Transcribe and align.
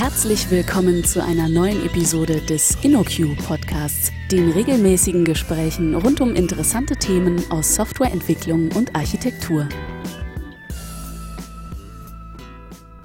Herzlich 0.00 0.48
willkommen 0.52 1.02
zu 1.02 1.20
einer 1.24 1.48
neuen 1.48 1.84
Episode 1.84 2.40
des 2.40 2.78
InnoQ 2.84 3.36
Podcasts, 3.44 4.12
den 4.30 4.52
regelmäßigen 4.52 5.24
Gesprächen 5.24 5.96
rund 5.96 6.20
um 6.20 6.36
interessante 6.36 6.94
Themen 6.94 7.42
aus 7.50 7.74
Softwareentwicklung 7.74 8.70
und 8.76 8.94
Architektur. 8.94 9.68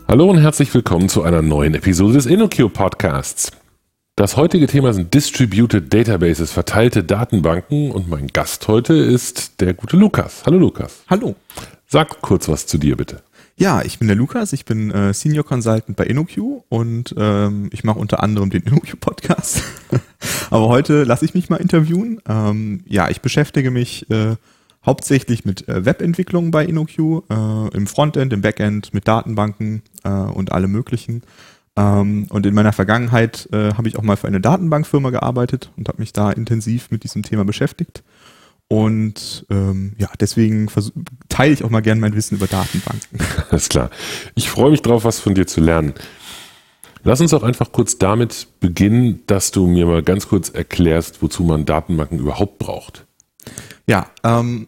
Hallo 0.07 0.29
und 0.29 0.37
herzlich 0.37 0.71
willkommen 0.71 1.09
zu 1.09 1.23
einer 1.23 1.41
neuen 1.41 1.73
Episode 1.73 2.13
des 2.13 2.27
InnoQ 2.27 2.71
Podcasts. 2.71 3.49
Das 4.15 4.37
heutige 4.37 4.67
Thema 4.67 4.93
sind 4.93 5.15
Distributed 5.15 5.91
Databases, 5.91 6.51
verteilte 6.51 7.03
Datenbanken 7.03 7.89
und 7.89 8.07
mein 8.07 8.27
Gast 8.27 8.67
heute 8.67 8.93
ist 8.93 9.59
der 9.61 9.73
gute 9.73 9.97
Lukas. 9.97 10.43
Hallo 10.45 10.59
Lukas. 10.59 11.01
Hallo. 11.09 11.33
Sag 11.87 12.21
kurz 12.21 12.47
was 12.47 12.67
zu 12.67 12.77
dir 12.77 12.95
bitte. 12.95 13.23
Ja, 13.55 13.83
ich 13.83 13.99
bin 13.99 14.07
der 14.07 14.17
Lukas, 14.17 14.51
ich 14.51 14.65
bin 14.65 14.89
äh, 14.89 15.13
Senior 15.13 15.45
Consultant 15.45 15.95
bei 15.95 16.05
InnoQ 16.05 16.63
und 16.69 17.13
ähm, 17.17 17.69
ich 17.71 17.83
mache 17.83 17.99
unter 17.99 18.23
anderem 18.23 18.49
den 18.49 18.63
InnoQ 18.65 18.99
Podcast. 18.99 19.63
Aber 20.49 20.69
heute 20.69 21.03
lasse 21.03 21.25
ich 21.25 21.35
mich 21.35 21.49
mal 21.49 21.57
interviewen. 21.57 22.19
Ähm, 22.27 22.83
ja, 22.87 23.09
ich 23.09 23.21
beschäftige 23.21 23.69
mich 23.69 24.09
äh, 24.09 24.37
hauptsächlich 24.83 25.45
mit 25.45 25.67
äh, 25.67 25.85
Webentwicklung 25.85 26.49
bei 26.49 26.65
InnoQ, 26.65 26.97
äh, 27.29 27.77
im 27.77 27.85
Frontend, 27.85 28.33
im 28.33 28.41
Backend, 28.41 28.93
mit 28.93 29.07
Datenbanken 29.07 29.83
äh, 30.03 30.09
und 30.09 30.51
allem 30.51 30.71
möglichen. 30.71 31.21
Ähm, 31.75 32.25
und 32.29 32.47
in 32.47 32.55
meiner 32.55 32.73
Vergangenheit 32.73 33.47
äh, 33.51 33.75
habe 33.75 33.87
ich 33.87 33.97
auch 33.97 34.03
mal 34.03 34.17
für 34.17 34.27
eine 34.27 34.41
Datenbankfirma 34.41 35.11
gearbeitet 35.11 35.71
und 35.77 35.87
habe 35.89 36.01
mich 36.01 36.11
da 36.11 36.31
intensiv 36.31 36.89
mit 36.89 37.03
diesem 37.03 37.21
Thema 37.21 37.45
beschäftigt. 37.45 38.03
Und 38.67 39.45
ähm, 39.49 39.93
ja, 39.99 40.09
deswegen 40.19 40.67
teile 41.29 41.53
ich 41.53 41.63
auch 41.63 41.69
mal 41.69 41.81
gerne 41.81 42.01
mein 42.01 42.15
Wissen 42.15 42.35
über 42.35 42.47
Datenbanken. 42.47 43.19
Alles 43.49 43.69
klar. 43.69 43.91
Ich 44.35 44.49
freue 44.49 44.71
mich 44.71 44.81
drauf, 44.81 45.03
was 45.03 45.19
von 45.19 45.35
dir 45.35 45.45
zu 45.45 45.61
lernen. 45.61 45.93
Lass 47.03 47.21
uns 47.21 47.33
auch 47.33 47.43
einfach 47.43 47.71
kurz 47.71 47.97
damit 47.97 48.47
beginnen, 48.61 49.23
dass 49.27 49.51
du 49.51 49.67
mir 49.67 49.85
mal 49.85 50.01
ganz 50.01 50.27
kurz 50.27 50.49
erklärst, 50.49 51.21
wozu 51.21 51.43
man 51.43 51.65
Datenbanken 51.65 52.17
überhaupt 52.17 52.59
braucht. 52.59 53.05
Ja, 53.85 54.09
ähm, 54.23 54.67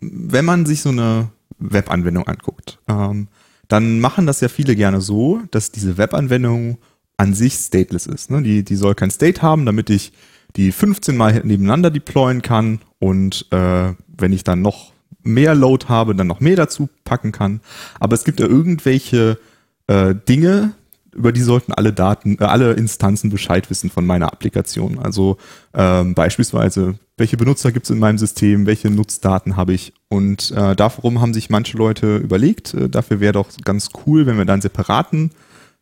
wenn 0.00 0.44
man 0.44 0.66
sich 0.66 0.82
so 0.82 0.88
eine 0.90 1.30
Webanwendung 1.58 2.26
anguckt, 2.26 2.80
ähm, 2.88 3.28
dann 3.68 4.00
machen 4.00 4.26
das 4.26 4.40
ja 4.40 4.48
viele 4.48 4.76
gerne 4.76 5.00
so, 5.00 5.40
dass 5.50 5.70
diese 5.70 5.96
Webanwendung 5.96 6.78
an 7.16 7.32
sich 7.32 7.54
stateless 7.54 8.06
ist. 8.06 8.30
Ne? 8.30 8.42
Die, 8.42 8.64
die 8.64 8.76
soll 8.76 8.94
kein 8.94 9.10
State 9.10 9.40
haben, 9.40 9.64
damit 9.64 9.90
ich 9.90 10.12
die 10.56 10.72
15 10.72 11.16
Mal 11.16 11.42
nebeneinander 11.44 11.90
deployen 11.90 12.42
kann 12.42 12.80
und 12.98 13.46
äh, 13.50 13.92
wenn 14.16 14.32
ich 14.32 14.44
dann 14.44 14.62
noch 14.62 14.92
mehr 15.22 15.54
Load 15.54 15.86
habe, 15.88 16.14
dann 16.14 16.26
noch 16.26 16.40
mehr 16.40 16.56
dazu 16.56 16.88
packen 17.04 17.32
kann. 17.32 17.60
Aber 17.98 18.14
es 18.14 18.24
gibt 18.24 18.40
ja 18.40 18.46
irgendwelche 18.46 19.38
äh, 19.86 20.14
Dinge, 20.28 20.72
über 21.14 21.32
die 21.32 21.40
sollten 21.40 21.72
alle 21.72 21.92
Daten, 21.92 22.36
äh, 22.40 22.44
alle 22.44 22.72
Instanzen 22.72 23.30
Bescheid 23.30 23.70
wissen 23.70 23.90
von 23.90 24.06
meiner 24.06 24.32
Applikation. 24.32 24.98
Also 24.98 25.38
ähm, 25.72 26.14
beispielsweise, 26.14 26.98
welche 27.16 27.36
Benutzer 27.36 27.72
gibt 27.72 27.86
es 27.86 27.90
in 27.90 27.98
meinem 27.98 28.18
System, 28.18 28.66
welche 28.66 28.90
Nutzdaten 28.90 29.56
habe 29.56 29.72
ich. 29.72 29.92
Und 30.08 30.50
äh, 30.50 30.76
darum 30.76 31.20
haben 31.20 31.34
sich 31.34 31.50
manche 31.50 31.76
Leute 31.76 32.16
überlegt, 32.16 32.74
äh, 32.74 32.88
dafür 32.88 33.20
wäre 33.20 33.32
doch 33.32 33.48
ganz 33.64 33.90
cool, 34.06 34.26
wenn 34.26 34.38
wir 34.38 34.44
dann 34.44 34.60
separaten 34.60 35.30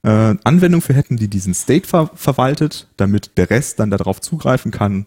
äh, 0.03 0.34
Anwendung 0.45 0.81
für 0.81 0.95
hätten, 0.95 1.17
die 1.17 1.28
diesen 1.28 1.55
State 1.55 1.86
ver 1.86 2.11
verwaltet, 2.14 2.89
damit 2.97 3.36
der 3.36 3.50
Rest 3.50 3.78
dann 3.81 3.91
darauf 3.91 4.20
zugreifen 4.20 4.70
kann 4.70 5.06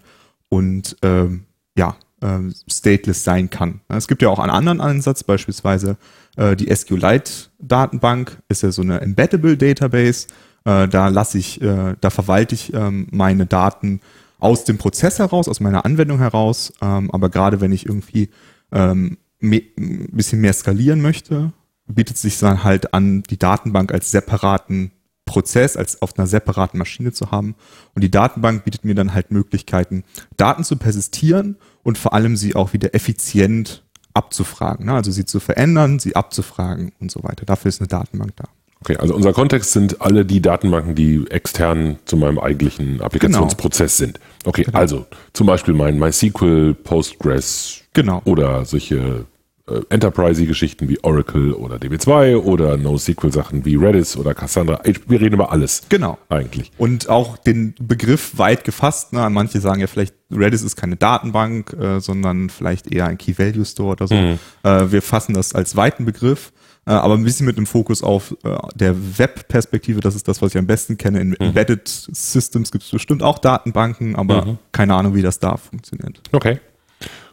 und 0.50 0.96
ähm, 1.02 1.46
ja, 1.78 1.98
äh, 2.22 2.40
stateless 2.68 3.24
sein 3.24 3.50
kann. 3.50 3.82
Es 3.90 4.08
gibt 4.08 4.22
ja 4.22 4.30
auch 4.30 4.40
einen 4.40 4.52
anderen 4.52 4.82
Ansatz, 4.82 5.24
beispielsweise 5.24 5.98
äh, 6.38 6.56
die 6.56 6.74
SQLite-Datenbank 6.74 8.38
ist 8.50 8.64
ja 8.64 8.72
so 8.72 8.82
eine 8.82 9.02
Embeddable 9.02 9.58
Database. 9.58 10.28
Äh, 10.64 10.88
da 10.88 11.10
lasse 11.10 11.38
ich, 11.38 11.62
äh, 11.62 11.96
da 12.00 12.10
verwalte 12.10 12.56
ich 12.56 12.74
ähm, 12.74 13.08
meine 13.12 13.46
Daten 13.46 14.02
aus 14.40 14.64
dem 14.64 14.78
Prozess 14.78 15.20
heraus, 15.20 15.48
aus 15.48 15.60
meiner 15.60 15.86
Anwendung 15.86 16.20
heraus. 16.20 16.74
Ähm, 16.82 17.12
aber 17.12 17.30
gerade 17.30 17.62
wenn 17.62 17.72
ich 17.72 17.86
irgendwie 17.86 18.30
ähm, 18.72 19.18
ein 19.42 20.10
bisschen 20.12 20.42
mehr 20.42 20.54
skalieren 20.54 21.02
möchte, 21.02 21.52
bietet 21.88 22.18
sich 22.18 22.40
dann 22.40 22.64
halt 22.64 22.94
an, 22.94 23.24
die 23.24 23.38
Datenbank 23.38 23.94
als 23.94 24.12
separaten 24.12 24.92
Prozess, 25.26 25.76
als 25.76 26.02
auf 26.02 26.18
einer 26.18 26.28
separaten 26.28 26.78
Maschine 26.78 27.12
zu 27.12 27.32
haben. 27.32 27.56
Und 27.94 28.04
die 28.04 28.12
Datenbank 28.12 28.64
bietet 28.64 28.86
mir 28.86 28.96
dann 28.96 29.14
halt 29.14 29.32
Möglichkeiten, 29.32 30.04
Daten 30.38 30.64
zu 30.64 30.78
persistieren 30.78 31.58
und 31.84 31.98
vor 31.98 32.14
allem 32.14 32.36
sie 32.38 32.56
auch 32.56 32.74
wieder 32.74 32.94
effizient 32.94 33.84
abzufragen. 34.14 34.86
Ne? 34.86 34.94
Also 34.94 35.12
sie 35.12 35.26
zu 35.26 35.40
verändern, 35.40 36.00
sie 36.00 36.16
abzufragen 36.16 36.94
und 37.00 37.12
so 37.12 37.24
weiter. 37.24 37.46
Dafür 37.46 37.70
ist 37.70 37.82
eine 37.82 37.88
Datenbank 37.88 38.36
da. 38.36 38.46
Okay, 38.82 38.98
also 38.98 39.16
unser 39.16 39.34
Kontext 39.34 39.72
sind 39.72 40.02
alle 40.02 40.26
die 40.26 40.42
Datenbanken, 40.42 40.94
die 40.94 41.26
extern 41.32 41.98
zu 42.06 42.18
meinem 42.18 42.38
eigentlichen 42.38 43.02
Applikationsprozess 43.02 43.98
genau. 43.98 44.08
sind. 44.08 44.20
Okay, 44.44 44.64
genau. 44.64 44.78
also 44.78 45.06
zum 45.34 45.48
Beispiel 45.48 45.74
mein 45.74 45.98
MySQL, 45.98 46.76
Postgres 46.76 47.82
genau. 47.94 48.22
oder 48.26 48.64
solche 48.66 49.26
äh, 49.68 49.82
Enterprise-Geschichten 49.90 50.90
wie 50.90 51.04
Oracle 51.04 51.54
oder 51.54 51.78
DB2 51.78 52.38
oder 52.38 52.78
NoSQL-Sachen 52.78 53.66
wie 53.66 53.76
Redis 53.76 54.16
oder 54.16 54.34
Cassandra. 54.34 54.80
Wir 55.08 55.20
reden 55.20 55.36
über 55.36 55.52
alles. 55.52 55.84
Genau. 55.90 56.18
Eigentlich. 56.30 56.72
Und 56.78 57.10
auch 57.10 57.38
den 57.38 57.74
Begriff 57.80 58.38
weit 58.38 58.64
gefasst. 58.64 59.14
Ne? 59.14 59.28
Manche 59.30 59.60
sagen 59.60 59.82
ja 59.82 59.88
vielleicht, 59.88 60.14
Redis 60.32 60.62
ist 60.62 60.76
keine 60.76 60.96
Datenbank, 60.96 61.74
äh, 61.74 62.00
sondern 62.00 62.50
vielleicht 62.50 62.94
eher 62.94 63.08
ein 63.08 63.18
Key-Value-Store 63.18 63.94
oder 63.94 64.08
so. 64.08 64.16
Mhm. 64.16 64.40
Äh, 64.64 64.92
wir 64.92 65.02
fassen 65.02 65.34
das 65.34 65.56
als 65.56 65.76
weiten 65.76 66.06
Begriff. 66.06 66.52
Äh, 66.88 66.92
aber 66.92 67.16
ein 67.16 67.24
bisschen 67.24 67.48
mit 67.48 67.58
dem 67.58 67.66
Fokus 67.66 68.04
auf 68.04 68.36
äh, 68.44 68.56
der 68.76 68.96
Web-Perspektive, 69.18 70.00
das 70.00 70.14
ist 70.14 70.28
das, 70.28 70.42
was 70.42 70.54
ich 70.54 70.60
am 70.60 70.68
besten 70.68 70.98
kenne. 70.98 71.20
In 71.20 71.30
mhm. 71.30 71.38
Embedded 71.40 71.88
Systems 71.88 72.72
gibt 72.72 72.84
es 72.84 72.92
bestimmt 72.92 73.24
auch 73.24 73.40
Datenbanken, 73.40 74.16
aber 74.16 74.46
mhm. 74.46 74.58
keine 74.72 74.94
Ahnung, 74.94 75.16
wie 75.16 75.24
das 75.24 75.40
da 75.40 75.58
funktioniert. 75.58 76.22
Okay. 76.32 76.60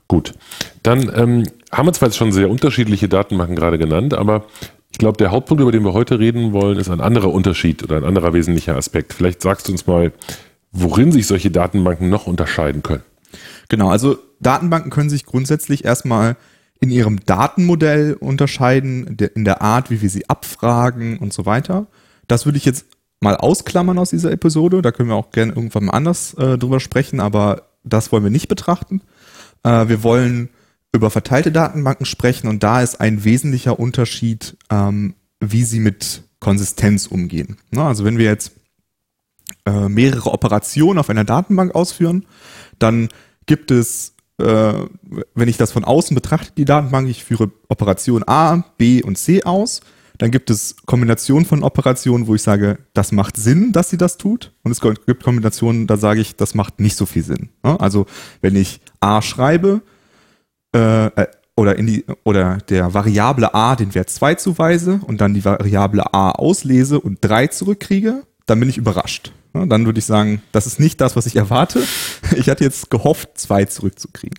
Gut. 0.09 0.32
Dann 0.82 1.10
ähm, 1.15 1.44
haben 1.72 1.87
wir 1.87 1.93
zwar 1.93 2.09
jetzt 2.09 2.19
schon 2.19 2.33
sehr 2.33 2.50
unterschiedliche 2.50 3.09
Datenbanken 3.09 3.56
gerade 3.56 3.78
genannt, 3.78 4.15
aber 4.15 4.44
ich 4.91 4.99
glaube, 4.99 5.16
der 5.16 5.31
Hauptpunkt, 5.31 5.62
über 5.62 5.72
den 5.72 5.84
wir 5.84 5.94
heute 5.94 6.19
reden 6.19 6.53
wollen, 6.53 6.78
ist 6.78 6.91
ein 6.91 7.00
anderer 7.00 7.33
Unterschied 7.33 7.83
oder 7.83 7.97
ein 7.97 8.05
anderer 8.05 8.34
wesentlicher 8.34 8.77
Aspekt. 8.77 9.15
Vielleicht 9.15 9.41
sagst 9.41 9.69
du 9.69 9.72
uns 9.72 9.87
mal, 9.87 10.12
worin 10.71 11.12
sich 11.12 11.27
solche 11.27 11.50
Datenbanken 11.50 12.10
noch 12.10 12.27
unterscheiden 12.27 12.83
können. 12.83 13.03
Genau, 13.69 13.88
also 13.88 14.19
Datenbanken 14.41 14.91
können 14.91 15.09
sich 15.09 15.25
grundsätzlich 15.25 15.84
erstmal 15.84 16.37
in 16.78 16.91
ihrem 16.91 17.25
Datenmodell 17.25 18.15
unterscheiden, 18.15 19.16
in 19.34 19.44
der 19.44 19.62
Art, 19.62 19.91
wie 19.91 20.03
wir 20.03 20.10
sie 20.10 20.28
abfragen 20.28 21.19
und 21.19 21.33
so 21.33 21.47
weiter. 21.47 21.87
Das 22.28 22.44
würde 22.44 22.59
ich 22.59 22.65
jetzt 22.65 22.87
mal 23.21 23.37
ausklammern 23.37 23.99
aus 23.99 24.10
dieser 24.10 24.33
Episode. 24.33 24.83
Da 24.83 24.91
können 24.91 25.09
wir 25.09 25.15
auch 25.15 25.31
gerne 25.31 25.53
irgendwann 25.53 25.84
mal 25.84 25.93
anders 25.93 26.34
äh, 26.34 26.59
drüber 26.59 26.81
sprechen, 26.81 27.21
aber 27.21 27.62
das 27.84 28.12
wollen 28.12 28.25
wir 28.25 28.31
nicht 28.31 28.49
betrachten. 28.49 29.00
Äh, 29.62 29.89
wir 29.89 30.03
wollen 30.03 30.49
über 30.92 31.10
verteilte 31.10 31.53
Datenbanken 31.53 32.06
sprechen 32.06 32.48
und 32.48 32.62
da 32.62 32.82
ist 32.82 33.00
ein 33.00 33.25
wesentlicher 33.25 33.78
Unterschied, 33.78 34.56
ähm, 34.70 35.14
wie 35.41 35.64
sie 35.64 35.80
mit 35.80 36.22
Konsistenz 36.38 37.06
umgehen. 37.06 37.56
Na, 37.70 37.88
also 37.88 38.04
wenn 38.04 38.19
wir 38.19 38.26
jetzt 38.26 38.53
äh, 39.64 39.88
mehrere 39.88 40.32
Operationen 40.32 40.98
auf 40.98 41.08
einer 41.08 41.25
Datenbank 41.25 41.75
ausführen, 41.75 42.26
dann 42.78 43.08
gibt 43.47 43.70
es, 43.70 44.14
äh, 44.38 44.75
wenn 45.34 45.48
ich 45.48 45.56
das 45.56 45.72
von 45.72 45.84
außen 45.84 46.14
betrachte, 46.14 46.53
die 46.56 46.64
Datenbank, 46.64 47.09
ich 47.09 47.24
führe 47.24 47.50
Operation 47.69 48.22
A, 48.26 48.64
B 48.76 49.03
und 49.03 49.16
C 49.16 49.44
aus, 49.44 49.80
dann 50.19 50.30
gibt 50.30 50.50
es 50.50 50.76
Kombinationen 50.86 51.44
von 51.44 51.64
Operationen, 51.64 52.26
wo 52.26 52.34
ich 52.34 52.42
sage, 52.42 52.78
das 52.92 53.12
macht 53.12 53.36
Sinn, 53.36 53.72
dass 53.72 53.91
sie 53.91 53.97
das 53.97 54.19
tut. 54.19 54.53
Und 54.62 54.70
es 54.70 54.80
gibt 54.80 55.24
Kombinationen, 55.24 55.86
da 55.86 55.97
sage 55.97 56.20
ich, 56.20 56.36
das 56.36 56.54
macht 56.54 56.80
nicht 56.80 56.97
so 56.97 57.06
viel 57.06 57.24
Sinn. 57.24 57.48
Also 57.62 58.06
wenn 58.41 58.54
ich 58.54 58.80
A 59.00 59.22
schreibe, 59.22 59.80
äh, 60.75 61.06
äh, 61.06 61.27
oder 61.56 61.77
in 61.77 61.87
die 61.87 62.05
oder 62.25 62.59
der 62.69 62.94
Variable 62.94 63.55
a 63.55 63.77
den 63.77 63.94
Wert 63.94 64.10
2 64.10 64.37
zuweise 64.37 65.00
und 65.06 65.21
dann 65.21 65.34
die 65.34 65.44
Variable 65.44 66.15
a 66.15 66.31
auslese 66.31 66.99
und 66.99 67.19
3 67.21 67.49
zurückkriege, 67.49 68.22
dann 68.47 68.59
bin 68.59 68.69
ich 68.69 68.78
überrascht. 68.78 69.33
Dann 69.53 69.84
würde 69.84 69.98
ich 69.98 70.07
sagen, 70.07 70.42
das 70.53 70.66
ist 70.66 70.80
nicht 70.80 71.01
das, 71.01 71.15
was 71.15 71.27
ich 71.27 71.36
erwarte. 71.36 71.83
Ich 72.36 72.48
hatte 72.48 72.65
jetzt 72.65 72.91
gehofft, 72.91 73.36
2 73.36 73.66
zurückzukriegen. 73.66 74.39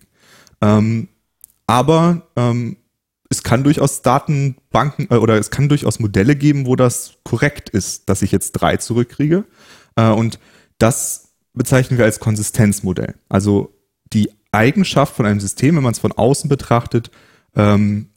Ähm, 0.60 1.08
aber 1.68 2.22
ähm, 2.34 2.76
es 3.30 3.44
kann 3.44 3.62
durchaus 3.62 4.02
Datenbanken 4.02 5.06
äh, 5.10 5.16
oder 5.16 5.38
es 5.38 5.50
kann 5.50 5.68
durchaus 5.68 6.00
Modelle 6.00 6.34
geben, 6.34 6.66
wo 6.66 6.74
das 6.74 7.14
korrekt 7.22 7.70
ist, 7.70 8.08
dass 8.08 8.22
ich 8.22 8.32
jetzt 8.32 8.52
3 8.52 8.78
zurückkriege. 8.78 9.44
Äh, 9.94 10.10
und 10.10 10.40
das 10.78 11.28
bezeichnen 11.52 11.98
wir 11.98 12.04
als 12.04 12.18
Konsistenzmodell. 12.18 13.14
Also 13.28 13.72
die 14.12 14.30
Eigenschaft 14.54 15.14
von 15.14 15.26
einem 15.26 15.40
System, 15.40 15.76
wenn 15.76 15.82
man 15.82 15.92
es 15.92 15.98
von 15.98 16.12
außen 16.12 16.48
betrachtet, 16.48 17.10
ähm, 17.56 18.08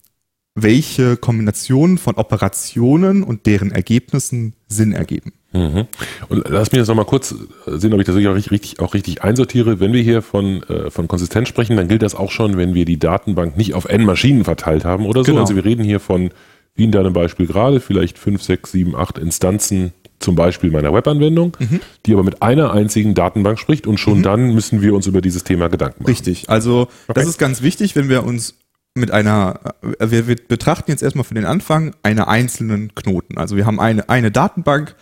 welche 0.56 1.18
Kombinationen 1.18 1.98
von 1.98 2.16
Operationen 2.16 3.22
und 3.24 3.46
deren 3.46 3.72
Ergebnissen 3.72 4.54
Sinn 4.68 4.92
ergeben. 4.92 5.34
Mhm. 5.54 5.88
Und 6.30 6.50
lass 6.50 6.72
mich 6.72 6.80
jetzt 6.80 6.88
nochmal 6.88 7.06
kurz 7.06 7.36
sehen, 7.66 7.94
ob 7.94 8.00
ich 8.00 8.06
das 8.06 8.16
auch 8.16 8.36
richtig, 8.36 8.80
auch 8.80 8.94
richtig 8.94 9.24
einsortiere. 9.24 9.80
Wenn 9.80 9.94
wir 9.94 10.02
hier 10.02 10.22
von, 10.22 10.64
äh, 10.64 10.90
von 10.90 11.08
Konsistenz 11.08 11.48
sprechen, 11.48 11.78
dann 11.78 11.88
gilt 11.88 12.02
das 12.02 12.16
auch 12.16 12.32
schon, 12.32 12.58
wenn 12.58 12.74
wir 12.74 12.86
die 12.86 12.98
Datenbank 12.98 13.56
nicht 13.56 13.76
auf 13.76 13.86
n 13.86 14.04
Maschinen 14.04 14.44
verteilt 14.44 14.84
haben 14.84 15.06
oder 15.06 15.24
so. 15.24 15.32
Genau. 15.32 15.42
Also 15.42 15.56
wir 15.56 15.64
reden 15.64 15.84
hier 15.84 16.00
von, 16.00 16.32
wie 16.76 16.86
in 16.86 16.92
deinem 16.92 17.14
Beispiel 17.14 17.48
gerade, 17.48 17.80
vielleicht 17.80 18.18
fünf, 18.18 18.42
sechs, 18.42 18.72
sieben, 18.72 18.96
acht 18.96 19.18
Instanzen 19.18 19.94
zum 20.20 20.36
Beispiel 20.36 20.72
meiner 20.72 20.94
Webanwendung, 20.94 21.56
Mhm. 21.60 21.80
die 22.06 22.14
aber 22.14 22.24
mit 22.24 22.42
einer 22.42 22.72
einzigen 22.72 23.14
Datenbank 23.14 23.60
spricht 23.60 23.86
und 23.88 24.00
schon 24.00 24.24
dann 24.24 24.54
müssen 24.54 24.82
wir 24.82 24.94
uns 24.96 25.06
über 25.08 25.22
dieses 25.22 25.44
Thema 25.44 25.68
Gedanken 25.70 26.04
machen. 26.04 26.10
Richtig. 26.12 26.50
Also 26.50 26.88
das 27.08 27.18
Okay. 27.18 27.30
ist 27.30 27.38
ganz 27.38 27.62
wichtig, 27.62 27.96
wenn 27.96 28.10
wir 28.10 28.24
uns 28.24 28.56
mit 28.96 29.12
einer, 29.12 29.60
äh, 30.00 30.10
wir, 30.10 30.28
wir 30.28 30.36
betrachten 30.36 30.90
jetzt 30.90 31.04
erstmal 31.04 31.24
für 31.24 31.36
den 31.36 31.46
Anfang 31.46 31.94
eine 32.02 32.28
einzelnen 32.28 32.96
Knoten. 32.96 33.38
Also 33.38 33.56
wir 33.56 33.66
haben 33.68 33.80
eine, 33.80 34.10
eine 34.10 34.32
Datenbank. 34.32 34.96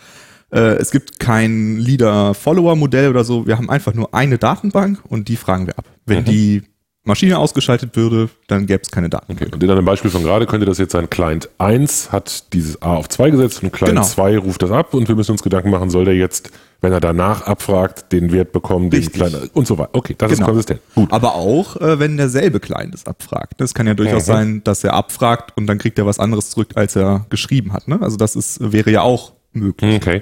Äh, 0.52 0.60
es 0.76 0.92
gibt 0.92 1.18
kein 1.20 1.78
Leader-Follower-Modell 1.78 3.10
oder 3.10 3.24
so. 3.24 3.48
Wir 3.48 3.58
haben 3.58 3.70
einfach 3.70 3.94
nur 3.94 4.14
eine 4.14 4.38
Datenbank 4.38 5.00
und 5.08 5.28
die 5.30 5.36
fragen 5.38 5.68
wir 5.68 5.78
ab. 5.80 5.86
Wenn 6.06 6.20
Mhm. 6.22 6.26
die 6.26 6.64
Maschine 7.06 7.38
ausgeschaltet 7.38 7.96
würde, 7.96 8.30
dann 8.48 8.66
gäbe 8.66 8.82
es 8.84 8.92
keine 8.92 9.10
Daten. 9.10 9.32
Okay. 9.34 9.48
Und 9.52 9.64
in 9.64 9.70
einem 9.70 9.86
Beispiel 9.86 10.12
von 10.12 10.24
gerade 10.24 10.46
könnte 10.48 10.66
das 10.66 10.78
jetzt 10.80 10.92
sein, 10.92 11.10
Client 11.10 11.50
1 11.60 12.12
hat 12.12 12.52
dieses 12.54 12.82
A 12.82 12.96
auf 12.96 13.08
2 13.10 13.30
gesetzt 13.30 13.64
und 13.64 13.72
Client 13.72 13.96
Genau. 13.96 14.06
2 14.08 14.38
ruft 14.40 14.62
das 14.64 14.72
ab 14.72 14.94
und 14.94 15.08
wir 15.08 15.16
müssen 15.16 15.32
uns 15.32 15.44
Gedanken 15.44 15.70
machen, 15.70 15.90
soll 15.92 16.06
der 16.06 16.16
jetzt, 16.16 16.50
wenn 16.82 16.92
er 16.92 17.00
danach 17.00 17.44
abfragt, 17.44 18.12
den 18.12 18.32
Wert 18.32 18.52
bekommen, 18.52 18.90
den. 18.90 19.06
Client 19.12 19.52
und 19.54 19.68
so 19.68 19.78
weiter. 19.78 19.92
Okay, 19.94 20.16
das 20.18 20.32
Genau. 20.32 20.42
ist 20.42 20.46
konsistent. 20.48 20.82
Gut. 20.96 21.12
Aber 21.14 21.36
auch, 21.36 21.76
äh, 21.78 22.00
wenn 22.00 22.18
derselbe 22.18 22.60
Client 22.60 22.94
es 22.96 23.06
abfragt. 23.06 23.62
Es 23.62 23.74
kann 23.76 23.86
ja 23.86 23.94
durchaus 23.94 24.24
Mhm. 24.24 24.32
sein, 24.32 24.62
dass 24.64 24.84
er 24.84 24.94
abfragt 24.96 25.54
und 25.56 25.68
dann 25.68 25.78
kriegt 25.78 26.00
er 26.00 26.06
was 26.08 26.18
anderes 26.20 26.50
zurück, 26.50 26.70
als 26.74 26.96
er 26.96 27.26
geschrieben 27.30 27.72
hat. 27.72 27.88
Ne? 27.88 28.00
Also 28.02 28.18
das 28.18 28.36
ist, 28.36 28.72
wäre 28.74 28.90
ja 28.90 29.02
auch 29.02 29.35
möglich. 29.56 29.96
Okay. 29.96 30.22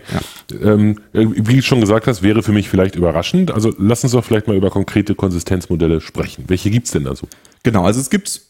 Ähm, 0.61 0.99
wie 1.11 1.55
du 1.55 1.61
schon 1.61 1.81
gesagt 1.81 2.07
hast, 2.07 2.23
wäre 2.23 2.43
für 2.43 2.51
mich 2.51 2.69
vielleicht 2.69 2.95
überraschend. 2.95 3.51
Also 3.51 3.73
lass 3.77 4.03
uns 4.03 4.13
doch 4.13 4.23
vielleicht 4.23 4.47
mal 4.47 4.55
über 4.55 4.69
konkrete 4.69 5.15
Konsistenzmodelle 5.15 6.01
sprechen. 6.01 6.45
Welche 6.47 6.69
gibt's 6.69 6.91
denn 6.91 7.03
da 7.03 7.15
so? 7.15 7.27
Genau, 7.63 7.85
also 7.85 7.99
es 7.99 8.09
gibt 8.09 8.41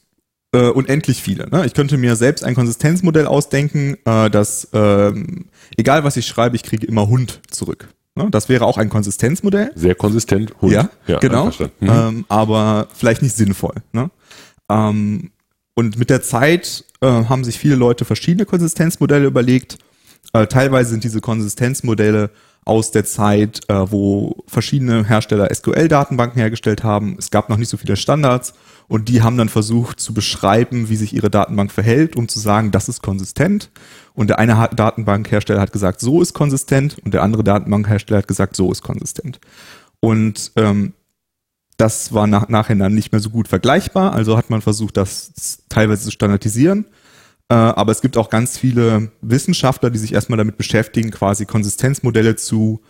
äh, 0.54 0.70
unendlich 0.70 1.22
viele. 1.22 1.50
Ne? 1.50 1.66
Ich 1.66 1.74
könnte 1.74 1.98
mir 1.98 2.16
selbst 2.16 2.44
ein 2.44 2.56
Konsistenzmodell 2.56 3.28
ausdenken, 3.28 3.98
äh, 4.06 4.30
dass 4.30 4.70
ähm, 4.74 5.46
egal 5.78 6.04
was 6.04 6.18
ich 6.18 6.28
schreibe, 6.28 6.56
ich 6.56 6.64
kriege 6.64 6.86
immer 6.86 7.08
Hund 7.08 7.42
zurück. 7.50 7.90
Ne? 8.16 8.28
Das 8.30 8.50
wäre 8.50 8.66
auch 8.66 8.78
ein 8.78 8.90
Konsistenzmodell. 8.90 9.72
Sehr 9.76 9.96
konsistent. 9.96 10.54
Hund. 10.62 10.74
Ja, 10.74 10.90
genau. 11.20 11.46
einverstanden. 11.46 11.86
Mhm. 11.86 11.90
Ähm, 11.90 12.26
aber 12.30 12.88
vielleicht 12.94 13.22
nicht 13.22 13.36
sinnvoll. 13.36 13.76
Ne? 13.92 14.12
Ähm, 14.70 15.32
und 15.76 15.98
mit 15.98 16.10
der 16.10 16.22
Zeit 16.22 16.86
äh, 17.02 17.08
haben 17.08 17.44
sich 17.44 17.58
viele 17.58 17.76
Leute 17.76 18.06
verschiedene 18.06 18.46
Konsistenzmodelle 18.46 19.26
überlegt. 19.26 19.78
Äh, 20.34 20.48
teilweise 20.48 20.90
sind 20.90 21.04
diese 21.04 21.22
Konsistenzmodelle 21.22 22.32
aus 22.66 22.92
der 22.92 23.06
Zeit, 23.06 23.62
äh, 23.70 23.92
wo 23.92 24.44
verschiedene 24.48 25.06
Hersteller 25.06 25.54
SQL-Datenbanken 25.54 26.40
hergestellt 26.40 26.84
haben. 26.84 27.18
Es 27.20 27.30
gab 27.30 27.50
noch 27.50 27.58
nicht 27.58 27.70
so 27.70 27.78
viele 27.78 27.96
Standards 27.96 28.54
und 28.88 29.10
die 29.10 29.22
haben 29.22 29.38
dann 29.38 29.50
versucht 29.50 30.00
zu 30.00 30.14
beschreiben, 30.14 30.90
wie 30.90 30.96
sich 30.96 31.14
ihre 31.14 31.30
Datenbank 31.30 31.72
verhält, 31.72 32.16
um 32.16 32.28
zu 32.28 32.40
sagen, 32.40 32.72
das 32.72 32.90
ist 32.90 33.02
konsistent. 33.02 33.70
Und 34.14 34.30
der 34.30 34.40
eine 34.40 34.70
Datenbankhersteller 34.76 35.62
hat 35.62 35.74
gesagt, 35.74 36.00
so 36.00 36.22
ist 36.22 36.34
konsistent 36.34 36.98
und 37.04 37.14
der 37.14 37.24
andere 37.24 37.44
Datenbankhersteller 37.44 38.20
hat 38.20 38.28
gesagt, 38.28 38.56
so 38.56 38.72
ist 38.72 38.82
konsistent. 38.82 39.40
Und 40.00 40.52
ähm, 40.56 40.94
das 41.78 42.14
war 42.14 42.28
nach, 42.28 42.50
nachher 42.50 42.76
dann 42.76 42.94
nicht 42.94 43.12
mehr 43.12 43.22
so 43.22 43.30
gut 43.30 43.48
vergleichbar, 43.48 44.14
also 44.14 44.38
hat 44.38 44.50
man 44.50 44.62
versucht, 44.62 44.96
das 44.98 45.64
teilweise 45.70 46.06
zu 46.06 46.12
standardisieren. 46.12 46.86
Äh, 47.54 47.56
aber 47.56 47.92
es 47.92 48.02
gibt 48.02 48.18
auch 48.18 48.32
ganz 48.32 48.58
viele 48.58 49.12
Wissenschaftler, 49.22 49.92
die 49.92 50.00
sich 50.00 50.12
erstmal 50.12 50.38
damit 50.38 50.58
beschäftigen, 50.58 51.12
quasi 51.12 51.46
Konsistenzmodelle 51.46 52.36
zu 52.36 52.82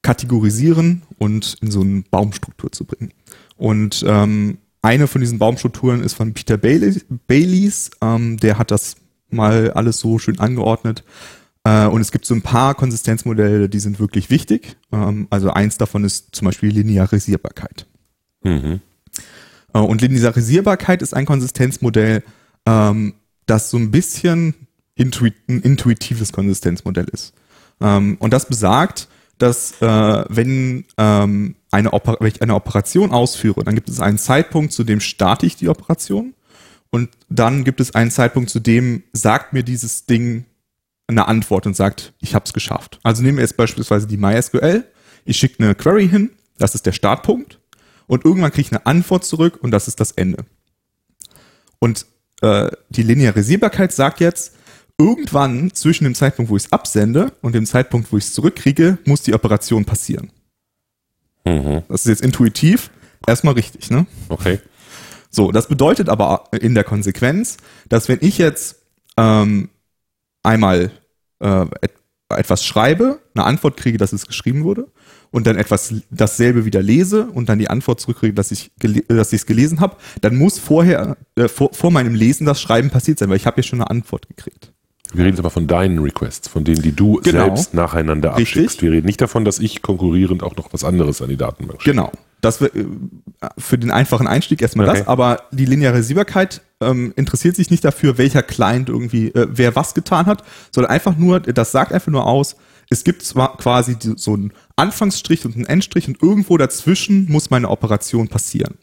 kategorisieren 0.00 1.02
und 1.18 1.58
in 1.60 1.70
so 1.70 1.82
eine 1.82 2.02
Baumstruktur 2.10 2.72
zu 2.72 2.86
bringen. 2.86 3.12
Und 3.58 4.02
ähm, 4.08 4.56
eine 4.80 5.06
von 5.06 5.20
diesen 5.20 5.38
Baumstrukturen 5.38 6.02
ist 6.02 6.14
von 6.14 6.32
Peter 6.32 6.56
Bailey, 6.56 7.02
Baileys, 7.26 7.90
ähm, 8.00 8.38
der 8.38 8.56
hat 8.56 8.70
das 8.70 8.96
mal 9.28 9.72
alles 9.72 9.98
so 9.98 10.18
schön 10.18 10.38
angeordnet. 10.38 11.04
Äh, 11.64 11.84
und 11.84 12.00
es 12.00 12.10
gibt 12.10 12.24
so 12.24 12.34
ein 12.34 12.42
paar 12.42 12.74
Konsistenzmodelle, 12.74 13.68
die 13.68 13.80
sind 13.80 14.00
wirklich 14.00 14.30
wichtig. 14.30 14.78
Ähm, 14.92 15.26
also 15.28 15.50
eins 15.50 15.76
davon 15.76 16.04
ist 16.04 16.34
zum 16.34 16.46
Beispiel 16.46 16.70
Linearisierbarkeit. 16.70 17.86
Mhm. 18.42 18.80
Äh, 19.74 19.78
Und 19.78 20.00
Linearisierbarkeit 20.00 21.02
ist 21.02 21.12
ein 21.12 21.26
Konsistenzmodell, 21.26 22.22
ähm, 22.64 23.12
das 23.46 23.70
so 23.70 23.76
ein 23.76 23.90
bisschen 23.90 24.54
intuit 24.94 25.34
ein 25.48 25.60
intuitives 25.60 26.32
Konsistenzmodell 26.32 27.06
ist. 27.12 27.34
Ähm, 27.80 28.16
und 28.18 28.32
das 28.32 28.48
besagt, 28.48 29.08
dass 29.38 29.80
äh, 29.82 30.24
wenn, 30.28 30.84
ähm, 30.96 31.56
eine 31.70 31.92
wenn 31.92 32.28
ich 32.28 32.42
eine 32.42 32.54
Operation 32.54 33.12
ausführe, 33.12 33.64
dann 33.64 33.74
gibt 33.74 33.88
es 33.88 34.00
einen 34.00 34.18
Zeitpunkt, 34.18 34.72
zu 34.72 34.84
dem 34.84 35.00
starte 35.00 35.46
ich 35.46 35.56
die 35.56 35.68
Operation 35.68 36.34
und 36.90 37.10
dann 37.28 37.64
gibt 37.64 37.80
es 37.80 37.94
einen 37.94 38.10
Zeitpunkt, 38.10 38.50
zu 38.50 38.60
dem 38.60 39.02
sagt 39.12 39.52
mir 39.52 39.62
dieses 39.62 40.06
Ding 40.06 40.46
eine 41.06 41.28
Antwort 41.28 41.66
und 41.66 41.76
sagt, 41.76 42.14
ich 42.20 42.34
habe 42.34 42.44
es 42.46 42.52
geschafft. 42.52 42.98
Also 43.02 43.22
nehmen 43.22 43.38
wir 43.38 43.42
jetzt 43.42 43.56
beispielsweise 43.56 44.06
die 44.06 44.16
MySQL. 44.16 44.84
Ich 45.24 45.36
schicke 45.36 45.62
eine 45.62 45.74
Query 45.74 46.08
hin, 46.08 46.30
das 46.58 46.74
ist 46.74 46.86
der 46.86 46.92
Startpunkt 46.92 47.60
und 48.06 48.24
irgendwann 48.24 48.50
kriege 48.50 48.68
ich 48.68 48.72
eine 48.72 48.86
Antwort 48.86 49.24
zurück 49.24 49.58
und 49.60 49.70
das 49.70 49.88
ist 49.88 50.00
das 50.00 50.12
Ende. 50.12 50.46
Und 51.78 52.06
äh, 52.42 52.70
die 52.90 53.02
Linearisierbarkeit 53.02 53.92
sagt 53.92 54.20
jetzt, 54.20 54.54
irgendwann 54.98 55.72
zwischen 55.74 56.04
dem 56.04 56.14
Zeitpunkt, 56.14 56.50
wo 56.50 56.56
ich 56.56 56.64
es 56.64 56.72
absende 56.72 57.32
und 57.42 57.54
dem 57.54 57.66
Zeitpunkt, 57.66 58.12
wo 58.12 58.16
ich 58.16 58.24
es 58.24 58.32
zurückkriege, 58.32 58.98
muss 59.04 59.22
die 59.22 59.34
Operation 59.34 59.84
passieren. 59.84 60.30
Mhm. 61.44 61.82
Das 61.88 62.02
ist 62.02 62.08
jetzt 62.08 62.22
intuitiv 62.22 62.90
erstmal 63.26 63.54
richtig, 63.54 63.90
ne? 63.90 64.06
Okay. 64.28 64.60
So, 65.30 65.52
das 65.52 65.68
bedeutet 65.68 66.08
aber 66.08 66.44
in 66.52 66.74
der 66.74 66.84
Konsequenz, 66.84 67.58
dass 67.88 68.08
wenn 68.08 68.18
ich 68.22 68.38
jetzt 68.38 68.76
ähm, 69.16 69.68
einmal 70.42 70.90
äh, 71.40 71.66
et 71.82 71.92
etwas 72.28 72.64
schreibe, 72.64 73.20
eine 73.34 73.44
Antwort 73.44 73.76
kriege, 73.76 73.98
dass 73.98 74.12
es 74.12 74.26
geschrieben 74.26 74.64
wurde, 74.64 74.88
und 75.30 75.46
dann 75.46 75.56
etwas 75.56 75.94
dasselbe 76.10 76.64
wieder 76.64 76.82
lese 76.82 77.26
und 77.26 77.48
dann 77.48 77.58
die 77.58 77.68
Antwort 77.68 78.00
zurückkriege, 78.00 78.34
dass 78.34 78.50
ich 78.52 78.70
gele 78.78 79.02
dass 79.08 79.32
ich 79.32 79.40
es 79.40 79.46
gelesen 79.46 79.80
habe, 79.80 79.96
dann 80.20 80.36
muss 80.36 80.58
vorher 80.58 81.16
äh, 81.36 81.48
vor, 81.48 81.72
vor 81.72 81.90
meinem 81.90 82.14
Lesen 82.14 82.46
das 82.46 82.60
Schreiben 82.60 82.90
passiert 82.90 83.18
sein, 83.18 83.28
weil 83.28 83.36
ich 83.36 83.46
habe 83.46 83.58
ja 83.58 83.62
schon 83.62 83.80
eine 83.80 83.90
Antwort 83.90 84.28
gekriegt. 84.28 84.72
Wir 85.12 85.20
reden 85.24 85.34
jetzt 85.34 85.38
aber 85.38 85.50
von 85.50 85.66
deinen 85.68 85.98
Requests, 86.00 86.48
von 86.48 86.64
denen, 86.64 86.82
die 86.82 86.90
du 86.92 87.20
Genau. 87.22 87.44
selbst 87.44 87.74
nacheinander 87.74 88.36
Richtig. 88.36 88.56
abschickst. 88.64 88.82
Wir 88.82 88.90
reden 88.90 89.06
nicht 89.06 89.20
davon, 89.20 89.44
dass 89.44 89.60
ich 89.60 89.80
konkurrierend 89.80 90.42
auch 90.42 90.56
noch 90.56 90.72
was 90.72 90.82
anderes 90.82 91.22
an 91.22 91.28
die 91.28 91.36
Datenbank 91.36 91.80
schicke. 91.80 91.94
Genau. 91.94 92.10
Das 92.40 92.60
wär, 92.60 92.74
äh, 92.74 92.84
für 93.56 93.78
den 93.78 93.90
einfachen 93.90 94.26
Einstieg 94.26 94.60
erstmal 94.62 94.88
Okay. 94.88 94.98
das, 94.98 95.08
aber 95.08 95.42
die 95.52 95.64
Linearisierbarkeit 95.64 96.60
ähm, 96.80 97.12
interessiert 97.16 97.56
sich 97.56 97.70
nicht 97.70 97.84
dafür, 97.84 98.18
welcher 98.18 98.42
Client 98.42 98.88
irgendwie, 98.88 99.28
äh, 99.28 99.46
wer 99.50 99.76
was 99.76 99.94
getan 99.94 100.26
hat, 100.26 100.42
sondern 100.72 100.90
einfach 100.90 101.16
nur, 101.16 101.40
das 101.40 101.72
sagt 101.72 101.92
einfach 101.92 102.10
nur 102.12 102.26
aus, 102.26 102.56
es 102.88 103.04
gibt 103.04 103.22
zwar 103.22 103.56
quasi 103.56 103.96
so 104.16 104.34
einen 104.34 104.52
Anfangsstrich 104.76 105.44
und 105.44 105.54
einen 105.54 105.66
Endstrich 105.66 106.08
und 106.08 106.22
irgendwo 106.22 106.56
dazwischen 106.56 107.30
muss 107.30 107.50
meine 107.50 107.68
Operation 107.68 108.28
passieren. 108.28 108.78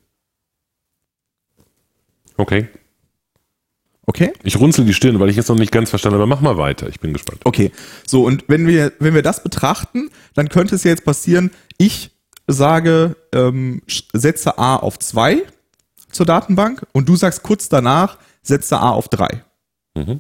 Okay. 2.38 2.68
Okay? 4.06 4.34
Ich 4.44 4.60
runzel 4.60 4.86
die 4.86 4.94
Stirn, 4.94 5.20
weil 5.20 5.30
ich 5.30 5.38
jetzt 5.38 5.48
noch 5.48 5.56
nicht 5.56 5.72
ganz 5.72 5.90
verstanden 5.90 6.16
habe. 6.16 6.24
Aber 6.24 6.36
mach 6.36 6.42
mal 6.42 6.58
weiter. 6.58 6.90
Ich 6.90 7.00
bin 7.00 7.14
gespannt. 7.14 7.42
Okay. 7.46 7.72
So, 8.06 8.26
und 8.26 8.44
wenn 8.48 8.68
wir, 8.68 8.92
wenn 9.00 9.14
wir 9.14 9.22
das 9.22 9.44
betrachten, 9.44 10.10
dann 10.34 10.50
könnte 10.50 10.76
es 10.76 10.84
ja 10.84 10.92
jetzt 10.92 11.06
passieren, 11.06 11.52
ich 11.78 12.12
sage, 12.48 13.16
ähm, 13.34 13.82
setze 13.88 14.58
A 14.58 14.76
auf 14.76 15.00
2 15.00 15.44
zur 16.12 16.26
Datenbank 16.26 16.86
und 16.92 17.08
du 17.08 17.16
sagst 17.16 17.44
kurz 17.44 17.70
danach, 17.70 18.18
setze 18.42 18.78
A 18.78 18.90
auf 18.90 19.08
3. 19.08 19.44
Mhm. 19.96 20.20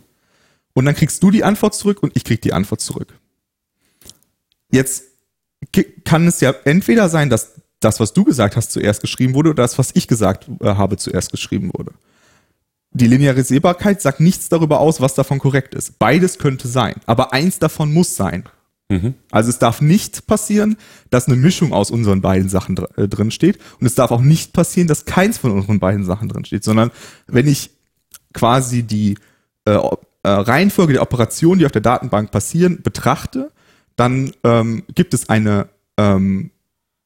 Und 0.74 0.86
dann 0.86 0.96
kriegst 0.96 1.22
du 1.22 1.29
die 1.29 1.43
Antwort 1.43 1.75
zurück 1.75 2.01
und 2.01 2.15
ich 2.15 2.24
krieg 2.24 2.41
die 2.41 2.53
Antwort 2.53 2.79
zurück. 2.79 3.19
Jetzt 4.74 5.03
kann 6.03 6.25
es 6.25 6.42
ja 6.42 6.53
entweder 6.65 7.08
sein, 7.08 7.30
dass 7.30 7.62
das, 7.80 8.00
was 8.00 8.13
du 8.13 8.24
gesagt 8.24 8.56
hast, 8.56 8.72
zuerst 8.72 9.01
geschrieben 9.01 9.36
wurde 9.36 9.51
oder 9.51 9.62
das, 9.62 9.77
was 9.77 9.92
ich 9.94 10.08
gesagt 10.08 10.50
äh, 10.62 10.65
habe, 10.65 10.98
zuerst 10.98 11.32
geschrieben 11.32 11.72
wurde. 11.74 11.92
Die 12.92 13.06
Linearisierbarkeit 13.06 14.01
sagt 14.01 14.20
nichts 14.20 14.50
darüber 14.50 14.80
aus, 14.80 15.00
was 15.00 15.13
davon 15.13 15.38
korrekt 15.38 15.75
ist. 15.75 16.00
Beides 16.00 16.39
könnte 16.39 16.68
sein, 16.68 16.96
aber 17.06 17.34
eins 17.34 17.60
davon 17.60 17.94
muss 17.94 18.15
sein. 18.15 18.46
Mhm. 18.89 19.13
Also 19.30 19.51
es 19.51 19.60
darf 19.60 19.80
nicht 19.80 20.25
passieren, 20.25 20.77
dass 21.12 21.27
eine 21.27 21.36
Mischung 21.36 21.72
aus 21.72 21.92
unseren 21.92 22.22
beiden 22.22 22.50
Sachen 22.50 22.75
dr 22.75 22.98
äh, 22.98 23.08
drin 23.08 23.30
steht 23.30 23.60
und 23.80 23.86
es 23.86 23.94
darf 23.94 24.10
auch 24.10 24.22
nicht 24.22 24.53
passieren, 24.53 24.88
dass 24.88 25.06
keins 25.06 25.38
von 25.38 25.51
unseren 25.51 25.80
beiden 25.80 26.03
Sachen 26.03 26.30
drin 26.30 26.46
steht, 26.46 26.63
sondern 26.63 26.89
wenn 27.27 27.48
ich 27.48 27.70
quasi 28.34 28.82
die 28.82 29.20
äh, 29.65 29.72
äh, 29.72 30.30
Reihenfolge 30.30 30.94
der 30.94 31.03
Operationen, 31.03 31.60
die 31.60 31.65
auf 31.68 31.72
der 31.72 31.82
Datenbank 31.82 32.32
passieren, 32.32 32.82
betrachte, 32.82 33.51
dann 33.95 34.31
ähm, 34.43 34.83
gibt 34.93 35.13
es 35.13 35.29
eine 35.29 35.69
ähm, 35.97 36.51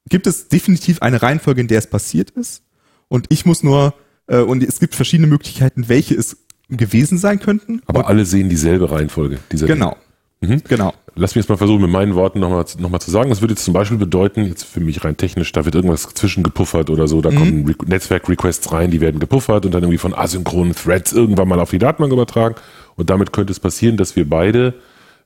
gibt 0.09 0.27
es 0.27 0.47
definitiv 0.47 1.01
eine 1.01 1.21
Reihenfolge, 1.21 1.61
in 1.61 1.67
der 1.67 1.79
es 1.79 1.87
passiert 1.87 2.31
ist 2.31 2.63
und 3.07 3.27
ich 3.29 3.45
muss 3.45 3.63
nur 3.63 3.93
äh, 4.27 4.39
und 4.39 4.63
es 4.63 4.79
gibt 4.79 4.95
verschiedene 4.95 5.27
Möglichkeiten, 5.27 5.89
welche 5.89 6.15
es 6.15 6.37
gewesen 6.69 7.17
sein 7.17 7.39
könnten. 7.39 7.81
Aber 7.85 8.07
alle 8.07 8.25
sehen 8.25 8.49
dieselbe 8.49 8.91
Reihenfolge. 8.91 9.39
Dieser 9.51 9.67
Genau. 9.67 9.95
Mhm. 10.41 10.61
Genau. 10.67 10.93
Lass 11.15 11.33
mich 11.33 11.43
jetzt 11.43 11.49
mal 11.49 11.57
versuchen, 11.57 11.81
mit 11.81 11.89
meinen 11.89 12.13
Worten 12.13 12.39
nochmal 12.39 12.63
noch 12.77 12.89
mal 12.89 12.99
zu 12.99 13.09
sagen. 13.09 13.29
Das 13.29 13.41
würde 13.41 13.53
jetzt 13.53 13.65
zum 13.65 13.73
Beispiel 13.73 13.97
bedeuten, 13.97 14.45
jetzt 14.45 14.65
für 14.65 14.79
mich 14.79 15.03
rein 15.03 15.17
technisch, 15.17 15.51
da 15.51 15.65
wird 15.65 15.73
irgendwas 15.73 16.03
zwischengepuffert 16.03 16.91
oder 16.91 17.07
so, 17.07 17.21
da 17.21 17.29
kommen 17.29 17.65
Re 17.65 17.73
Netzwerk-Requests 17.87 18.71
rein, 18.71 18.91
die 18.91 19.01
werden 19.01 19.19
gepuffert 19.19 19.65
und 19.65 19.73
dann 19.73 19.81
irgendwie 19.81 19.97
von 19.97 20.13
asynchronen 20.13 20.75
Threads 20.75 21.13
irgendwann 21.13 21.47
mal 21.47 21.59
auf 21.59 21.71
die 21.71 21.79
Datenbank 21.79 22.13
übertragen. 22.13 22.55
Und 22.95 23.09
damit 23.09 23.33
könnte 23.33 23.51
es 23.51 23.59
passieren, 23.59 23.97
dass 23.97 24.15
wir 24.15 24.29
beide 24.29 24.75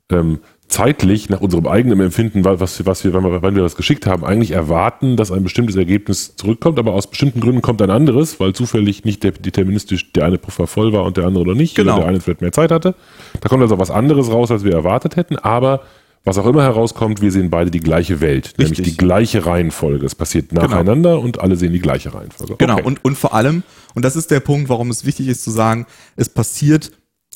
ähm, 0.09 0.39
zeitlich 0.71 1.29
nach 1.29 1.41
unserem 1.41 1.67
eigenen 1.67 1.99
Empfinden, 1.99 2.45
was, 2.45 2.85
was 2.85 3.03
wir, 3.03 3.13
wenn 3.13 3.23
wir, 3.23 3.41
wenn 3.41 3.55
wir 3.55 3.61
das 3.61 3.75
geschickt 3.75 4.07
haben, 4.07 4.23
eigentlich 4.23 4.51
erwarten, 4.51 5.17
dass 5.17 5.31
ein 5.31 5.43
bestimmtes 5.43 5.75
Ergebnis 5.75 6.35
zurückkommt, 6.37 6.79
aber 6.79 6.93
aus 6.93 7.07
bestimmten 7.07 7.41
Gründen 7.41 7.61
kommt 7.61 7.81
ein 7.81 7.89
anderes, 7.89 8.39
weil 8.39 8.53
zufällig 8.53 9.03
nicht 9.03 9.23
deterministisch 9.23 10.13
der 10.13 10.25
eine 10.25 10.37
Puffer 10.37 10.67
voll 10.67 10.93
war 10.93 11.03
und 11.03 11.17
der 11.17 11.25
andere 11.25 11.43
oder 11.43 11.55
nicht, 11.55 11.75
genau. 11.75 11.93
oder 11.93 12.01
der 12.01 12.09
eine 12.09 12.21
vielleicht 12.21 12.41
mehr 12.41 12.53
Zeit 12.53 12.71
hatte. 12.71 12.95
Da 13.41 13.49
kommt 13.49 13.61
also 13.61 13.77
was 13.79 13.91
anderes 13.91 14.31
raus, 14.31 14.49
als 14.49 14.63
wir 14.63 14.71
erwartet 14.71 15.17
hätten, 15.17 15.37
aber 15.37 15.81
was 16.23 16.37
auch 16.37 16.45
immer 16.45 16.63
herauskommt, 16.63 17.21
wir 17.21 17.31
sehen 17.31 17.49
beide 17.49 17.71
die 17.71 17.79
gleiche 17.79 18.21
Welt, 18.21 18.53
Richtig. 18.57 18.77
nämlich 18.77 18.81
die 18.81 18.97
gleiche 18.97 19.45
Reihenfolge. 19.45 20.05
Es 20.05 20.15
passiert 20.15 20.53
nacheinander 20.53 21.15
genau. 21.15 21.23
und 21.23 21.41
alle 21.41 21.55
sehen 21.55 21.73
die 21.73 21.79
gleiche 21.79 22.13
Reihenfolge. 22.13 22.55
Genau, 22.57 22.75
okay. 22.75 22.83
und, 22.83 23.03
und 23.03 23.17
vor 23.17 23.33
allem, 23.33 23.63
und 23.95 24.05
das 24.05 24.15
ist 24.15 24.31
der 24.31 24.39
Punkt, 24.39 24.69
warum 24.69 24.89
es 24.91 25.05
wichtig 25.05 25.27
ist 25.27 25.43
zu 25.43 25.51
sagen, 25.51 25.87
es 26.15 26.29
passiert, 26.29 26.91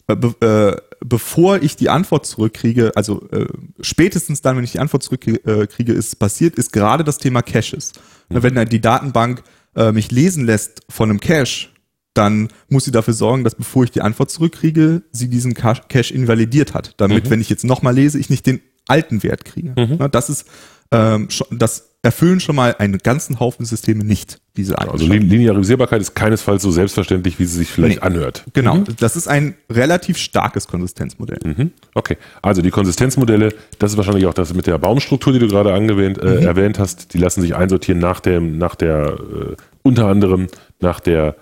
äh, 0.07 0.13
äh, 0.13 0.77
bevor 1.03 1.61
ich 1.61 1.75
die 1.75 1.89
Antwort 1.89 2.25
zurückkriege, 2.25 2.91
also 2.95 3.27
äh, 3.31 3.47
spätestens 3.81 4.41
dann, 4.41 4.57
wenn 4.57 4.63
ich 4.63 4.73
die 4.73 4.79
Antwort 4.79 5.03
zurückkriege, 5.03 5.39
äh, 5.45 5.97
ist 5.97 6.07
es 6.07 6.15
passiert, 6.15 6.55
ist 6.55 6.71
gerade 6.71 7.03
das 7.03 7.17
Thema 7.17 7.41
Caches. 7.41 7.93
Mhm. 8.29 8.43
Wenn 8.43 8.69
die 8.69 8.81
Datenbank 8.81 9.43
äh, 9.75 9.91
mich 9.91 10.11
lesen 10.11 10.45
lässt 10.45 10.81
von 10.89 11.09
einem 11.09 11.19
Cache, 11.19 11.69
dann 12.13 12.47
muss 12.69 12.85
sie 12.85 12.91
dafür 12.91 13.13
sorgen, 13.13 13.43
dass 13.43 13.55
bevor 13.55 13.83
ich 13.83 13.91
die 13.91 14.01
Antwort 14.01 14.31
zurückkriege, 14.31 15.03
sie 15.11 15.29
diesen 15.29 15.53
Cache 15.53 16.13
invalidiert 16.13 16.73
hat. 16.73 16.93
Damit, 16.97 17.25
mhm. 17.25 17.29
wenn 17.29 17.41
ich 17.41 17.49
jetzt 17.49 17.65
nochmal 17.65 17.93
lese, 17.93 18.17
ich 18.17 18.29
nicht 18.29 18.45
den 18.45 18.61
alten 18.87 19.21
Wert 19.23 19.45
kriege. 19.45 19.73
Mhm. 19.75 20.11
Das 20.11 20.29
ist 20.29 20.45
ähm, 20.91 21.29
schon, 21.29 21.47
das 21.51 21.94
erfüllen 22.05 22.39
schon 22.39 22.55
mal 22.55 22.75
einen 22.77 22.99
ganzen 22.99 23.39
Haufen 23.39 23.65
Systeme 23.65 24.03
nicht, 24.03 24.39
diese 24.55 24.77
Also 24.77 25.05
Linearisierbarkeit 25.07 25.99
ist 26.01 26.13
keinesfalls 26.13 26.61
so 26.61 26.69
selbstverständlich, 26.69 27.39
wie 27.39 27.45
sie 27.45 27.57
sich 27.57 27.69
vielleicht 27.69 28.01
nee. 28.01 28.07
anhört. 28.07 28.45
Genau, 28.53 28.75
mhm. 28.75 28.85
das 28.99 29.15
ist 29.15 29.27
ein 29.27 29.55
relativ 29.71 30.17
starkes 30.19 30.67
Konsistenzmodell. 30.67 31.39
Mhm. 31.43 31.71
Okay, 31.95 32.17
also 32.43 32.61
die 32.61 32.69
Konsistenzmodelle, 32.69 33.53
das 33.79 33.91
ist 33.91 33.97
wahrscheinlich 33.97 34.27
auch 34.27 34.35
das 34.35 34.53
mit 34.53 34.67
der 34.67 34.77
Baumstruktur, 34.77 35.33
die 35.33 35.39
du 35.39 35.47
gerade 35.47 35.73
angewähnt, 35.73 36.19
äh, 36.19 36.41
mhm. 36.41 36.45
erwähnt 36.45 36.77
hast, 36.77 37.15
die 37.15 37.17
lassen 37.17 37.41
sich 37.41 37.55
einsortieren 37.55 37.99
nach 37.99 38.19
dem, 38.19 38.59
nach 38.59 38.75
der, 38.75 39.17
äh, 39.17 39.55
unter 39.81 40.05
anderem 40.05 40.47
nach 40.79 40.99
der 40.99 41.35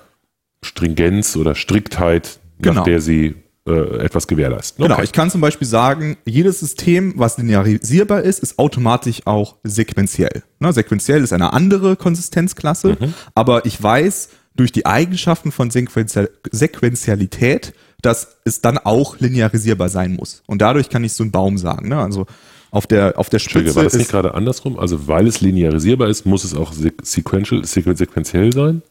Stringenz 0.64 1.36
oder 1.36 1.56
Striktheit, 1.56 2.40
genau. 2.60 2.76
nach 2.76 2.84
der 2.86 3.02
sie 3.02 3.36
äh, 3.66 3.98
etwas 4.00 4.28
gewährleisten. 4.28 4.84
Okay. 4.84 4.92
Genau, 4.92 5.04
ich 5.04 5.12
kann 5.12 5.32
zum 5.32 5.42
Beispiel 5.42 5.68
sagen, 5.68 6.18
jedes 6.26 6.60
System, 6.60 7.14
was 7.16 7.38
linearisierbar 7.38 8.22
ist, 8.22 8.40
ist 8.40 8.60
automatisch 8.60 9.22
auch 9.26 9.56
sequenziell. 9.64 10.44
Ne, 10.60 10.74
sequenziell 10.74 11.24
ist 11.24 11.34
eine 11.34 11.54
andere 11.54 11.96
Konsistenzklasse, 11.96 12.98
mhm. 13.00 13.14
aber 13.36 13.66
ich 13.66 13.82
weiß 13.82 14.30
durch 14.56 14.72
die 14.72 14.86
Eigenschaften 14.86 15.52
von 15.52 15.72
Sequenzial 15.72 16.30
Sequenzialität, 16.52 17.74
dass 18.02 18.38
es 18.44 18.62
dann 18.62 18.78
auch 18.78 19.20
linearisierbar 19.20 19.90
sein 19.90 20.14
muss. 20.14 20.44
Und 20.46 20.62
dadurch 20.62 20.90
kann 20.90 21.04
ich 21.04 21.14
so 21.14 21.24
einen 21.24 21.32
Baum 21.32 21.58
sagen. 21.58 21.88
Ne? 21.88 21.98
Also 21.98 22.26
auf 22.70 22.86
der, 22.86 23.18
auf 23.18 23.30
der 23.30 23.40
Spitze. 23.40 23.76
War 23.76 23.84
das 23.84 23.94
nicht 23.94 24.12
gerade 24.12 24.34
andersrum? 24.34 24.78
Also 24.78 25.08
weil 25.08 25.28
es 25.28 25.42
linearisierbar 25.42 26.10
ist, 26.10 26.26
muss 26.26 26.44
es 26.44 26.54
auch 26.56 26.74
sequential, 27.02 27.64
sequenziell 27.64 28.52
sein? 28.52 28.82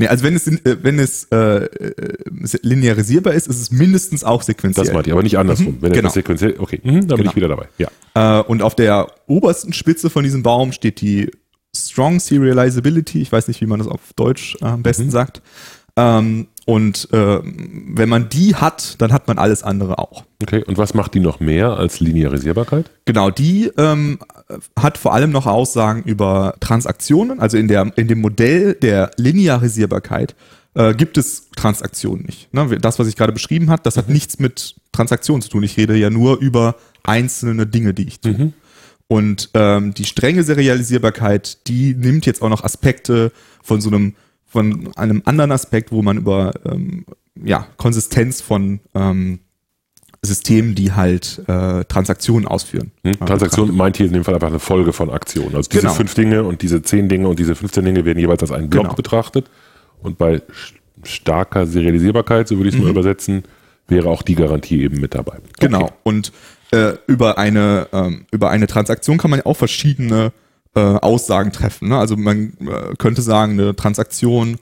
Nee, 0.00 0.08
also 0.08 0.24
wenn 0.24 0.34
es, 0.34 0.46
äh, 0.48 0.78
wenn 0.80 0.98
es 0.98 1.24
äh, 1.24 1.36
äh, 1.36 1.92
linearisierbar 2.62 3.34
ist, 3.34 3.48
ist 3.48 3.60
es 3.60 3.70
mindestens 3.70 4.24
auch 4.24 4.40
sequenziell. 4.40 4.86
Das 4.86 4.94
meinte 4.94 5.10
ich, 5.10 5.12
aber 5.12 5.22
nicht 5.22 5.36
andersrum. 5.36 5.74
Mhm, 5.74 5.82
wenn 5.82 5.92
genau. 5.92 6.08
sequenziell, 6.08 6.54
okay, 6.58 6.80
mhm, 6.82 6.88
dann 6.88 7.00
genau. 7.00 7.16
bin 7.16 7.26
ich 7.26 7.36
wieder 7.36 7.48
dabei. 7.48 7.68
Ja. 7.76 7.90
Äh, 8.14 8.42
und 8.44 8.62
auf 8.62 8.74
der 8.74 9.08
obersten 9.26 9.74
Spitze 9.74 10.08
von 10.08 10.24
diesem 10.24 10.42
Baum 10.42 10.72
steht 10.72 11.02
die 11.02 11.30
Strong 11.76 12.18
Serializability. 12.18 13.20
Ich 13.20 13.30
weiß 13.30 13.46
nicht, 13.48 13.60
wie 13.60 13.66
man 13.66 13.78
das 13.78 13.88
auf 13.88 14.00
Deutsch 14.16 14.56
äh, 14.62 14.64
am 14.64 14.82
besten 14.82 15.04
mhm. 15.04 15.10
sagt. 15.10 15.42
Ähm, 16.00 16.48
und 16.66 17.08
äh, 17.12 17.40
wenn 17.42 18.08
man 18.08 18.28
die 18.28 18.54
hat, 18.54 19.00
dann 19.00 19.12
hat 19.12 19.26
man 19.26 19.38
alles 19.38 19.62
andere 19.62 19.98
auch. 19.98 20.24
Okay, 20.42 20.62
und 20.64 20.78
was 20.78 20.94
macht 20.94 21.14
die 21.14 21.20
noch 21.20 21.40
mehr 21.40 21.70
als 21.70 22.00
Linearisierbarkeit? 22.00 22.90
Genau, 23.06 23.30
die 23.30 23.70
ähm, 23.76 24.18
hat 24.78 24.96
vor 24.96 25.12
allem 25.12 25.30
noch 25.32 25.46
Aussagen 25.46 26.02
über 26.04 26.54
Transaktionen. 26.60 27.40
Also 27.40 27.56
in, 27.56 27.66
der, 27.66 27.90
in 27.96 28.08
dem 28.08 28.20
Modell 28.20 28.74
der 28.74 29.10
Linearisierbarkeit 29.16 30.36
äh, 30.74 30.94
gibt 30.94 31.18
es 31.18 31.50
Transaktionen 31.56 32.24
nicht. 32.24 32.52
Ne? 32.54 32.78
Das, 32.80 32.98
was 32.98 33.08
ich 33.08 33.16
gerade 33.16 33.32
beschrieben 33.32 33.68
habe, 33.70 33.82
das 33.82 33.96
hat 33.96 34.06
mhm. 34.06 34.14
nichts 34.14 34.38
mit 34.38 34.76
Transaktionen 34.92 35.42
zu 35.42 35.48
tun. 35.48 35.64
Ich 35.64 35.76
rede 35.76 35.96
ja 35.96 36.10
nur 36.10 36.38
über 36.38 36.76
einzelne 37.02 37.66
Dinge, 37.66 37.94
die 37.94 38.06
ich 38.06 38.20
tue. 38.20 38.32
Mhm. 38.32 38.52
Und 39.08 39.50
ähm, 39.54 39.92
die 39.92 40.04
strenge 40.04 40.44
Serialisierbarkeit, 40.44 41.66
die 41.66 41.94
nimmt 41.94 42.26
jetzt 42.26 42.42
auch 42.42 42.48
noch 42.48 42.62
Aspekte 42.62 43.32
von 43.60 43.80
so 43.80 43.90
einem 43.90 44.14
von 44.50 44.90
einem 44.96 45.22
anderen 45.24 45.52
Aspekt, 45.52 45.92
wo 45.92 46.02
man 46.02 46.16
über 46.18 46.52
ähm, 46.64 47.06
ja, 47.42 47.66
Konsistenz 47.76 48.40
von 48.40 48.80
ähm, 48.94 49.38
Systemen, 50.22 50.74
die 50.74 50.92
halt 50.92 51.42
äh, 51.46 51.84
Transaktionen 51.84 52.46
ausführen. 52.46 52.90
Hm, 53.04 53.20
Transaktion 53.20 53.74
meint 53.74 53.96
hier 53.96 54.06
in 54.06 54.12
dem 54.12 54.24
Fall 54.24 54.34
einfach 54.34 54.48
eine 54.48 54.58
Folge 54.58 54.92
von 54.92 55.08
Aktionen. 55.08 55.54
Also 55.54 55.70
diese 55.70 55.82
genau. 55.82 55.94
fünf 55.94 56.14
Dinge 56.14 56.42
und 56.42 56.62
diese 56.62 56.82
zehn 56.82 57.08
Dinge 57.08 57.28
und 57.28 57.38
diese 57.38 57.54
15 57.54 57.84
Dinge 57.84 58.04
werden 58.04 58.18
jeweils 58.18 58.42
als 58.42 58.50
einen 58.50 58.68
Block 58.68 58.84
genau. 58.84 58.94
betrachtet. 58.94 59.48
Und 60.02 60.18
bei 60.18 60.42
starker 61.04 61.66
Serialisierbarkeit, 61.66 62.48
so 62.48 62.56
würde 62.56 62.68
ich 62.68 62.74
es 62.74 62.78
mhm. 62.78 62.86
mal 62.86 62.90
übersetzen, 62.90 63.44
wäre 63.88 64.08
auch 64.08 64.22
die 64.22 64.34
Garantie 64.34 64.82
eben 64.82 65.00
mit 65.00 65.14
dabei. 65.14 65.38
Genau. 65.58 65.84
Okay. 65.84 65.92
Und 66.02 66.32
äh, 66.72 66.94
über 67.06 67.38
eine 67.38 67.88
ähm, 67.92 68.26
über 68.30 68.50
eine 68.50 68.66
Transaktion 68.66 69.16
kann 69.16 69.30
man 69.30 69.38
ja 69.40 69.46
auch 69.46 69.56
verschiedene 69.56 70.32
äh, 70.74 70.80
Aussagen 70.80 71.52
treffen. 71.52 71.88
Ne? 71.88 71.98
Also 71.98 72.16
man 72.16 72.52
äh, 72.60 72.94
könnte 72.96 73.22
sagen, 73.22 73.52
eine 73.52 73.74
Transaktion 73.74 74.58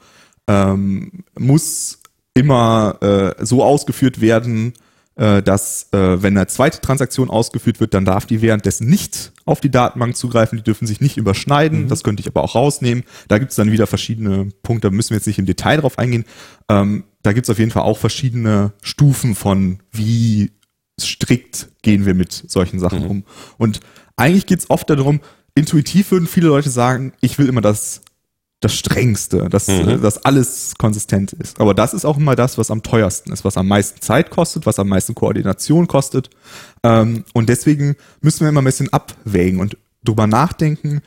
ähm, 0.47 1.25
muss 1.39 2.01
immer 2.35 2.97
äh, 3.01 3.45
so 3.45 3.63
ausgeführt 3.63 4.21
werden, 4.21 4.73
äh, 5.17 5.43
dass 5.43 5.89
äh, 5.93 6.23
wenn 6.23 6.37
eine 6.37 6.47
zweite 6.47 6.81
Transaktion 6.81 7.29
ausgeführt 7.29 7.81
wird, 7.81 7.93
dann 7.93 8.05
darf 8.05 8.25
die 8.25 8.41
währenddessen 8.41 8.89
nicht 8.89 9.33
auf 9.45 9.61
die 9.61 9.71
Datenbank 9.71 10.17
zugreifen, 10.17 10.59
die 10.59 10.65
dürfen 10.65 10.87
sich 10.87 11.01
nicht 11.01 11.17
überschneiden, 11.17 11.83
mhm. 11.83 11.89
das 11.89 12.05
könnte 12.05 12.21
ich 12.21 12.29
aber 12.29 12.43
auch 12.45 12.55
rausnehmen. 12.55 13.05
Da 13.27 13.39
gibt 13.39 13.51
es 13.51 13.57
dann 13.57 13.73
wieder 13.73 13.87
verschiedene 13.87 14.51
Punkte, 14.63 14.89
da 14.89 14.95
müssen 14.95 15.11
wir 15.11 15.17
jetzt 15.17 15.27
nicht 15.27 15.39
im 15.39 15.47
Detail 15.47 15.79
drauf 15.79 15.99
eingehen. 15.99 16.25
Ähm, 16.69 17.05
da 17.23 17.33
gibt 17.33 17.47
es 17.47 17.51
auf 17.51 17.59
jeden 17.59 17.73
Fall 17.73 17.83
auch 17.83 17.99
verschiedene 17.99 18.73
Stufen 18.81 19.35
von, 19.35 19.81
wie 19.91 20.53
strikt 21.01 21.69
gehen 21.83 22.07
wir 22.07 22.15
mit 22.15 22.33
solchen 22.33 22.79
Sachen 22.79 23.01
mhm. 23.01 23.11
um. 23.11 23.25
Und 23.57 23.81
eigentlich 24.17 24.47
geht 24.47 24.61
es 24.61 24.71
oft 24.71 24.89
darum, 24.89 25.21
intuitiv 25.59 26.11
würden 26.11 26.27
viele 26.27 26.49
Leute 26.49 26.71
sagen, 26.71 27.13
ich 27.21 27.39
will 27.39 27.49
immer 27.49 27.61
das, 27.61 28.01
das 28.61 28.75
Strengste, 28.75 29.49
dass, 29.49 29.69
mhm. 29.69 30.01
dass 30.03 30.25
alles 30.25 30.75
konsistent 30.79 31.33
ist. 31.33 31.61
Aber 31.61 31.75
das 31.75 31.95
ist 31.95 32.05
auch 32.05 32.17
immer 32.17 32.37
das, 32.37 32.59
was 32.59 32.71
am 32.71 32.83
teuersten 32.83 33.33
ist, 33.33 33.45
was 33.45 33.57
am 33.57 33.69
meisten 33.69 34.01
Zeit 34.01 34.31
kostet, 34.31 34.67
was 34.67 34.79
am 34.79 34.89
meisten 34.89 35.15
Koordination 35.15 35.87
kostet. 35.87 36.31
Ähm, 36.83 37.25
und 37.35 37.49
deswegen 37.49 37.97
müssen 38.21 38.41
wir 38.41 38.49
immer 38.49 38.63
ein 38.63 38.65
bisschen 38.65 38.93
abwägen 38.93 39.61
und 39.61 39.77
drüber 40.05 40.27
nachdenken, 40.27 41.03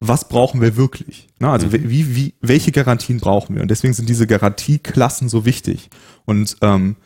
was 0.00 0.28
brauchen 0.28 0.62
wir 0.62 0.76
wirklich? 0.76 1.28
Na, 1.38 1.52
also 1.52 1.66
mhm. 1.66 1.90
wie, 1.90 2.16
wie, 2.16 2.34
welche 2.40 2.72
Garantien 2.72 3.20
brauchen 3.20 3.54
wir? 3.54 3.62
Und 3.62 3.70
deswegen 3.70 3.92
sind 3.92 4.08
diese 4.08 4.26
Garantieklassen 4.26 5.28
so 5.28 5.44
wichtig. 5.44 5.90
Und 6.24 6.56
ähm, 6.62 6.96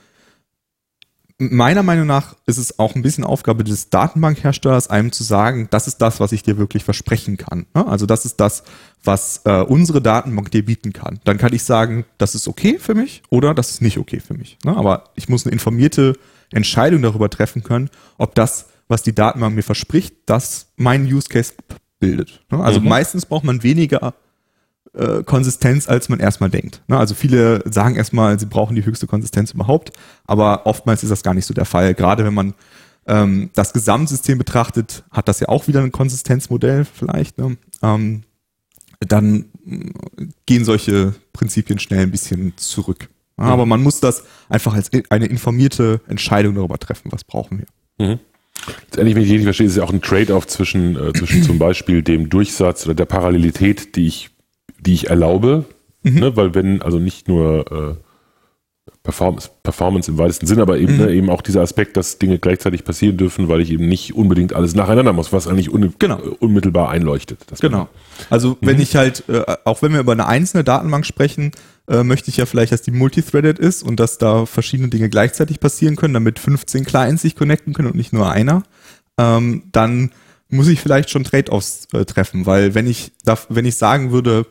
meiner 1.38 1.82
Meinung 1.82 2.06
nach 2.06 2.36
ist 2.46 2.58
es 2.58 2.78
auch 2.78 2.94
ein 2.94 3.02
bisschen 3.02 3.24
Aufgabe 3.24 3.64
des 3.64 3.90
Datenbankherstellers, 3.90 4.88
einem 4.88 5.10
zu 5.10 5.24
sagen, 5.24 5.66
das 5.70 5.88
ist 5.88 5.98
das, 5.98 6.20
was 6.20 6.32
ich 6.32 6.42
dir 6.42 6.58
wirklich 6.58 6.84
versprechen 6.84 7.36
kann. 7.36 7.66
Ne? 7.74 7.86
Also 7.86 8.06
das 8.06 8.24
ist 8.24 8.38
das, 8.38 8.62
was 9.02 9.40
äh, 9.44 9.62
unsere 9.62 10.00
Datenbank 10.00 10.50
dir 10.50 10.64
bieten 10.64 10.92
kann. 10.92 11.18
Dann 11.24 11.38
kann 11.38 11.52
ich 11.52 11.64
sagen, 11.64 12.04
das 12.18 12.34
ist 12.34 12.46
okay 12.46 12.78
für 12.78 12.94
mich 12.94 13.22
oder 13.30 13.52
das 13.52 13.70
ist 13.70 13.82
nicht 13.82 13.98
okay 13.98 14.20
für 14.20 14.34
mich. 14.34 14.58
Ne? 14.64 14.76
Aber 14.76 15.10
ich 15.16 15.28
muss 15.28 15.44
eine 15.44 15.52
informierte 15.52 16.14
Entscheidung 16.52 17.02
darüber 17.02 17.28
treffen 17.28 17.64
können, 17.64 17.90
ob 18.16 18.34
das, 18.36 18.66
was 18.86 19.02
die 19.02 19.14
Datenbank 19.14 19.56
mir 19.56 19.62
verspricht, 19.62 20.14
das 20.26 20.68
meinen 20.76 21.06
Use 21.06 21.28
Case 21.28 21.54
bildet. 21.98 22.42
Ne? 22.50 22.62
Also 22.62 22.80
mhm. 22.80 22.88
meistens 22.88 23.26
braucht 23.26 23.44
man 23.44 23.62
weniger 23.64 24.14
äh, 24.94 25.22
Konsistenz, 25.22 25.88
als 25.88 26.08
man 26.08 26.20
erstmal 26.20 26.50
denkt. 26.50 26.82
Ne? 26.88 26.98
Also 26.98 27.14
viele 27.14 27.62
sagen 27.70 27.96
erstmal, 27.96 28.38
sie 28.38 28.46
brauchen 28.46 28.76
die 28.76 28.84
höchste 28.84 29.06
Konsistenz 29.06 29.52
überhaupt, 29.52 29.92
aber 30.26 30.66
oftmals 30.66 31.02
ist 31.02 31.10
das 31.10 31.22
gar 31.22 31.34
nicht 31.34 31.46
so 31.46 31.54
der 31.54 31.64
Fall. 31.64 31.94
Gerade 31.94 32.24
wenn 32.24 32.34
man 32.34 32.54
ähm, 33.06 33.50
das 33.54 33.72
Gesamtsystem 33.72 34.38
betrachtet, 34.38 35.04
hat 35.10 35.28
das 35.28 35.40
ja 35.40 35.48
auch 35.48 35.68
wieder 35.68 35.82
ein 35.82 35.92
Konsistenzmodell 35.92 36.84
vielleicht. 36.84 37.38
Ne? 37.38 37.56
Ähm, 37.82 38.22
dann 39.00 39.46
äh, 39.66 40.26
gehen 40.46 40.64
solche 40.64 41.14
Prinzipien 41.32 41.78
schnell 41.78 42.02
ein 42.02 42.10
bisschen 42.10 42.56
zurück. 42.56 43.08
Ja. 43.38 43.44
Aber 43.44 43.66
man 43.66 43.82
muss 43.82 44.00
das 44.00 44.24
einfach 44.48 44.74
als 44.74 44.90
eine 45.10 45.26
informierte 45.26 46.00
Entscheidung 46.06 46.54
darüber 46.54 46.78
treffen, 46.78 47.10
was 47.10 47.24
brauchen 47.24 47.58
wir. 47.98 48.06
Mhm. 48.06 48.18
Letztendlich, 48.86 49.16
wenn 49.16 49.22
ich 49.22 49.30
richtig 49.30 49.44
verstehe, 49.44 49.66
ist 49.66 49.72
es 49.72 49.78
ja 49.78 49.84
auch 49.84 49.92
ein 49.92 50.00
Trade-off 50.00 50.46
zwischen, 50.46 50.96
äh, 50.96 51.12
zwischen 51.12 51.42
zum 51.42 51.58
Beispiel 51.58 52.02
dem 52.02 52.30
Durchsatz 52.30 52.86
oder 52.86 52.94
der 52.94 53.04
Parallelität, 53.04 53.96
die 53.96 54.06
ich 54.06 54.30
die 54.84 54.94
ich 54.94 55.10
erlaube, 55.10 55.64
mhm. 56.02 56.20
ne, 56.20 56.36
weil 56.36 56.54
wenn, 56.54 56.82
also 56.82 56.98
nicht 56.98 57.28
nur, 57.28 57.96
äh, 57.98 58.04
Performance, 59.02 59.50
Performance 59.62 60.10
im 60.10 60.16
weitesten 60.18 60.46
Sinn, 60.46 60.60
aber 60.60 60.78
eben, 60.78 60.94
Mhm. 60.96 61.04
ne, 61.04 61.12
eben 61.12 61.30
auch 61.30 61.42
dieser 61.42 61.60
Aspekt, 61.60 61.96
dass 61.96 62.18
Dinge 62.18 62.38
gleichzeitig 62.38 62.84
passieren 62.84 63.16
dürfen, 63.18 63.48
weil 63.48 63.60
ich 63.60 63.70
eben 63.70 63.86
nicht 63.86 64.14
unbedingt 64.14 64.54
alles 64.54 64.74
nacheinander 64.74 65.12
muss, 65.12 65.32
was 65.32 65.46
eigentlich 65.46 65.70
un 65.72 65.94
Genau. 65.98 66.18
unmittelbar 66.40 66.88
einleuchtet. 66.88 67.38
Genau. 67.60 67.88
Also 68.30 68.56
wenn 68.62 68.80
ich 68.80 68.96
halt, 68.96 69.24
äh, 69.28 69.42
auch 69.64 69.82
wenn 69.82 69.92
wir 69.92 70.00
über 70.00 70.12
eine 70.12 70.26
einzelne 70.26 70.64
Datenbank 70.64 71.04
sprechen, 71.04 71.52
äh, 71.86 72.02
möchte 72.02 72.30
ich 72.30 72.38
ja 72.38 72.46
vielleicht, 72.46 72.72
dass 72.72 72.80
die 72.80 72.92
multithreaded 72.92 73.58
ist 73.58 73.82
und 73.82 74.00
dass 74.00 74.16
da 74.16 74.46
verschiedene 74.46 74.88
Dinge 74.88 75.10
gleichzeitig 75.10 75.60
passieren 75.60 75.96
können, 75.96 76.14
damit 76.14 76.38
15 76.38 76.84
Clients 76.86 77.22
sich 77.22 77.36
connecten 77.36 77.74
können 77.74 77.88
und 77.88 77.96
nicht 77.96 78.14
nur 78.14 78.30
einer. 78.30 78.62
Ähm, 79.18 79.64
dann 79.72 80.12
muss 80.48 80.68
ich 80.68 80.80
vielleicht 80.80 81.10
schon 81.10 81.24
Trade-offs 81.24 81.88
äh, 81.92 82.04
treffen, 82.06 82.46
weil 82.46 82.74
wenn 82.74 82.86
ich 82.86 83.12
darf, 83.24 83.46
wenn 83.50 83.66
ich 83.66 83.76
sagen 83.76 84.12
würde, 84.12 84.46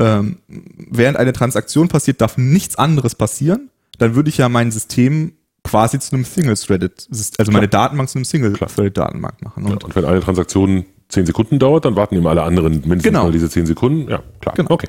ähm, 0.00 0.38
während 0.48 1.16
eine 1.18 1.32
Transaktion 1.32 1.88
passiert, 1.88 2.20
darf 2.20 2.36
nichts 2.38 2.76
anderes 2.76 3.14
passieren, 3.14 3.70
dann 3.98 4.14
würde 4.14 4.30
ich 4.30 4.38
ja 4.38 4.48
mein 4.48 4.72
System 4.72 5.32
quasi 5.62 5.98
zu 6.00 6.14
einem 6.16 6.24
Single-Threaded, 6.24 7.08
also 7.38 7.52
meine 7.52 7.68
Datenbank 7.68 8.08
zu 8.08 8.18
einem 8.18 8.24
Single-Threaded-Datenbank 8.24 9.42
machen. 9.42 9.64
Ja, 9.66 9.72
Und 9.72 9.84
und 9.84 9.94
wenn 9.94 10.04
eine 10.06 10.20
Transaktion 10.20 10.86
zehn 11.08 11.26
Sekunden 11.26 11.58
dauert, 11.58 11.84
dann 11.84 11.96
warten 11.96 12.16
eben 12.16 12.26
alle 12.26 12.42
anderen 12.42 12.74
mindestens 12.80 13.02
Genau. 13.04 13.24
mal 13.24 13.32
diese 13.32 13.50
zehn 13.50 13.66
Sekunden. 13.66 14.08
Ja, 14.10 14.22
klar. 14.40 14.54
Genau. 14.56 14.70
Okay. 14.70 14.88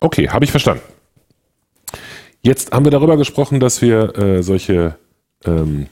Okay, 0.00 0.28
habe 0.30 0.44
ich 0.44 0.50
verstanden. 0.50 0.82
Jetzt 2.40 2.72
haben 2.72 2.84
wir 2.84 2.90
darüber 2.90 3.16
gesprochen, 3.16 3.60
dass 3.60 3.82
wir 3.82 4.16
äh, 4.18 4.42
solche 4.42 4.96
ähm, 5.44 5.86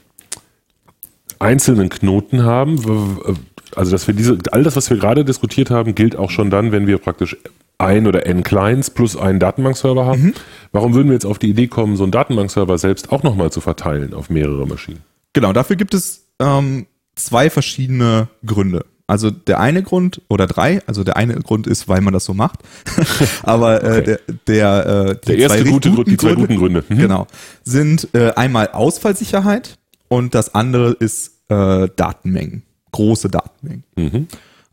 einzelnen 1.39 1.89
Knoten 1.89 2.43
haben. 2.43 3.37
Also, 3.75 3.91
dass 3.91 4.07
wir 4.07 4.13
diese, 4.13 4.37
all 4.51 4.63
das, 4.63 4.75
was 4.75 4.89
wir 4.89 4.97
gerade 4.97 5.23
diskutiert 5.23 5.69
haben, 5.69 5.95
gilt 5.95 6.15
auch 6.15 6.29
schon 6.29 6.49
dann, 6.49 6.71
wenn 6.71 6.87
wir 6.87 6.97
praktisch 6.97 7.37
ein 7.81 8.07
oder 8.07 8.25
n 8.25 8.43
Clients 8.43 8.89
plus 8.89 9.17
einen 9.17 9.39
Datenbankserver 9.39 10.05
haben. 10.05 10.21
Mhm. 10.23 10.33
Warum 10.71 10.93
würden 10.93 11.07
wir 11.07 11.13
jetzt 11.13 11.25
auf 11.25 11.39
die 11.39 11.49
Idee 11.49 11.67
kommen, 11.67 11.95
so 11.97 12.03
einen 12.03 12.11
Datenbankserver 12.11 12.77
selbst 12.77 13.11
auch 13.11 13.23
nochmal 13.23 13.51
zu 13.51 13.61
verteilen 13.61 14.13
auf 14.13 14.29
mehrere 14.29 14.65
Maschinen? 14.67 14.99
Genau, 15.33 15.53
dafür 15.53 15.75
gibt 15.75 15.93
es 15.93 16.27
ähm, 16.39 16.85
zwei 17.15 17.49
verschiedene 17.49 18.27
Gründe. 18.45 18.85
Also 19.07 19.29
der 19.29 19.59
eine 19.59 19.83
Grund 19.83 20.21
oder 20.29 20.47
drei, 20.47 20.81
also 20.87 21.03
der 21.03 21.17
eine 21.17 21.35
Grund 21.35 21.67
ist, 21.67 21.89
weil 21.89 21.99
man 21.99 22.13
das 22.13 22.23
so 22.23 22.33
macht, 22.33 22.59
aber 23.43 23.83
äh, 23.83 23.87
Okay. 23.99 24.03
der 24.03 24.19
der, 24.47 24.85
äh, 25.09 25.25
Der 25.25 25.37
erste 25.37 25.63
zwei 25.63 25.69
gute 25.69 25.89
guten 25.89 25.95
Grund, 25.95 26.07
die 26.07 26.17
zwei 26.17 26.33
guten 26.35 26.55
Gründe. 26.55 26.83
Mhm. 26.87 26.97
genau, 26.97 27.27
sind 27.65 28.07
äh, 28.13 28.31
einmal 28.35 28.69
Ausfallsicherheit 28.69 29.77
und 30.07 30.33
das 30.33 30.55
andere 30.55 30.91
ist 30.93 31.33
äh, 31.49 31.89
Datenmengen, 31.93 32.63
große 32.93 33.27
Datenmengen. 33.29 33.83
Mhm. 33.97 34.27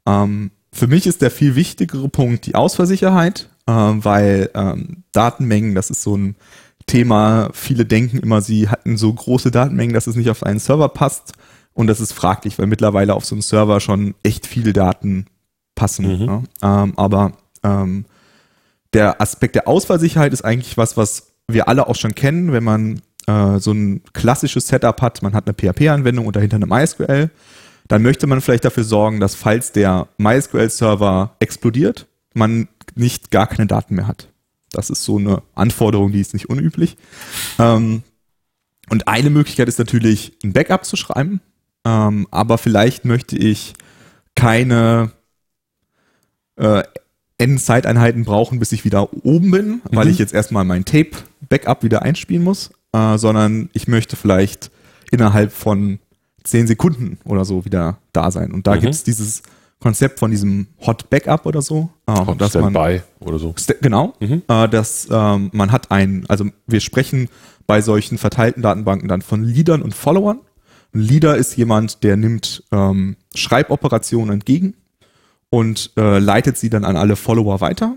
Ähm, 0.07 0.51
für 0.79 0.87
mich 0.87 1.07
ist 1.07 1.23
der 1.23 1.31
viel 1.31 1.57
wichtigere 1.57 2.09
Punkt 2.09 2.47
die 2.47 2.55
Ausfallsicherheit, 2.55 3.49
äh, 3.67 3.73
weil 3.73 4.51
ähm, 4.55 5.03
Datenmengen, 5.13 5.75
das 5.75 5.91
ist 5.91 6.03
so 6.03 6.17
ein 6.17 6.37
Thema, 6.87 7.51
viele 7.53 7.85
denken 7.85 8.19
immer, 8.19 8.41
sie 8.41 8.69
hatten 8.69 8.97
so 8.97 9.13
große 9.13 9.51
Datenmengen, 9.51 9.93
dass 9.93 10.07
es 10.07 10.17
nicht 10.17 10.31
auf 10.31 10.43
einen 10.43 10.59
Server 10.59 10.89
passt. 10.89 11.33
Und 11.75 11.87
das 11.87 12.01
ist 12.01 12.13
fraglich, 12.13 12.59
weil 12.59 12.67
mittlerweile 12.67 13.15
auf 13.15 13.25
so 13.25 13.35
einem 13.35 13.43
Server 13.43 13.81
schon 13.81 14.15
echt 14.23 14.47
viele 14.47 14.73
Daten 14.73 15.27
passen. 15.75 16.21
Mhm. 16.21 16.27
Ne? 16.27 16.43
Ähm, 16.63 16.93
aber 16.97 17.33
ähm, 17.63 18.05
der 18.95 19.21
Aspekt 19.21 19.55
der 19.55 19.69
Ausfallsicherheit 19.69 20.33
ist 20.33 20.45
eigentlich 20.45 20.77
was, 20.77 20.97
was 20.97 21.35
wir 21.47 21.69
alle 21.69 21.87
auch 21.87 21.95
schon 21.97 22.15
kennen, 22.15 22.53
wenn 22.53 22.65
man 22.65 23.03
äh, 23.27 23.59
so 23.59 23.73
ein 23.73 24.03
klassisches 24.13 24.69
Setup 24.69 25.01
hat, 25.03 25.23
man 25.23 25.35
hat 25.35 25.47
eine 25.47 25.55
PHP-Anwendung 25.55 26.27
und 26.27 26.37
dahinter 26.37 26.57
eine 26.57 26.67
MySQL, 26.67 27.31
dann 27.89 28.03
möchte 28.03 28.27
man 28.27 28.41
vielleicht 28.41 28.65
dafür 28.65 28.85
sorgen, 28.85 29.21
dass 29.21 29.35
falls 29.35 29.73
der 29.73 30.09
MySQL-Server 30.19 31.37
explodiert, 31.41 32.07
man 32.35 32.69
nicht 32.95 33.31
gar 33.31 33.47
keine 33.47 33.67
Daten 33.67 33.95
mehr 33.95 34.07
hat. 34.07 34.29
Das 34.73 34.91
ist 34.91 35.05
so 35.05 35.17
eine 35.19 35.43
Anforderung, 35.55 36.13
die 36.13 36.21
ist 36.21 36.35
nicht 36.35 36.51
unüblich. 36.51 36.97
Ähm, 37.59 38.03
und 38.91 39.09
eine 39.09 39.31
Möglichkeit 39.31 39.69
ist 39.69 39.79
natürlich, 39.79 40.33
ein 40.45 40.53
Backup 40.53 40.85
zu 40.85 40.97
schreiben, 40.97 41.41
ähm, 41.85 42.27
aber 42.31 42.59
vielleicht 42.59 43.05
möchte 43.05 43.37
ich 43.37 43.75
keine 44.35 45.13
äh, 46.57 46.83
N-Zeiteinheiten 47.39 48.25
brauchen, 48.25 48.59
bis 48.59 48.73
ich 48.73 48.85
wieder 48.85 49.15
oben 49.25 49.51
bin, 49.51 49.81
weil 49.91 50.07
Mhm. 50.07 50.11
ich 50.11 50.19
jetzt 50.19 50.35
erstmal 50.35 50.65
mein 50.65 50.85
Tape-Backup 50.85 51.83
wieder 51.85 52.03
einspielen 52.03 52.43
muss, 52.43 52.71
äh, 52.93 53.17
sondern 53.17 53.71
ich 53.73 53.87
möchte 53.89 54.17
vielleicht 54.17 54.71
innerhalb 55.11 55.53
von 55.53 56.01
zehn 56.51 56.67
Sekunden 56.67 57.19
oder 57.25 57.45
so 57.45 57.65
wieder 57.65 57.99
da 58.13 58.31
sein. 58.31 58.53
Und 58.53 58.67
da 58.67 58.75
Mhm. 58.77 58.81
gibt's 58.81 59.05
dieses 59.05 59.43
Konzept 59.81 60.19
von 60.19 60.31
diesem 60.31 60.67
Hot 60.87 61.09
Backup 61.09 61.47
oder 61.47 61.63
so, 61.63 61.89
äh, 62.07 62.13
Hot 62.13 62.41
dass 62.41 62.55
man 62.55 62.73
Standby 62.75 63.03
oder 63.21 63.39
so. 63.39 63.55
Genau, 63.81 64.15
Mhm. 64.21 64.43
äh, 64.49 64.69
dass 64.69 65.07
ähm, 65.11 65.51
man 65.53 65.71
hat 65.73 65.91
ein, 65.91 66.25
also 66.29 66.47
wir 66.67 66.81
sprechen 66.81 67.29
bei 67.67 67.81
solchen 67.81 68.19
verteilten 68.19 68.63
Datenbanken 68.63 69.09
dann 69.09 69.23
von 69.23 69.45
Leadern 69.45 69.83
und 69.83 69.95
Followern. 69.95 70.41
Ein 70.95 71.01
Leader 71.01 71.37
ist 71.37 71.57
jemand, 71.57 72.03
der 72.03 72.17
nimmt 72.17 72.65
ähm, 72.73 73.17
Schreiboperationen 73.35 74.33
entgegen 74.33 74.75
und 75.51 75.93
äh, 75.97 76.19
leitet 76.19 76.57
sie 76.59 76.71
dann 76.71 76.85
an 76.85 76.97
alle 76.97 77.17
Follower 77.17 77.61
weiter. 77.61 77.97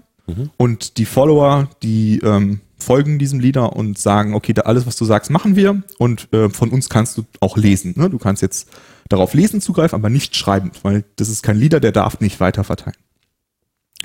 Und 0.55 0.97
die 0.97 1.03
Follower, 1.05 1.67
die 1.83 2.19
ähm, 2.23 2.61
folgen 2.81 3.19
diesem 3.19 3.39
Leader 3.39 3.75
und 3.75 3.97
sagen, 3.97 4.33
okay, 4.33 4.53
da 4.53 4.63
alles, 4.63 4.85
was 4.85 4.95
du 4.95 5.05
sagst, 5.05 5.31
machen 5.31 5.55
wir. 5.55 5.81
Und 5.97 6.31
äh, 6.33 6.49
von 6.49 6.69
uns 6.69 6.89
kannst 6.89 7.17
du 7.17 7.23
auch 7.39 7.57
lesen. 7.57 7.93
Ne? 7.95 8.09
Du 8.09 8.17
kannst 8.17 8.41
jetzt 8.41 8.69
darauf 9.09 9.33
lesen 9.33 9.61
zugreifen, 9.61 9.95
aber 9.95 10.09
nicht 10.09 10.35
schreiben, 10.35 10.71
weil 10.83 11.03
das 11.15 11.29
ist 11.29 11.43
kein 11.43 11.57
Leader, 11.57 11.79
der 11.79 11.91
darf 11.91 12.19
nicht 12.19 12.39
weiter 12.39 12.63
verteilen. 12.63 12.97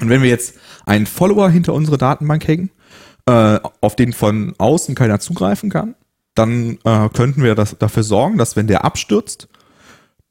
Und 0.01 0.09
wenn 0.11 0.23
wir 0.23 0.29
jetzt 0.29 0.55
einen 0.85 1.07
Follower 1.07 1.49
hinter 1.49 1.73
unsere 1.73 1.99
Datenbank 1.99 2.47
hängen, 2.47 2.71
äh, 3.27 3.59
auf 3.81 3.97
den 3.97 4.13
von 4.13 4.55
außen 4.59 4.95
keiner 4.95 5.21
zugreifen 5.21 5.71
kann, 5.71 5.95
dann 6.35 6.79
äh, 6.85 7.09
könnten 7.09 7.43
wir 7.43 7.55
das, 7.55 7.77
dafür 7.79 8.03
sorgen, 8.03 8.39
dass 8.39 8.57
wenn 8.57 8.67
der 8.67 8.85
abstürzt, 8.85 9.49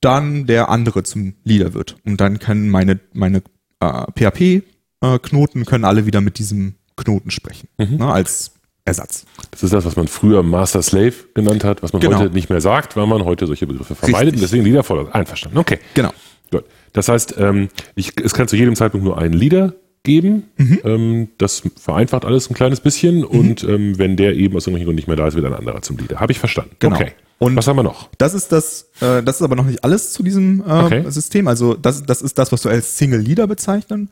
dann 0.01 0.45
der 0.45 0.69
andere 0.69 1.03
zum 1.03 1.33
Leader 1.43 1.73
wird. 1.73 1.97
Und 2.05 2.21
dann 2.21 2.39
können 2.39 2.69
meine, 2.69 2.99
meine 3.13 3.41
äh, 3.79 4.05
PHP-Knoten 4.15 5.65
können 5.65 5.85
alle 5.85 6.05
wieder 6.05 6.21
mit 6.21 6.37
diesem 6.37 6.75
Knoten 6.97 7.31
sprechen, 7.31 7.67
ne, 7.77 8.05
als 8.05 8.51
Ersatz. 8.85 9.25
Das 9.51 9.63
ist 9.63 9.73
das, 9.73 9.83
was 9.85 9.95
man 9.95 10.07
früher 10.07 10.43
Master 10.43 10.81
Slave 10.81 11.13
genannt 11.33 11.63
hat, 11.63 11.81
was 11.83 11.91
man 11.91 12.01
Genau. 12.01 12.19
heute 12.19 12.33
nicht 12.33 12.49
mehr 12.49 12.61
sagt, 12.61 12.95
weil 12.95 13.07
man 13.07 13.25
heute 13.25 13.47
solche 13.47 13.65
Begriffe 13.67 13.95
vermeidet. 13.95 14.27
Richtig. 14.33 14.35
Und 14.35 14.41
deswegen 14.43 14.63
Leader 14.65 14.83
Follower. 14.83 15.13
Einverstanden. 15.13 15.57
Okay. 15.57 15.79
Genau. 15.95 16.11
Gut. 16.51 16.63
Das 16.93 17.09
heißt, 17.09 17.35
ähm, 17.39 17.69
ich, 17.95 18.13
es 18.23 18.33
kann 18.33 18.47
zu 18.47 18.55
jedem 18.55 18.75
Zeitpunkt 18.75 19.03
nur 19.03 19.17
einen 19.17 19.33
Leader 19.33 19.73
geben. 20.03 20.43
Mhm. 20.57 20.79
Ähm, 20.83 21.27
das 21.39 21.63
vereinfacht 21.81 22.25
alles 22.25 22.49
ein 22.49 22.53
kleines 22.53 22.79
bisschen. 22.79 23.23
Und 23.25 23.63
ähm, 23.63 23.97
wenn 23.97 24.15
der 24.17 24.35
eben 24.35 24.55
aus 24.55 24.67
irgendwelchen 24.67 24.85
Gründen 24.85 24.97
nicht 24.97 25.07
mehr 25.07 25.17
da 25.17 25.27
ist, 25.27 25.33
wird 25.35 25.45
ein 25.45 25.53
anderer 25.55 25.81
zum 25.81 25.97
Leader. 25.97 26.19
Habe 26.19 26.31
ich 26.31 26.37
verstanden. 26.39 26.75
Genau. 26.79 26.95
Okay. 26.95 27.13
Und- 27.39 27.55
was 27.57 27.67
haben 27.67 27.75
wir 27.77 27.83
noch? 27.83 28.09
Das 28.19 28.33
ist 28.35 28.51
das, 28.51 28.91
äh, 29.01 29.23
das 29.23 29.37
ist 29.37 29.41
aber 29.41 29.55
noch 29.55 29.65
nicht 29.65 29.83
alles 29.83 30.13
zu 30.13 30.21
diesem 30.23 30.61
äh, 30.61 30.71
Okay. 30.83 31.03
System. 31.09 31.47
Also 31.47 31.73
das, 31.73 32.03
das 32.03 32.21
ist 32.21 32.37
das, 32.37 32.51
was 32.51 32.63
wir 32.63 32.71
als 32.71 32.97
Single 32.99 33.19
Leader 33.19 33.47
bezeichnen. 33.47 34.09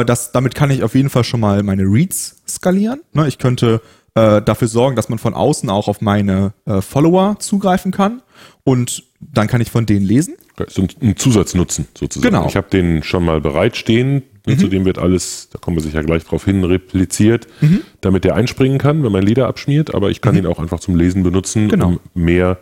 Äh, 0.00 0.04
das, 0.04 0.32
damit 0.32 0.54
kann 0.54 0.70
ich 0.70 0.82
auf 0.82 0.94
jeden 0.94 1.10
Fall 1.10 1.24
schon 1.24 1.40
mal 1.40 1.62
meine 1.62 1.82
Reads 1.82 2.42
skalieren. 2.48 3.00
Ne, 3.12 3.26
ich 3.28 3.38
könnte 3.38 3.80
äh, 4.14 4.40
dafür 4.42 4.68
sorgen, 4.68 4.96
dass 4.96 5.08
man 5.08 5.18
von 5.18 5.34
außen 5.34 5.68
auch 5.70 5.88
auf 5.88 6.00
meine 6.00 6.52
äh, 6.64 6.80
Follower 6.80 7.36
zugreifen 7.38 7.92
kann 7.92 8.22
und 8.64 9.04
dann 9.20 9.46
kann 9.46 9.60
ich 9.60 9.70
von 9.70 9.86
denen 9.86 10.04
lesen. 10.06 10.34
So 10.68 10.82
ein, 10.82 10.88
ein 11.02 11.16
Zusatznutzen 11.16 11.86
sozusagen. 11.98 12.32
Genau. 12.34 12.46
Ich 12.48 12.56
habe 12.56 12.68
den 12.70 13.02
schon 13.02 13.24
mal 13.24 13.40
bereitstehen. 13.40 14.22
Mhm. 14.46 14.58
Zu 14.58 14.68
dem 14.68 14.84
wird 14.84 14.98
alles, 14.98 15.48
da 15.52 15.58
kommen 15.58 15.76
wir 15.76 15.82
sicher 15.82 16.02
gleich 16.04 16.24
drauf 16.24 16.44
hin, 16.44 16.62
repliziert, 16.64 17.46
Mhm. 17.60 17.80
damit 18.00 18.24
der 18.24 18.36
einspringen 18.36 18.78
kann, 18.78 19.02
wenn 19.02 19.10
mein 19.12 19.24
Leader 19.24 19.48
abschmiert. 19.48 19.94
Aber 19.94 20.08
ich 20.10 20.20
kann 20.20 20.36
ihn 20.36 20.46
auch 20.46 20.58
einfach 20.60 20.78
zum 20.80 20.94
Lesen 20.96 21.22
benutzen, 21.24 21.68
Genau. 21.68 21.88
um 21.88 22.00
mehr 22.14 22.58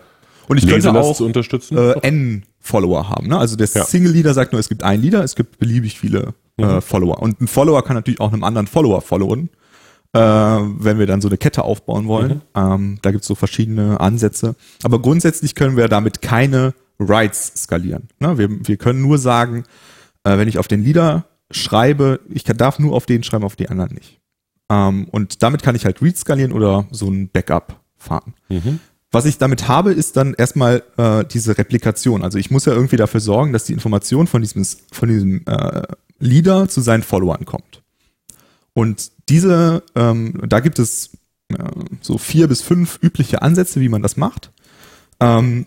Und 0.49 0.57
ich 0.59 0.67
könnte 0.67 0.93
auch 0.95 1.15
zu 1.17 1.25
unterstützen. 1.27 1.77
äh, 1.77 1.93
N-Follower 2.03 3.09
haben. 3.11 3.29
Ne? 3.29 3.39
Also 3.39 3.55
der 3.57 3.69
Ja. 3.73 3.85
Single 3.85 4.13
Leader 4.13 4.33
sagt 4.35 4.53
nur, 4.53 4.61
es 4.61 4.69
gibt 4.69 4.83
einen 4.83 5.03
Leader, 5.03 5.23
es 5.23 5.37
gibt 5.37 5.59
beliebig 5.59 5.99
viele 6.01 6.35
Mhm. 6.57 6.64
äh, 6.64 6.81
Follower. 6.81 7.21
Und 7.21 7.40
ein 7.40 7.49
Follower 7.49 7.83
kann 7.83 7.97
natürlich 7.97 8.21
auch 8.21 8.33
einem 8.33 8.45
anderen 8.45 8.67
Follower 8.67 9.01
followen, 9.01 9.51
äh, 10.12 10.21
wenn 10.21 10.99
wir 10.99 11.07
dann 11.07 11.21
so 11.21 11.29
eine 11.29 11.38
Kette 11.38 11.64
aufbauen 11.64 12.07
wollen. 12.07 12.43
Mhm. 12.55 12.73
Ähm, 12.73 12.99
da 13.03 13.11
gibt's 13.11 13.27
so 13.27 13.35
verschiedene 13.35 14.01
Ansätze. 14.01 14.55
Aber 14.83 15.01
grundsätzlich 15.01 15.55
können 15.55 15.77
wir 15.77 15.88
damit 15.88 16.23
keine 16.23 16.75
Writes 16.99 17.53
skalieren. 17.57 18.09
Ne? 18.21 18.38
Wir, 18.38 18.49
wir 18.51 18.77
können 18.77 19.03
nur 19.03 19.19
sagen, 19.19 19.64
äh, 20.25 20.38
wenn 20.38 20.49
ich 20.49 20.59
auf 20.59 20.69
den 20.69 20.85
Leader 20.85 21.27
schreibe, 21.51 22.21
ich 22.29 22.45
kann, 22.45 22.57
darf 22.57 22.79
nur 22.79 22.95
auf 22.95 23.07
den 23.07 23.23
schreiben, 23.23 23.45
auf 23.45 23.57
die 23.57 23.69
anderen 23.69 23.95
nicht. 23.95 24.21
Ähm, 24.71 25.09
und 25.11 25.43
damit 25.43 25.62
kann 25.62 25.75
ich 25.75 25.85
halt 25.85 26.01
Read 26.03 26.17
skalieren 26.17 26.53
oder 26.53 26.87
so 26.90 27.09
ein 27.09 27.29
Backup 27.29 27.81
fahren. 27.97 28.35
Was 29.12 29.27
ich 29.27 29.38
damit 29.38 29.69
habe, 29.69 29.93
ist 29.93 30.17
dann 30.17 30.35
erstmal 30.35 30.83
äh, 30.97 31.25
diese 31.25 31.57
Replikation. 31.57 32.25
Also 32.25 32.37
ich 32.38 32.51
muss 32.51 32.64
ja 32.64 32.73
irgendwie 32.73 32.97
dafür 32.97 33.21
sorgen, 33.21 33.53
dass 33.53 33.64
die 33.64 33.73
Information 33.73 34.27
von 34.27 34.43
diesem, 34.43 34.64
von 34.90 35.09
diesem 35.09 35.45
äh, 35.47 35.83
Leader 36.25 36.69
zu 36.69 36.81
seinen 36.81 37.03
Followern 37.03 37.45
kommt. 37.45 37.83
Und 38.73 39.11
diese, 39.29 39.83
ähm, 39.95 40.41
da 40.47 40.61
gibt 40.61 40.79
es 40.79 41.11
äh, 41.49 41.65
so 42.01 42.19
vier 42.19 42.49
bis 42.49 42.63
fünf 42.63 42.99
übliche 43.03 43.43
Ansätze, 43.43 43.81
wie 43.81 43.89
man 43.89 44.03
das 44.03 44.17
macht. 44.17 44.51
Ähm, 45.21 45.67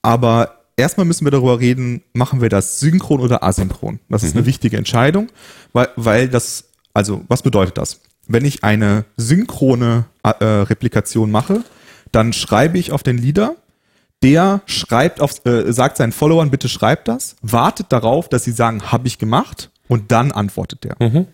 aber 0.00 0.64
erstmal 0.76 1.06
müssen 1.06 1.26
wir 1.26 1.30
darüber 1.30 1.60
reden, 1.60 2.02
machen 2.14 2.40
wir 2.40 2.48
das 2.48 2.80
synchron 2.80 3.20
oder 3.20 3.42
asynchron? 3.42 4.00
Das 4.08 4.22
ist 4.22 4.34
eine 4.34 4.46
wichtige 4.46 4.78
Entscheidung, 4.78 5.28
weil, 5.72 5.88
weil 5.96 6.28
das, 6.28 6.64
also 6.94 7.24
was 7.28 7.42
bedeutet 7.42 7.76
das? 7.76 8.00
wenn 8.28 8.44
ich 8.44 8.62
eine 8.62 9.06
synchrone 9.16 10.04
äh, 10.22 10.44
Replikation 10.44 11.30
mache, 11.30 11.64
dann 12.12 12.32
schreibe 12.32 12.78
ich 12.78 12.92
auf 12.92 13.02
den 13.02 13.18
Leader, 13.18 13.56
der 14.22 14.60
schreibt 14.66 15.20
auf, 15.20 15.44
äh, 15.46 15.72
sagt 15.72 15.96
seinen 15.96 16.12
Followern, 16.12 16.50
bitte 16.50 16.68
schreibt 16.68 17.08
das, 17.08 17.36
wartet 17.42 17.86
darauf, 17.90 18.28
dass 18.28 18.44
sie 18.44 18.52
sagen, 18.52 18.92
habe 18.92 19.08
ich 19.08 19.18
gemacht 19.18 19.70
und 19.88 20.12
dann 20.12 20.32
antwortet 20.32 20.84
der. 20.84 20.96
Mhm. 21.00 21.26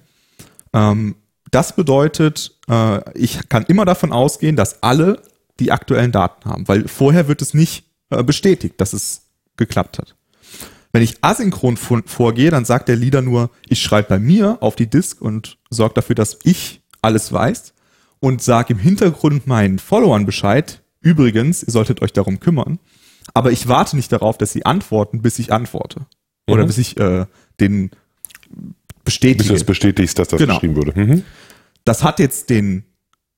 Ähm, 0.73 1.15
das 1.51 1.77
bedeutet, 1.77 2.57
äh, 2.69 3.01
ich 3.19 3.49
kann 3.49 3.65
immer 3.65 3.85
davon 3.85 4.13
ausgehen, 4.13 4.57
dass 4.57 4.83
alle 4.83 5.21
die 5.61 5.71
aktuellen 5.71 6.11
Daten 6.13 6.49
haben, 6.49 6.67
weil 6.67 6.89
vorher 6.89 7.29
wird 7.29 7.43
es 7.43 7.55
nicht 7.55 7.85
äh, 8.11 8.23
bestätigt, 8.25 8.81
dass 8.81 8.93
es 8.93 9.23
geklappt 9.57 9.99
hat. 9.99 10.17
Wenn 10.93 11.03
ich 11.03 11.19
asynchron 11.23 11.77
vorgehe, 11.77 12.51
dann 12.51 12.65
sagt 12.65 12.89
der 12.89 12.97
Leader 12.97 13.21
nur, 13.23 13.51
ich 13.69 13.83
schreibe 13.83 14.09
bei 14.11 14.19
mir 14.19 14.59
auf 14.61 14.77
die 14.77 14.89
Disk 14.89 15.21
und 15.21 15.59
sorge 15.71 15.95
dafür, 15.95 16.15
dass 16.15 16.39
ich 16.45 16.83
alles 17.03 17.33
weiß 17.33 17.75
und 18.21 18.43
sage 18.43 18.75
im 18.75 18.79
Hintergrund 18.79 19.47
meinen 19.47 19.79
Followern 19.79 20.25
Bescheid, 20.25 20.83
übrigens, 21.01 21.63
ihr 21.63 21.73
solltet 21.73 22.01
euch 22.01 22.13
darum 22.13 22.41
kümmern, 22.41 22.79
aber 23.33 23.51
ich 23.53 23.69
warte 23.69 23.97
nicht 23.97 24.13
darauf, 24.13 24.39
dass 24.39 24.53
sie 24.53 24.67
antworten, 24.67 25.21
bis 25.21 25.39
ich 25.39 25.53
antworte. 25.53 26.07
Oder 26.49 26.63
Mhm. 26.63 26.67
bis 26.69 26.79
ich 26.79 26.97
äh, 26.99 27.27
den 27.61 27.91
bestätige. 29.05 29.39
Bis 29.39 29.47
du 29.49 29.53
das 29.55 29.65
bestätigst, 29.65 30.19
dass 30.19 30.29
das 30.29 30.39
Genau. 30.39 30.55
geschrieben 30.55 30.77
wurde. 30.77 30.93
Mhm. 30.99 31.23
das 31.85 32.03
hat 32.03 32.19
jetzt 32.19 32.49
den, 32.51 32.85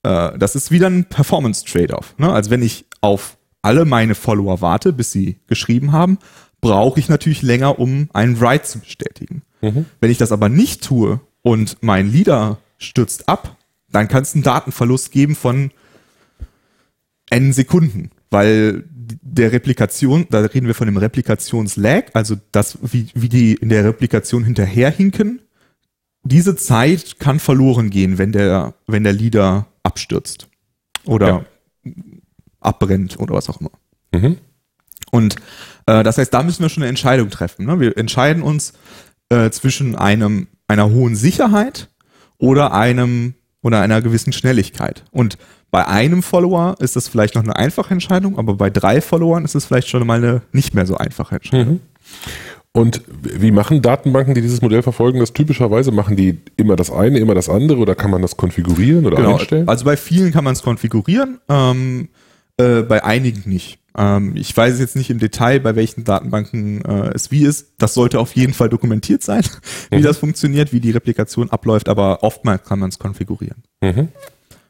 äh, 0.03 0.37
das 0.37 0.55
ist 0.55 0.71
wieder 0.71 0.87
ein 0.87 1.05
Performance-Trade-off. 1.05 2.15
Ne? 2.17 2.31
Also 2.31 2.49
wenn 2.49 2.61
ich 2.61 2.85
auf 3.01 3.37
alle 3.61 3.83
meine 3.85 4.15
Follower 4.15 4.61
warte, 4.61 4.93
bis 4.93 5.11
sie 5.11 5.39
geschrieben 5.47 5.91
haben, 5.91 6.17
brauche 6.61 6.99
ich 6.99 7.09
natürlich 7.09 7.41
länger, 7.41 7.77
um 7.79 8.09
einen 8.13 8.39
Write 8.39 8.63
zu 8.63 8.79
bestätigen. 8.79 9.41
Wenn 9.59 10.11
ich 10.11 10.17
das 10.17 10.31
aber 10.31 10.49
nicht 10.49 10.83
tue 10.83 11.19
und 11.41 11.77
mein 11.81 12.09
Leader 12.11 12.59
stürzt 12.77 13.27
ab, 13.27 13.57
dann 13.89 14.07
kann 14.07 14.21
es 14.23 14.33
einen 14.35 14.43
Datenverlust 14.43 15.11
geben 15.11 15.35
von 15.35 15.71
n 17.29 17.51
Sekunden, 17.53 18.11
weil 18.29 18.83
der 18.89 19.51
Replikation, 19.51 20.27
da 20.29 20.41
reden 20.41 20.67
wir 20.67 20.75
von 20.75 20.87
dem 20.87 20.97
Replikationslag, 20.97 22.11
also 22.13 22.35
das, 22.51 22.77
wie, 22.81 23.07
wie 23.13 23.29
die 23.29 23.53
in 23.53 23.69
der 23.69 23.85
Replikation 23.85 24.43
hinterherhinken, 24.43 25.41
diese 26.23 26.55
Zeit 26.55 27.19
kann 27.19 27.39
verloren 27.39 27.89
gehen, 27.89 28.17
wenn 28.17 28.31
der, 28.31 28.73
wenn 28.85 29.03
der 29.03 29.13
Leader 29.13 29.67
abstürzt 29.83 30.47
oder 31.05 31.45
abbrennt 32.59 33.19
oder 33.19 33.33
was 33.33 33.49
auch 33.49 33.61
immer. 33.61 33.71
Mhm. 34.13 34.37
Und 35.11 35.37
äh, 35.85 36.03
das 36.03 36.17
heißt, 36.17 36.33
da 36.33 36.43
müssen 36.43 36.63
wir 36.63 36.69
schon 36.69 36.83
eine 36.83 36.89
Entscheidung 36.89 37.29
treffen. 37.29 37.65
Ne? 37.65 37.79
Wir 37.79 37.97
entscheiden 37.97 38.43
uns 38.43 38.73
äh, 39.29 39.49
zwischen 39.51 39.95
einem 39.95 40.47
einer 40.67 40.89
hohen 40.89 41.15
Sicherheit 41.15 41.89
oder 42.37 42.73
einem 42.73 43.35
oder 43.61 43.81
einer 43.81 44.01
gewissen 44.01 44.33
Schnelligkeit. 44.33 45.05
Und 45.11 45.37
bei 45.71 45.85
einem 45.87 46.23
Follower 46.23 46.75
ist 46.79 46.95
das 46.95 47.07
vielleicht 47.07 47.35
noch 47.35 47.43
eine 47.43 47.55
einfache 47.55 47.93
Entscheidung, 47.93 48.37
aber 48.37 48.53
bei 48.55 48.69
drei 48.69 49.01
Followern 49.01 49.43
ist 49.45 49.55
es 49.55 49.65
vielleicht 49.65 49.89
schon 49.89 50.05
mal 50.07 50.17
eine 50.23 50.41
nicht 50.51 50.73
mehr 50.73 50.85
so 50.85 50.95
einfache 50.95 51.35
Entscheidung. 51.35 51.81
Und 52.71 53.01
wie 53.21 53.51
machen 53.51 53.81
Datenbanken, 53.81 54.35
die 54.35 54.41
dieses 54.41 54.61
Modell 54.61 54.83
verfolgen, 54.83 55.19
das 55.19 55.33
typischerweise? 55.33 55.91
Machen 55.91 56.15
die 56.15 56.39
immer 56.57 56.75
das 56.75 56.91
eine, 56.91 57.17
immer 57.17 57.33
das 57.33 57.49
andere 57.49 57.79
oder 57.79 57.95
kann 57.95 58.11
man 58.11 58.21
das 58.21 58.37
konfigurieren 58.37 59.05
oder 59.05 59.17
Genau. 59.17 59.33
einstellen? 59.33 59.67
Also 59.67 59.83
bei 59.85 59.97
vielen 59.97 60.31
kann 60.31 60.43
man 60.43 60.53
es 60.53 60.61
konfigurieren, 60.61 61.39
ähm, 61.49 62.09
äh, 62.57 62.83
bei 62.83 63.03
einigen 63.03 63.49
nicht. 63.49 63.79
Ähm, 63.97 64.33
ich 64.35 64.55
weiß 64.55 64.79
jetzt 64.79 64.95
nicht 64.95 65.09
im 65.09 65.17
Detail, 65.17 65.59
bei 65.59 65.75
welchen 65.75 66.03
Datenbanken 66.03 66.85
äh, 66.85 67.11
es 67.15 67.31
wie 67.31 67.43
ist. 67.45 67.69
Das 67.79 67.95
sollte 67.95 68.19
auf 68.19 68.35
jeden 68.35 68.53
Fall 68.53 68.69
dokumentiert 68.69 69.23
sein, 69.23 69.41
wie 69.89 69.97
Mhm. 69.97 70.03
das 70.03 70.17
funktioniert, 70.19 70.71
wie 70.71 70.79
die 70.79 70.91
Replikation 70.91 71.49
abläuft, 71.49 71.89
aber 71.89 72.21
oftmals 72.21 72.63
kann 72.63 72.77
man 72.77 72.89
es 72.89 72.99
konfigurieren. 72.99 73.63
Mhm. 73.81 74.09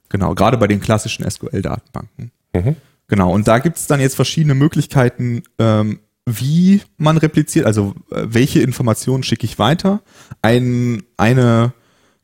Genau, 0.09 0.35
gerade 0.35 0.57
bei 0.57 0.67
den 0.67 0.79
klassischen 0.79 1.29
SQL-Datenbanken. 1.29 2.31
Mhm. 2.53 2.75
Genau, 3.07 3.33
und 3.33 3.47
da 3.47 3.59
gibt 3.59 3.77
es 3.77 3.87
dann 3.87 3.99
jetzt 3.99 4.15
verschiedene 4.15 4.55
Möglichkeiten, 4.55 5.43
ähm, 5.59 5.99
wie 6.25 6.81
man 6.97 7.17
repliziert, 7.17 7.65
also 7.65 7.95
äh, 8.11 8.23
welche 8.25 8.61
Informationen 8.61 9.23
schicke 9.23 9.45
ich 9.45 9.59
weiter. 9.59 10.01
Ein, 10.41 11.03
eine 11.15 11.73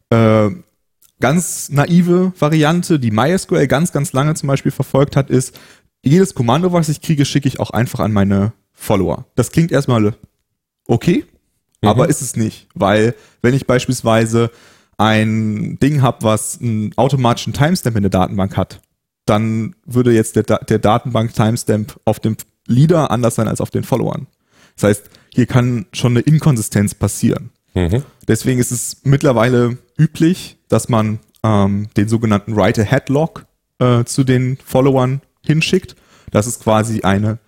äh, 0.09 0.49
ganz 1.21 1.69
naive 1.69 2.33
Variante, 2.37 2.99
die 2.99 3.11
MySQL 3.11 3.67
ganz, 3.67 3.93
ganz 3.93 4.11
lange 4.11 4.33
zum 4.33 4.47
Beispiel 4.47 4.73
verfolgt 4.73 5.15
hat, 5.15 5.29
ist, 5.29 5.57
jedes 6.03 6.35
Kommando, 6.35 6.73
was 6.73 6.89
ich 6.89 7.01
kriege, 7.01 7.23
schicke 7.23 7.47
ich 7.47 7.61
auch 7.61 7.69
einfach 7.69 8.01
an 8.01 8.11
meine 8.11 8.51
Follower. 8.73 9.25
Das 9.35 9.51
klingt 9.51 9.71
erstmal 9.71 10.13
okay, 10.85 11.25
aber 11.81 12.09
ist 12.09 12.21
es 12.21 12.35
nicht, 12.35 12.67
weil 12.73 13.15
wenn 13.41 13.53
ich 13.53 13.67
beispielsweise 13.67 14.51
ein 14.97 15.77
Ding 15.79 16.01
habe, 16.01 16.23
was 16.23 16.59
einen 16.61 16.91
automatischen 16.97 17.53
Timestamp 17.53 17.95
in 17.95 18.03
der 18.03 18.09
Datenbank 18.09 18.57
hat, 18.57 18.81
dann 19.25 19.75
würde 19.85 20.13
jetzt 20.13 20.35
der, 20.35 20.43
der 20.43 20.79
Datenbank-Timestamp 20.79 21.99
auf 22.05 22.19
dem 22.19 22.37
Leader 22.67 23.11
anders 23.11 23.35
sein 23.35 23.47
als 23.47 23.61
auf 23.61 23.69
den 23.69 23.83
Followern. 23.83 24.27
Das 24.75 24.83
heißt, 24.83 25.09
hier 25.33 25.45
kann 25.45 25.85
schon 25.93 26.13
eine 26.13 26.21
Inkonsistenz 26.21 26.93
passieren. 26.93 27.51
Mhm. 27.73 28.03
Deswegen 28.27 28.59
ist 28.59 28.71
es 28.71 28.97
mittlerweile 29.03 29.77
üblich, 29.97 30.57
dass 30.69 30.89
man 30.89 31.19
ähm, 31.43 31.89
den 31.97 32.07
sogenannten 32.07 32.55
Write-Ahead-Log 32.55 33.45
äh, 33.79 34.03
zu 34.03 34.23
den 34.23 34.57
Followern 34.63 35.21
hinschickt. 35.45 35.95
Das 36.31 36.47
ist 36.47 36.63
quasi 36.63 37.01
eine 37.01 37.39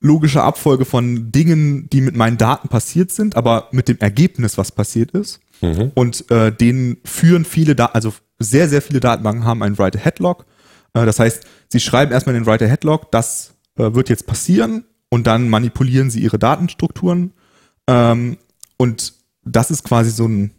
logische 0.00 0.42
Abfolge 0.42 0.84
von 0.84 1.32
Dingen, 1.32 1.88
die 1.90 2.00
mit 2.00 2.14
meinen 2.14 2.36
Daten 2.36 2.68
passiert 2.68 3.10
sind, 3.10 3.36
aber 3.36 3.68
mit 3.72 3.88
dem 3.88 3.98
Ergebnis, 3.98 4.58
was 4.58 4.70
passiert 4.70 5.12
ist. 5.12 5.40
Mhm. 5.64 5.92
Und 5.94 6.30
äh, 6.30 6.52
den 6.52 6.98
führen 7.04 7.44
viele, 7.44 7.74
da 7.74 7.86
also 7.86 8.12
sehr, 8.38 8.68
sehr 8.68 8.82
viele 8.82 9.00
Datenbanken 9.00 9.44
haben 9.44 9.62
einen 9.62 9.78
Write-Ahead-Log. 9.78 10.46
Äh, 10.92 11.06
das 11.06 11.18
heißt, 11.18 11.44
sie 11.68 11.80
schreiben 11.80 12.12
erstmal 12.12 12.34
in 12.34 12.42
den 12.42 12.46
Write-Ahead-Log, 12.46 13.10
das 13.10 13.54
äh, 13.76 13.94
wird 13.94 14.08
jetzt 14.08 14.26
passieren 14.26 14.84
und 15.08 15.26
dann 15.26 15.48
manipulieren 15.48 16.10
sie 16.10 16.20
ihre 16.20 16.38
Datenstrukturen. 16.38 17.32
Ähm, 17.86 18.36
und 18.76 19.14
das 19.44 19.70
ist 19.70 19.84
quasi 19.84 20.10
so 20.10 20.26
ein, 20.26 20.52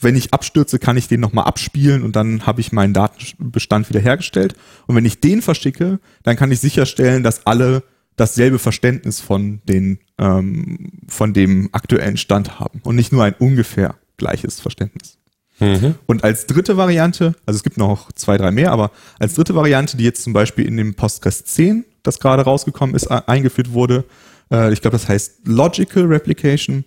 wenn 0.00 0.16
ich 0.16 0.32
abstürze, 0.32 0.78
kann 0.78 0.96
ich 0.96 1.08
den 1.08 1.20
nochmal 1.20 1.44
abspielen 1.44 2.02
und 2.02 2.16
dann 2.16 2.46
habe 2.46 2.60
ich 2.60 2.72
meinen 2.72 2.94
Datenbestand 2.94 3.88
wiederhergestellt. 3.88 4.54
Und 4.86 4.96
wenn 4.96 5.04
ich 5.04 5.20
den 5.20 5.42
verschicke, 5.42 6.00
dann 6.22 6.36
kann 6.36 6.50
ich 6.50 6.60
sicherstellen, 6.60 7.22
dass 7.22 7.46
alle 7.46 7.82
dasselbe 8.16 8.58
Verständnis 8.58 9.20
von 9.20 9.60
den 9.64 9.98
ähm, 10.18 10.92
von 11.08 11.32
dem 11.32 11.70
aktuellen 11.72 12.16
Stand 12.16 12.60
haben 12.60 12.80
und 12.84 12.96
nicht 12.96 13.12
nur 13.12 13.24
ein 13.24 13.34
ungefähr 13.38 13.96
gleiches 14.20 14.60
Verständnis. 14.60 15.18
Mhm. 15.58 15.96
Und 16.06 16.24
als 16.24 16.46
dritte 16.46 16.76
Variante, 16.76 17.34
also 17.44 17.56
es 17.56 17.62
gibt 17.62 17.76
noch 17.76 18.12
zwei, 18.12 18.38
drei 18.38 18.50
mehr, 18.50 18.72
aber 18.72 18.92
als 19.18 19.34
dritte 19.34 19.54
Variante, 19.54 19.96
die 19.96 20.04
jetzt 20.04 20.22
zum 20.22 20.32
Beispiel 20.32 20.64
in 20.64 20.76
dem 20.76 20.94
Postgres 20.94 21.44
10, 21.44 21.84
das 22.02 22.20
gerade 22.20 22.42
rausgekommen 22.44 22.94
ist, 22.94 23.08
eingeführt 23.08 23.72
wurde, 23.72 24.04
äh, 24.50 24.72
ich 24.72 24.80
glaube, 24.80 24.96
das 24.96 25.08
heißt 25.08 25.46
Logical 25.46 26.04
Replication, 26.04 26.84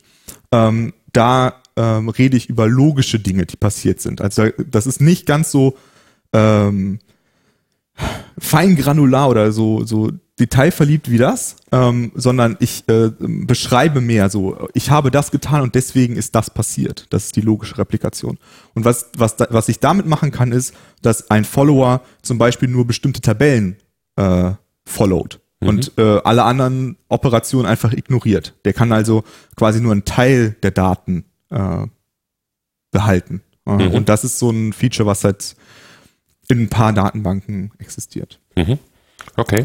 ähm, 0.52 0.93
da 1.12 1.62
ähm, 1.76 2.10
rede 2.10 2.38
ich 2.38 2.50
über 2.50 2.67
logische 2.67 3.19
Dinge, 3.19 3.46
die 3.46 3.58
passiert 3.58 4.02
sind. 4.02 4.22
Also 4.22 4.48
das 4.67 4.88
ist 4.88 5.02
nicht 5.02 5.26
ganz 5.26 5.52
so 5.52 5.76
ähm, 6.34 7.00
feingranular 8.38 9.30
oder 9.30 9.52
so, 9.52 9.86
so 9.86 10.12
detailverliebt 10.40 11.12
wie 11.12 11.20
das, 11.20 11.56
ähm, 11.72 12.12
sondern 12.16 12.58
ich 12.60 12.88
äh, 12.90 13.12
beschreibe 13.20 14.02
mehr 14.02 14.30
so, 14.30 14.68
ich 14.74 14.90
habe 14.90 15.12
das 15.12 15.30
getan 15.30 15.62
und 15.62 15.76
deswegen 15.76 16.16
ist 16.16 16.34
das 16.34 16.50
passiert. 16.50 17.06
Das 17.12 17.26
ist 17.26 17.36
die 17.36 17.42
logische 17.42 17.78
Replikation. 17.78 18.40
Und 18.74 18.84
was, 18.84 19.10
was, 19.16 19.36
da, 19.36 19.48
was 19.52 19.70
ich 19.70 19.80
damit 19.80 20.08
machen 20.08 20.32
kann, 20.32 20.52
ist, 20.52 20.74
dass 21.02 21.30
ein 21.30 21.46
Follower 21.46 22.02
zum 22.24 22.40
Beispiel 22.40 22.68
nur 22.68 22.88
bestimmte 22.88 23.22
Tabellen 23.22 23.78
äh, 24.16 24.52
followed 24.86 25.40
und 25.60 25.94
äh, 25.98 26.20
alle 26.24 26.44
anderen 26.44 26.98
Operationen 27.08 27.68
einfach 27.68 27.94
ignoriert. 27.94 28.54
Der 28.66 28.74
kann 28.74 28.92
also 28.92 29.24
quasi 29.56 29.80
nur 29.80 29.94
einen 29.94 30.04
Teil 30.04 30.58
der 30.62 30.72
Daten 30.72 31.26
äh, 31.52 31.86
behalten. 32.92 33.36
Äh, 33.38 33.44
Mhm. 33.66 33.92
Und 33.92 34.10
das 34.10 34.24
ist 34.24 34.40
so 34.40 34.50
ein 34.50 34.74
Feature, 34.74 35.08
was 35.08 35.24
halt 35.24 35.56
in 36.50 36.64
ein 36.64 36.70
paar 36.70 36.94
Datenbanken 36.94 37.72
existiert. 37.80 38.40
Mhm. 38.56 38.78
Okay. 39.38 39.64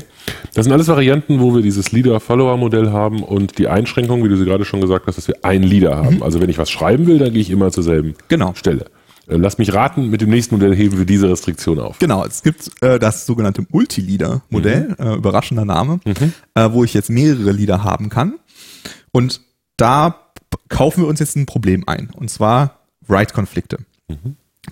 Das 0.54 0.64
sind 0.64 0.72
alles 0.72 0.86
Varianten, 0.88 1.40
wo 1.40 1.54
wir 1.54 1.62
dieses 1.62 1.90
Leader-Follower-Modell 1.92 2.90
haben 2.90 3.22
und 3.22 3.58
die 3.58 3.68
Einschränkung, 3.68 4.22
wie 4.24 4.28
du 4.28 4.36
sie 4.36 4.44
gerade 4.44 4.64
schon 4.64 4.80
gesagt 4.80 5.06
hast, 5.06 5.16
dass 5.18 5.26
wir 5.28 5.44
einen 5.44 5.64
Leader 5.64 5.96
haben. 5.96 6.22
Also 6.22 6.40
wenn 6.40 6.48
ich 6.48 6.58
was 6.58 6.70
schreiben 6.70 7.06
will, 7.06 7.18
dann 7.18 7.32
gehe 7.32 7.42
ich 7.42 7.50
immer 7.50 7.70
zur 7.72 7.82
selben 7.82 8.14
Genau. 8.28 8.54
Stelle. 8.54 8.86
Äh, 9.26 9.36
Lass 9.36 9.58
mich 9.58 9.74
raten, 9.74 10.08
mit 10.10 10.20
dem 10.20 10.30
nächsten 10.30 10.54
Modell 10.54 10.74
heben 10.74 10.96
wir 10.96 11.04
diese 11.04 11.28
Restriktion 11.28 11.80
auf. 11.80 11.98
Genau, 11.98 12.24
es 12.24 12.42
gibt 12.42 12.70
äh, 12.82 12.98
das 13.00 13.26
sogenannte 13.26 13.66
Multi-Leader-Modell, 13.68 14.96
äh, 14.98 15.14
überraschender 15.16 15.64
Name, 15.64 16.00
äh, 16.54 16.70
wo 16.70 16.84
ich 16.84 16.94
jetzt 16.94 17.10
mehrere 17.10 17.50
Leader 17.52 17.82
haben 17.82 18.08
kann. 18.10 18.34
Und 19.10 19.40
da 19.76 20.14
kaufen 20.68 21.02
wir 21.02 21.08
uns 21.08 21.20
jetzt 21.20 21.36
ein 21.36 21.46
Problem 21.46 21.84
ein, 21.86 22.10
und 22.14 22.30
zwar 22.30 22.78
Write-Konflikte. 23.06 23.78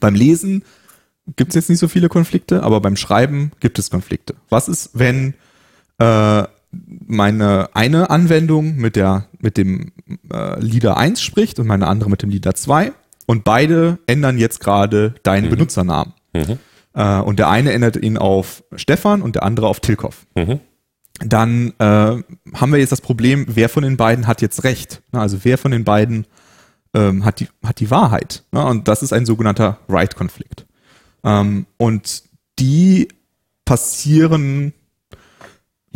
Beim 0.01 0.14
Lesen 0.14 0.62
gibt 1.34 1.50
es 1.50 1.54
jetzt 1.56 1.70
nicht 1.70 1.78
so 1.78 1.88
viele 1.88 2.08
Konflikte, 2.08 2.62
aber 2.62 2.80
beim 2.80 2.96
Schreiben 2.96 3.52
gibt 3.60 3.78
es 3.78 3.90
Konflikte. 3.90 4.34
Was 4.48 4.68
ist, 4.68 4.90
wenn 4.94 5.34
äh, 5.98 6.44
meine 7.06 7.68
eine 7.74 8.10
Anwendung 8.10 8.76
mit 8.76 8.96
der 8.96 9.26
mit 9.38 9.56
dem 9.56 9.92
äh, 10.32 10.60
Leader 10.60 10.96
1 10.96 11.20
spricht 11.20 11.58
und 11.58 11.66
meine 11.66 11.86
andere 11.86 12.10
mit 12.10 12.22
dem 12.22 12.30
Leader 12.30 12.54
2 12.54 12.92
und 13.26 13.44
beide 13.44 13.98
ändern 14.06 14.38
jetzt 14.38 14.60
gerade 14.60 15.14
deinen 15.22 15.50
Benutzernamen. 15.50 16.12
Äh, 16.94 17.20
und 17.20 17.38
der 17.38 17.48
eine 17.48 17.72
ändert 17.72 17.96
ihn 17.96 18.18
auf 18.18 18.62
Stefan 18.76 19.22
und 19.22 19.36
der 19.36 19.42
andere 19.42 19.68
auf 19.68 19.80
Tilkov. 19.80 20.26
Mhm. 20.34 20.60
Dann 21.20 21.72
äh, 21.78 21.84
haben 22.54 22.72
wir 22.72 22.78
jetzt 22.78 22.92
das 22.92 23.00
Problem, 23.00 23.46
wer 23.48 23.68
von 23.68 23.82
den 23.82 23.96
beiden 23.96 24.26
hat 24.26 24.42
jetzt 24.42 24.64
recht? 24.64 25.02
Also 25.12 25.38
wer 25.44 25.56
von 25.56 25.70
den 25.70 25.84
beiden 25.84 26.26
ähm, 26.94 27.24
hat, 27.24 27.40
die, 27.40 27.48
hat 27.64 27.80
die 27.80 27.90
Wahrheit? 27.90 28.44
Und 28.50 28.86
das 28.86 29.02
ist 29.02 29.12
ein 29.12 29.24
sogenannter 29.24 29.78
Right-Konflikt. 29.88 30.65
Ähm, 31.26 31.66
und 31.76 32.22
die 32.58 33.08
passieren 33.66 34.72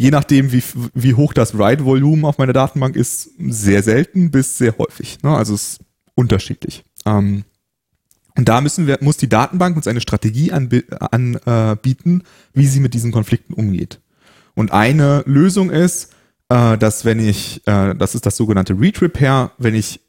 je 0.01 0.11
nachdem, 0.11 0.51
wie, 0.51 0.63
wie 0.95 1.13
hoch 1.13 1.35
das 1.35 1.59
Write-Volumen 1.59 2.25
auf 2.25 2.39
meiner 2.39 2.55
Datenbank 2.55 2.97
ist, 2.97 3.33
sehr 3.39 3.83
selten 3.83 4.31
bis 4.31 4.57
sehr 4.57 4.79
häufig. 4.79 5.23
Ne? 5.23 5.37
Also 5.37 5.53
es 5.53 5.73
ist 5.73 5.81
unterschiedlich. 6.15 6.85
Ähm, 7.05 7.45
und 8.35 8.49
da 8.49 8.63
müssen 8.63 8.87
wir, 8.87 8.97
muss 9.03 9.19
die 9.19 9.29
Datenbank 9.29 9.77
uns 9.77 9.87
eine 9.87 10.01
Strategie 10.01 10.53
anbieten, 10.53 10.95
an, 10.95 11.35
äh, 11.35 11.77
wie 12.55 12.67
sie 12.67 12.81
mit 12.81 12.95
diesen 12.95 13.13
Konflikten 13.13 13.53
umgeht. 13.53 14.01
Und 14.55 14.73
eine 14.73 15.23
Lösung 15.27 15.69
ist, 15.69 16.15
äh, 16.49 16.79
dass 16.79 17.05
wenn 17.05 17.19
ich, 17.19 17.61
äh, 17.67 17.95
das 17.95 18.15
ist 18.15 18.25
das 18.25 18.39
sogenannte 18.39 18.73
Read 18.81 19.03
Repair, 19.03 19.53
wenn 19.59 19.75
ich 19.75 20.01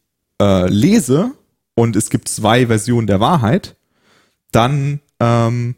lese 0.69 1.33
und 1.75 1.95
es 1.95 2.09
gibt 2.09 2.27
zwei 2.27 2.65
Versionen 2.65 3.05
der 3.05 3.19
Wahrheit, 3.19 3.75
dann 4.51 4.99
ähm, 5.21 5.75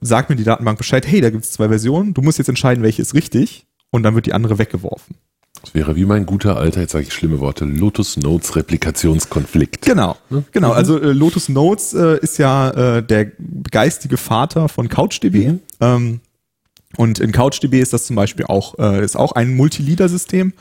sagt 0.00 0.30
mir 0.30 0.36
die 0.36 0.44
Datenbank 0.44 0.78
Bescheid, 0.78 1.06
hey, 1.06 1.20
da 1.20 1.30
gibt 1.30 1.44
es 1.44 1.52
zwei 1.52 1.68
Versionen, 1.68 2.14
du 2.14 2.22
musst 2.22 2.38
jetzt 2.38 2.48
entscheiden, 2.48 2.82
welche 2.82 3.02
ist 3.02 3.14
richtig 3.14 3.66
und 3.90 4.02
dann 4.02 4.14
wird 4.14 4.26
die 4.26 4.32
andere 4.32 4.58
weggeworfen. 4.58 5.16
Das 5.62 5.74
wäre 5.74 5.96
wie 5.96 6.04
mein 6.04 6.26
guter 6.26 6.56
alter, 6.56 6.80
jetzt 6.80 6.92
sage 6.92 7.04
ich 7.04 7.12
schlimme 7.12 7.40
Worte, 7.40 7.64
Lotus 7.64 8.16
Notes 8.16 8.56
Replikationskonflikt. 8.56 9.84
Genau, 9.84 10.16
genau. 10.52 10.72
Also 10.72 11.00
äh, 11.00 11.12
Lotus 11.12 11.48
Notes 11.48 11.92
äh, 11.94 12.18
ist 12.20 12.38
ja 12.38 12.98
äh, 12.98 13.02
der 13.02 13.32
geistige 13.70 14.16
Vater 14.16 14.68
von 14.68 14.88
CouchDB. 14.88 15.48
Mhm. 15.48 15.60
Ähm, 15.80 16.20
und 16.96 17.18
in 17.18 17.32
CouchDB 17.32 17.80
ist 17.80 17.92
das 17.92 18.06
zum 18.06 18.16
Beispiel 18.16 18.46
auch, 18.46 18.78
äh, 18.78 19.04
ist 19.04 19.16
auch 19.16 19.32
ein 19.32 19.54
Multileader-System 19.56 20.52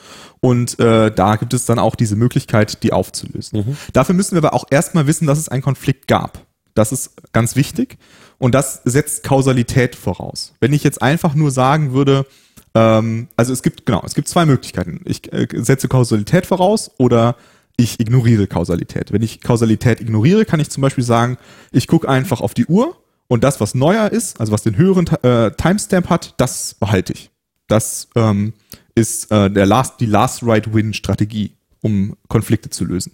und 0.41 0.79
äh, 0.79 1.11
da 1.11 1.35
gibt 1.35 1.53
es 1.53 1.65
dann 1.65 1.79
auch 1.79 1.95
diese 1.95 2.15
Möglichkeit, 2.15 2.83
die 2.83 2.91
aufzulösen. 2.91 3.77
Dafür 3.93 4.15
müssen 4.15 4.31
wir 4.31 4.39
aber 4.39 4.53
auch 4.53 4.65
erstmal 4.69 5.07
wissen, 5.07 5.27
dass 5.27 5.37
es 5.37 5.49
einen 5.49 5.61
Konflikt 5.61 6.07
gab. 6.07 6.45
Das 6.73 6.91
ist 6.91 7.13
ganz 7.31 7.55
wichtig 7.55 7.97
und 8.37 8.53
das 8.53 8.81
setzt 8.85 9.23
Kausalität 9.23 9.95
voraus. 9.95 10.53
Wenn 10.59 10.73
ich 10.73 10.83
jetzt 10.83 11.01
einfach 11.01 11.35
nur 11.35 11.51
sagen 11.51 11.93
würde, 11.93 12.25
ähm, 12.73 13.27
also 13.37 13.53
es 13.53 13.63
gibt, 13.63 13.85
genau, 13.85 14.03
es 14.05 14.15
gibt 14.15 14.27
zwei 14.27 14.45
Möglichkeiten. 14.45 15.01
Ich 15.05 15.31
äh, 15.33 15.47
setze 15.53 15.87
Kausalität 15.87 16.45
voraus 16.45 16.91
oder 16.97 17.35
ich 17.77 17.99
ignoriere 17.99 18.47
Kausalität. 18.47 19.11
Wenn 19.11 19.21
ich 19.21 19.41
Kausalität 19.41 20.01
ignoriere, 20.01 20.45
kann 20.45 20.59
ich 20.59 20.69
zum 20.69 20.81
Beispiel 20.81 21.03
sagen, 21.03 21.37
ich 21.71 21.87
gucke 21.87 22.07
einfach 22.07 22.41
auf 22.41 22.53
die 22.53 22.65
Uhr 22.65 22.95
und 23.27 23.43
das, 23.43 23.59
was 23.59 23.75
neuer 23.75 24.11
ist, 24.11 24.39
also 24.39 24.51
was 24.51 24.63
den 24.63 24.77
höheren 24.77 25.07
äh, 25.23 25.51
Timestamp 25.51 26.09
hat, 26.09 26.35
das 26.37 26.75
behalte 26.75 27.13
ich. 27.13 27.31
Das 27.67 28.09
ähm, 28.15 28.53
ist 28.93 29.31
äh, 29.31 29.49
der 29.49 29.65
Last, 29.65 29.99
die 29.99 30.05
Last 30.05 30.43
Right 30.43 30.73
Win 30.73 30.93
Strategie, 30.93 31.53
um 31.81 32.15
Konflikte 32.27 32.69
zu 32.69 32.85
lösen. 32.85 33.13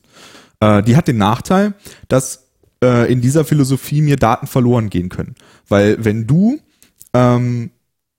Äh, 0.60 0.84
die 0.84 0.96
hat 0.96 1.08
den 1.08 1.18
Nachteil, 1.18 1.74
dass 2.08 2.51
äh, 2.84 3.12
in 3.12 3.22
dieser 3.22 3.46
Philosophie 3.46 4.02
mir 4.02 4.16
Daten 4.16 4.48
verloren 4.48 4.90
gehen 4.90 5.10
können. 5.10 5.36
Weil 5.68 6.04
wenn 6.04 6.28
du, 6.28 6.60
ähm, 7.14 7.72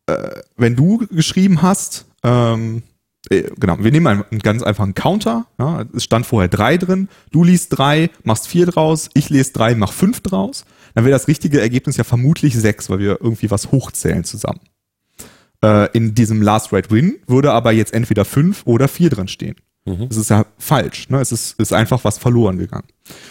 äh, 0.07 0.40
wenn 0.57 0.77
du 0.77 1.07
geschrieben 1.09 1.62
hast, 1.62 2.07
ähm, 2.22 2.83
äh, 3.31 3.44
genau, 3.59 3.77
wir 3.79 3.92
nehmen 3.92 4.07
einen, 4.07 4.40
ganz 4.40 4.62
einfachen 4.62 4.94
Counter, 4.94 5.46
ja, 5.59 5.85
es 5.94 6.05
stand 6.05 6.27
vorher 6.27 6.48
drei 6.48 6.77
drin, 6.77 7.09
du 7.31 7.44
liest 7.44 7.77
drei, 7.77 8.11
machst 8.25 8.46
vier 8.46 8.66
draus, 8.66 9.11
ich 9.14 9.31
lese 9.31 9.53
drei, 9.53 9.75
mach 9.75 9.92
fünf 9.92 10.20
draus, 10.20 10.64
dann 10.94 11.05
wäre 11.05 11.12
das 11.12 11.29
richtige 11.29 11.61
Ergebnis 11.61 11.96
ja 11.96 12.05
vermutlich 12.05 12.55
sechs, 12.57 12.90
weil 12.90 12.98
wir 12.98 13.18
irgendwie 13.20 13.51
was 13.51 13.70
hochzählen 13.70 14.25
zusammen. 14.25 14.61
Äh, 15.64 15.90
in 15.96 16.14
diesem 16.14 16.42
Last 16.42 16.72
Right 16.72 16.90
Win 16.90 17.18
würde 17.27 17.53
aber 17.53 17.72
jetzt 17.72 17.94
entweder 17.94 18.25
fünf 18.25 18.62
oder 18.66 18.88
vier 18.88 19.11
drin 19.11 19.29
stehen. 19.29 19.57
Das 19.85 20.16
ist 20.16 20.31
ja 20.31 20.47
falsch. 20.59 21.09
Ne? 21.09 21.21
Es 21.21 21.33
ist, 21.33 21.59
ist 21.59 21.73
einfach 21.73 22.05
was 22.05 22.16
verloren 22.18 22.59
gegangen. 22.59 22.87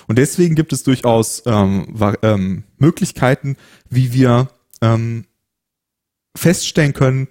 Und 0.07 0.17
deswegen 0.17 0.55
gibt 0.55 0.73
es 0.73 0.83
durchaus 0.83 1.43
ähm, 1.45 1.95
ähm, 2.23 2.63
Möglichkeiten, 2.77 3.55
wie 3.89 4.11
wir 4.11 4.49
ähm, 4.81 5.25
feststellen 6.35 6.93
können, 6.93 7.27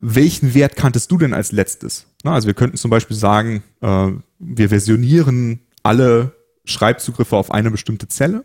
welchen 0.00 0.54
Wert 0.54 0.76
kanntest 0.76 1.10
du 1.10 1.18
denn 1.18 1.32
als 1.34 1.52
letztes? 1.52 2.06
Na, 2.24 2.34
also 2.34 2.46
wir 2.46 2.54
könnten 2.54 2.76
zum 2.76 2.90
Beispiel 2.90 3.16
sagen, 3.16 3.62
äh, 3.80 4.10
wir 4.38 4.68
versionieren 4.68 5.60
alle 5.82 6.32
Schreibzugriffe 6.64 7.36
auf 7.36 7.50
eine 7.50 7.70
bestimmte 7.70 8.08
Zelle. 8.08 8.44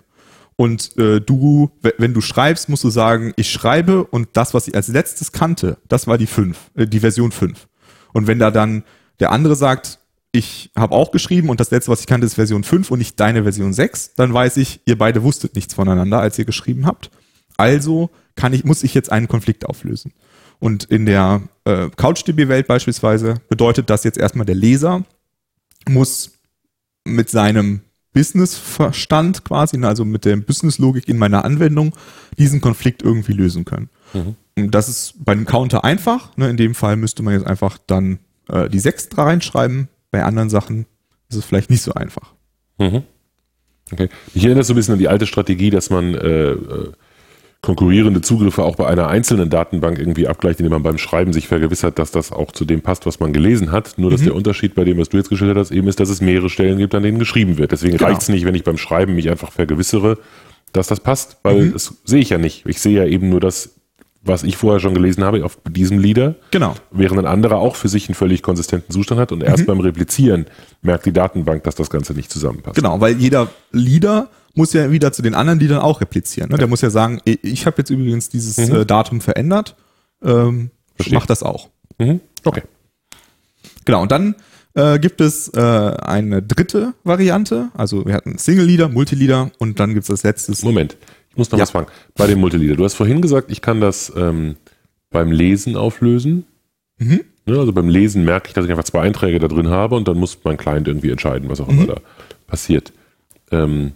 Und 0.55 0.97
äh, 0.97 1.21
du, 1.21 1.71
we- 1.81 1.93
wenn 1.97 2.13
du 2.13 2.19
schreibst, 2.21 2.67
musst 2.67 2.83
du 2.83 2.89
sagen, 2.89 3.31
ich 3.37 3.49
schreibe 3.51 4.03
und 4.05 4.29
das, 4.33 4.53
was 4.53 4.67
ich 4.67 4.75
als 4.75 4.89
letztes 4.89 5.31
kannte, 5.31 5.77
das 5.87 6.07
war 6.07 6.17
die 6.17 6.27
5, 6.27 6.57
äh, 6.75 6.87
die 6.87 6.99
Version 6.99 7.31
5. 7.31 7.67
Und 8.13 8.27
wenn 8.27 8.39
da 8.39 8.51
dann 8.51 8.83
der 9.21 9.31
andere 9.31 9.55
sagt, 9.55 9.99
ich 10.31 10.71
habe 10.75 10.95
auch 10.95 11.11
geschrieben 11.11 11.49
und 11.49 11.59
das 11.59 11.71
letzte, 11.71 11.91
was 11.91 12.01
ich 12.01 12.07
kannte, 12.07 12.27
ist 12.27 12.35
Version 12.35 12.63
5 12.63 12.91
und 12.91 12.99
nicht 12.99 13.19
deine 13.19 13.43
Version 13.43 13.73
6, 13.73 14.13
dann 14.15 14.33
weiß 14.33 14.57
ich, 14.57 14.81
ihr 14.85 14.97
beide 14.97 15.23
wusstet 15.23 15.55
nichts 15.55 15.73
voneinander, 15.73 16.19
als 16.19 16.37
ihr 16.37 16.45
geschrieben 16.45 16.85
habt. 16.85 17.09
Also 17.57 18.09
kann 18.35 18.53
ich, 18.53 18.63
muss 18.63 18.83
ich 18.83 18.93
jetzt 18.93 19.11
einen 19.11 19.27
Konflikt 19.27 19.65
auflösen. 19.65 20.13
Und 20.59 20.83
in 20.85 21.05
der 21.05 21.41
äh, 21.65 21.89
CouchDB-Welt 21.89 22.67
beispielsweise 22.67 23.35
bedeutet 23.49 23.89
das 23.89 24.03
jetzt 24.03 24.17
erstmal 24.17 24.45
der 24.45 24.55
Leser 24.55 25.03
muss 25.87 26.31
mit 27.05 27.29
seinem 27.29 27.81
Business-Verstand 28.13 29.45
quasi, 29.45 29.77
ne, 29.77 29.87
also 29.87 30.03
mit 30.05 30.25
der 30.25 30.35
Business-Logik 30.37 31.07
in 31.07 31.17
meiner 31.17 31.45
Anwendung, 31.45 31.95
diesen 32.37 32.59
Konflikt 32.61 33.01
irgendwie 33.01 33.33
lösen 33.33 33.65
können. 33.65 33.89
Und 34.57 34.75
Das 34.75 34.89
ist 34.89 35.13
bei 35.23 35.31
einem 35.31 35.45
Counter 35.45 35.83
einfach. 35.83 36.35
Ne? 36.37 36.49
In 36.49 36.57
dem 36.57 36.75
Fall 36.75 36.97
müsste 36.97 37.23
man 37.23 37.33
jetzt 37.33 37.47
einfach 37.47 37.77
dann 37.87 38.19
äh, 38.49 38.69
die 38.69 38.79
6 38.79 39.09
da 39.09 39.23
reinschreiben. 39.23 39.87
Bei 40.11 40.23
anderen 40.23 40.49
Sachen 40.49 40.85
ist 41.29 41.37
es 41.37 41.45
vielleicht 41.45 41.69
nicht 41.69 41.81
so 41.81 41.93
einfach. 41.93 42.33
Mhm. 42.77 43.03
Okay. 43.91 44.09
Mich 44.33 44.45
erinnert 44.45 44.65
so 44.65 44.73
ein 44.73 44.75
bisschen 44.75 44.93
an 44.93 44.99
die 44.99 45.07
alte 45.07 45.25
Strategie, 45.25 45.69
dass 45.69 45.89
man 45.89 46.13
äh, 46.13 46.51
äh, 46.51 46.91
konkurrierende 47.61 48.21
Zugriffe 48.21 48.63
auch 48.63 48.75
bei 48.75 48.87
einer 48.87 49.07
einzelnen 49.07 49.49
Datenbank 49.49 49.97
irgendwie 49.99 50.27
abgleicht, 50.27 50.59
indem 50.59 50.71
man 50.73 50.83
beim 50.83 50.97
Schreiben 50.97 51.33
sich 51.33 51.47
vergewissert, 51.47 51.99
dass 51.99 52.11
das 52.11 52.31
auch 52.31 52.51
zu 52.51 52.65
dem 52.65 52.81
passt, 52.81 53.05
was 53.05 53.19
man 53.19 53.33
gelesen 53.33 53.71
hat. 53.71 53.97
Nur, 53.97 54.11
dass 54.11 54.21
der 54.23 54.35
Unterschied 54.35 54.75
bei 54.75 54.83
dem, 54.85 54.97
was 54.97 55.09
du 55.09 55.17
jetzt 55.17 55.29
geschildert 55.29 55.57
hast, 55.57 55.71
eben 55.71 55.87
ist, 55.87 55.99
dass 55.99 56.09
es 56.09 56.21
mehrere 56.21 56.49
Stellen 56.49 56.77
gibt, 56.77 56.95
an 56.95 57.03
denen 57.03 57.19
geschrieben 57.19 57.57
wird. 57.57 57.71
Deswegen 57.71 57.97
Genau. 57.97 58.09
reicht 58.09 58.21
es 58.21 58.29
nicht, 58.29 58.45
wenn 58.45 58.55
ich 58.55 58.63
beim 58.63 58.77
Schreiben 58.77 59.15
mich 59.15 59.29
einfach 59.29 59.51
vergewissere, 59.51 60.17
dass 60.71 60.87
das 60.87 60.99
passt, 60.99 61.37
weil 61.43 61.71
das 61.71 61.95
sehe 62.05 62.21
ich 62.21 62.29
ja 62.29 62.37
nicht. 62.37 62.65
Ich 62.67 62.79
sehe 62.79 62.97
ja 62.97 63.05
eben 63.05 63.29
nur 63.29 63.39
das, 63.39 63.78
was 64.21 64.43
ich 64.43 64.57
vorher 64.57 64.79
schon 64.79 64.93
gelesen 64.93 65.23
habe 65.23 65.43
auf 65.45 65.57
diesem 65.67 65.99
Lieder. 65.99 66.35
Genau. 66.51 66.75
Während 66.91 67.19
ein 67.19 67.25
anderer 67.25 67.57
auch 67.57 67.75
für 67.75 67.87
sich 67.87 68.09
einen 68.09 68.15
völlig 68.15 68.43
konsistenten 68.43 68.91
Zustand 68.91 69.19
hat 69.19 69.31
und 69.31 69.41
erst 69.41 69.65
beim 69.65 69.79
Replizieren 69.79 70.45
merkt 70.81 71.05
die 71.05 71.13
Datenbank, 71.13 71.63
dass 71.63 71.75
das 71.75 71.89
Ganze 71.89 72.13
nicht 72.13 72.31
zusammenpasst. 72.31 72.75
Genau, 72.75 72.99
weil 72.99 73.15
jeder 73.17 73.49
Leader 73.71 74.29
muss 74.55 74.73
ja 74.73 74.91
wieder 74.91 75.11
zu 75.13 75.21
den 75.21 75.35
anderen 75.35 75.59
Liedern 75.59 75.79
auch 75.79 76.01
replizieren. 76.01 76.49
Ne? 76.49 76.57
Der 76.57 76.67
muss 76.67 76.81
ja 76.81 76.89
sagen, 76.89 77.21
ich, 77.23 77.65
habe 77.65 77.77
jetzt 77.77 77.89
übrigens 77.89 78.29
dieses 78.29 78.57
äh, 78.57 78.85
Datum 78.85 79.21
verändert. 79.21 79.75
Ähm, 80.21 80.71
mach 81.11 81.25
das 81.25 81.43
auch. 81.43 81.69
Mhm. 81.97 82.19
Okay. 82.43 82.63
Genau, 83.85 84.01
und 84.01 84.11
dann 84.11 84.35
äh, 84.75 84.99
gibt 84.99 85.21
es 85.21 85.49
äh, 85.49 85.59
eine 85.59 86.41
dritte 86.41 86.93
Variante. 87.03 87.69
Also 87.73 88.05
wir 88.05 88.13
hatten 88.13 88.37
Single-Leader, 88.37 88.89
Multileader 88.89 89.51
und 89.59 89.79
dann 89.79 89.93
gibt 89.93 90.03
es 90.03 90.11
als 90.11 90.23
letztes. 90.23 90.63
Moment, 90.63 90.97
muss 91.39 91.49
noch 91.51 91.57
Ja. 91.57 91.63
was 91.63 91.71
fragen. 91.71 91.87
Bei 92.15 92.27
dem 92.27 92.39
Multileader. 92.39 92.75
Du 92.75 92.83
hast 92.83 92.93
vorhin 92.93 93.21
gesagt, 93.21 93.49
ich 93.51 93.61
kann 93.61 93.81
das 93.81 94.13
ähm, 94.15 94.55
beim 95.09 95.31
Lesen 95.31 95.75
auflösen. 95.75 96.45
Mhm. 96.99 97.21
Ne, 97.47 97.57
also 97.57 97.73
beim 97.73 97.89
Lesen 97.89 98.23
merke 98.25 98.49
ich, 98.49 98.53
dass 98.53 98.65
ich 98.65 98.69
einfach 98.71 98.83
zwei 98.83 99.01
Einträge 99.01 99.39
da 99.39 99.47
drin 99.47 99.69
habe 99.69 99.95
und 99.95 100.07
dann 100.07 100.17
muss 100.19 100.37
mein 100.43 100.57
Client 100.57 100.87
irgendwie 100.87 101.09
entscheiden, 101.09 101.49
was 101.49 101.59
auch 101.59 101.67
immer 101.69 101.81
Mhm. 101.83 101.87
da 101.87 101.95
passiert. 102.45 102.93
Ähm, 103.51 103.93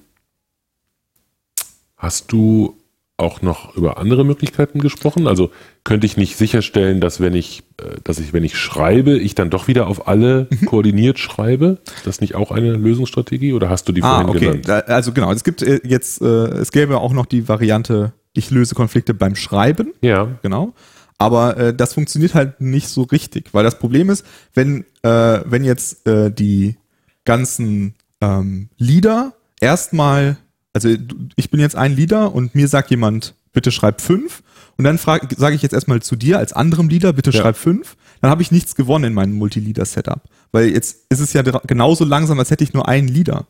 hast 1.98 2.32
du 2.32 2.76
auch 3.18 3.42
noch 3.44 3.76
über 3.76 3.98
andere 4.00 4.26
Möglichkeiten 4.26 4.80
gesprochen? 4.80 5.28
Also 5.28 5.52
könnte 5.84 6.06
ich 6.08 6.18
nicht 6.18 6.36
sicherstellen, 6.36 7.00
dass 7.00 7.20
wenn 7.20 7.36
ich, 7.36 7.64
äh, 7.78 7.98
dass 8.04 8.20
ich, 8.20 8.34
wenn 8.34 8.44
ich 8.44 8.58
schreibe, 8.58 9.18
ich 9.18 9.36
dann 9.36 9.50
doch 9.50 9.68
wieder 9.68 9.88
auf 9.88 10.08
alle 10.08 10.48
Mhm. 10.50 10.66
koordiniert 10.66 11.20
schreibe? 11.20 11.78
Ist 11.98 12.08
das 12.08 12.22
nicht 12.22 12.36
auch 12.36 12.52
eine 12.52 12.74
Lösungsstrategie 12.74 13.54
oder 13.54 13.70
hast 13.70 13.88
du 13.88 13.92
die 13.94 14.02
Ah, 14.02 14.10
vorhin 14.24 14.30
okay. 14.30 14.62
genannt? 14.62 14.90
Also 14.90 15.12
genau, 15.14 15.32
es 15.32 15.44
gibt 15.44 15.62
äh, 15.62 15.80
jetzt, 15.84 16.22
äh, 16.22 16.26
es 16.26 16.72
gäbe 16.72 16.98
auch 17.00 17.14
noch 17.14 17.26
die 17.28 17.48
Variante, 17.48 18.14
ich 18.34 18.50
löse 18.50 18.74
Konflikte 18.76 19.14
beim 19.14 19.36
Schreiben. 19.36 19.94
Ja. 20.02 20.28
genau. 20.42 20.74
Aber 21.20 21.72
das 21.72 21.94
funktioniert 21.94 22.34
halt 22.34 22.60
nicht 22.60 22.90
so 22.90 23.04
richtig, 23.04 23.54
weil 23.54 23.64
das 23.64 23.80
Problem 23.80 24.10
ist, 24.10 24.26
wenn, 24.56 24.84
wenn 25.04 25.64
jetzt 25.64 26.02
die 26.06 26.76
ganzen 27.24 27.94
ähm, 28.20 28.68
Lieder 28.78 29.34
erstmal, 29.62 30.38
also 30.74 30.90
ich 31.36 31.50
bin 31.50 31.60
jetzt 31.60 31.76
ein 31.76 31.96
Lieder 31.96 32.34
und 32.34 32.56
mir 32.56 32.68
sagt 32.68 32.90
jemand, 32.90 33.36
bitte 33.54 33.72
schreib 33.72 34.02
fünf 34.02 34.44
und 34.78 34.86
dann 34.86 34.98
sage 34.98 35.56
ich 35.56 35.62
jetzt 35.62 35.74
erstmal 35.74 36.02
zu 36.02 36.16
dir 36.16 36.40
als 36.40 36.54
anderem 36.54 36.90
Lieder, 36.90 37.14
bitte 37.14 37.30
Ja. 37.32 37.42
schreib 37.42 37.58
fünf, 37.58 37.96
dann 38.22 38.32
habe 38.32 38.42
ich 38.42 38.52
nichts 38.52 38.76
gewonnen 38.76 39.06
in 39.06 39.14
meinem 39.14 39.34
Multilieder-Setup, 39.34 40.22
weil 40.52 40.70
jetzt 40.70 41.06
ist 41.10 41.20
es 41.20 41.34
ja 41.34 41.42
genauso 41.44 42.06
langsam, 42.06 42.40
als 42.40 42.50
hätte 42.52 42.64
ich 42.64 42.74
nur 42.74 42.88
einen 42.88 43.08
Lieder. 43.08 43.48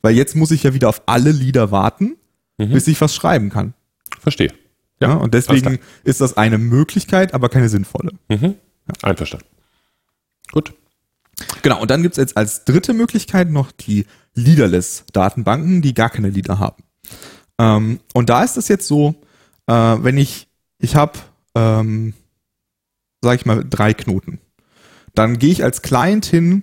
Weil 0.00 0.16
jetzt 0.16 0.34
muss 0.34 0.50
ich 0.50 0.62
ja 0.64 0.74
wieder 0.74 0.88
auf 0.88 1.02
alle 1.06 1.30
Lieder 1.30 1.70
warten, 1.70 2.16
bis 2.56 2.88
ich 2.88 3.00
was 3.00 3.14
schreiben 3.14 3.50
kann. 3.50 3.74
Verstehe. 4.20 4.52
Ja, 5.00 5.14
und 5.14 5.34
deswegen 5.34 5.78
ist 6.04 6.20
das 6.20 6.36
eine 6.36 6.58
Möglichkeit, 6.58 7.34
aber 7.34 7.48
keine 7.48 7.68
sinnvolle. 7.68 8.12
Mhm. 8.28 8.54
Einverstanden. 9.02 9.46
Gut. 10.52 10.74
Genau, 11.62 11.80
und 11.80 11.90
dann 11.90 12.02
gibt's 12.02 12.18
jetzt 12.18 12.36
als 12.36 12.64
dritte 12.64 12.92
Möglichkeit 12.94 13.50
noch 13.50 13.72
die 13.72 14.06
Leaderless-Datenbanken, 14.34 15.82
die 15.82 15.94
gar 15.94 16.10
keine 16.10 16.30
Lieder 16.30 16.58
haben. 16.58 16.82
Ähm, 17.58 18.00
und 18.14 18.30
da 18.30 18.42
ist 18.42 18.56
es 18.56 18.68
jetzt 18.68 18.86
so, 18.86 19.14
äh, 19.66 19.72
wenn 19.72 20.16
ich, 20.18 20.48
ich 20.78 20.96
habe, 20.96 21.18
ähm, 21.54 22.14
sag 23.20 23.36
ich 23.36 23.46
mal, 23.46 23.64
drei 23.68 23.94
Knoten. 23.94 24.38
Dann 25.14 25.38
gehe 25.38 25.52
ich 25.52 25.62
als 25.62 25.82
Client 25.82 26.24
hin 26.24 26.62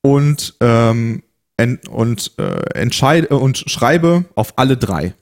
und, 0.00 0.54
ähm, 0.60 1.22
en, 1.56 1.78
und, 1.90 2.32
äh, 2.38 2.78
entscheide 2.78 3.38
und 3.38 3.58
schreibe 3.58 4.24
auf 4.34 4.58
alle 4.58 4.76
drei. 4.76 5.14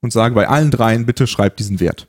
Und 0.00 0.12
sage 0.12 0.34
bei 0.34 0.48
allen 0.48 0.70
dreien, 0.70 1.06
bitte 1.06 1.26
schreibt 1.26 1.60
diesen 1.60 1.78
Wert. 1.78 2.08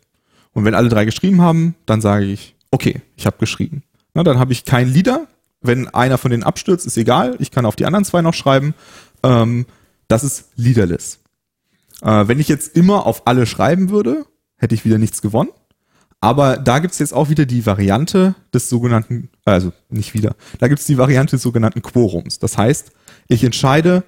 Und 0.53 0.65
wenn 0.65 0.73
alle 0.73 0.89
drei 0.89 1.05
geschrieben 1.05 1.41
haben, 1.41 1.75
dann 1.85 2.01
sage 2.01 2.25
ich, 2.25 2.55
okay, 2.71 3.01
ich 3.15 3.25
habe 3.25 3.37
geschrieben. 3.37 3.83
Na, 4.13 4.23
dann 4.23 4.39
habe 4.39 4.51
ich 4.51 4.65
kein 4.65 4.91
Leader. 4.91 5.27
Wenn 5.61 5.87
einer 5.87 6.17
von 6.17 6.31
denen 6.31 6.43
abstürzt, 6.43 6.85
ist 6.85 6.97
egal. 6.97 7.35
Ich 7.39 7.51
kann 7.51 7.65
auf 7.65 7.75
die 7.75 7.85
anderen 7.85 8.03
zwei 8.05 8.21
noch 8.21 8.33
schreiben. 8.33 8.73
Ähm, 9.23 9.65
das 10.07 10.23
ist 10.23 10.49
leaderless. 10.55 11.19
Äh, 12.01 12.27
wenn 12.27 12.39
ich 12.39 12.47
jetzt 12.47 12.75
immer 12.75 13.05
auf 13.05 13.27
alle 13.27 13.45
schreiben 13.45 13.89
würde, 13.89 14.25
hätte 14.57 14.75
ich 14.75 14.85
wieder 14.85 14.97
nichts 14.97 15.21
gewonnen. 15.21 15.49
Aber 16.19 16.55
da 16.55 16.79
gibt's 16.79 16.99
jetzt 16.99 17.13
auch 17.13 17.29
wieder 17.29 17.45
die 17.45 17.65
Variante 17.65 18.35
des 18.53 18.69
sogenannten, 18.69 19.29
also 19.43 19.73
nicht 19.89 20.13
wieder, 20.13 20.35
da 20.59 20.69
gibt's 20.69 20.85
die 20.85 20.97
Variante 20.97 21.35
des 21.35 21.41
sogenannten 21.41 21.81
Quorums. 21.81 22.39
Das 22.39 22.57
heißt, 22.57 22.93
ich 23.27 23.43
entscheide, 23.43 24.05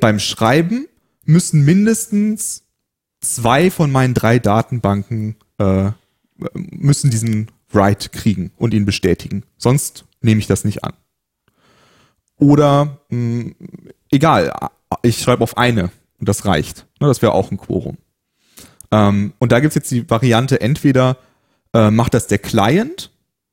beim 0.00 0.18
Schreiben 0.18 0.86
müssen 1.24 1.64
mindestens 1.64 2.64
zwei 3.20 3.70
von 3.70 3.92
meinen 3.92 4.14
drei 4.14 4.40
Datenbanken 4.40 5.36
äh, 5.58 5.92
müssen 6.54 7.10
diesen 7.10 7.50
Write 7.70 8.08
kriegen 8.08 8.50
und 8.56 8.74
ihn 8.74 8.84
bestätigen. 8.84 9.44
Sonst 9.56 10.04
nehme 10.20 10.40
ich 10.40 10.46
das 10.46 10.64
nicht 10.64 10.82
an. 10.82 10.94
Oder 12.38 12.98
mh, 13.10 13.52
egal, 14.12 14.52
ich 15.02 15.18
schreibe 15.18 15.42
auf 15.42 15.56
eine 15.58 15.90
und 16.20 16.28
das 16.28 16.44
reicht. 16.44 16.86
Ne, 17.00 17.08
das 17.08 17.20
wäre 17.22 17.32
auch 17.32 17.50
ein 17.50 17.56
Quorum. 17.58 17.98
Ähm, 18.92 19.32
und 19.38 19.50
da 19.52 19.58
gibt's 19.60 19.74
jetzt 19.74 19.90
die 19.90 20.08
Variante, 20.08 20.60
entweder 20.60 21.16
äh, 21.74 21.90
macht 21.90 22.14
das 22.14 22.26
der 22.28 22.38
Client, 22.38 23.10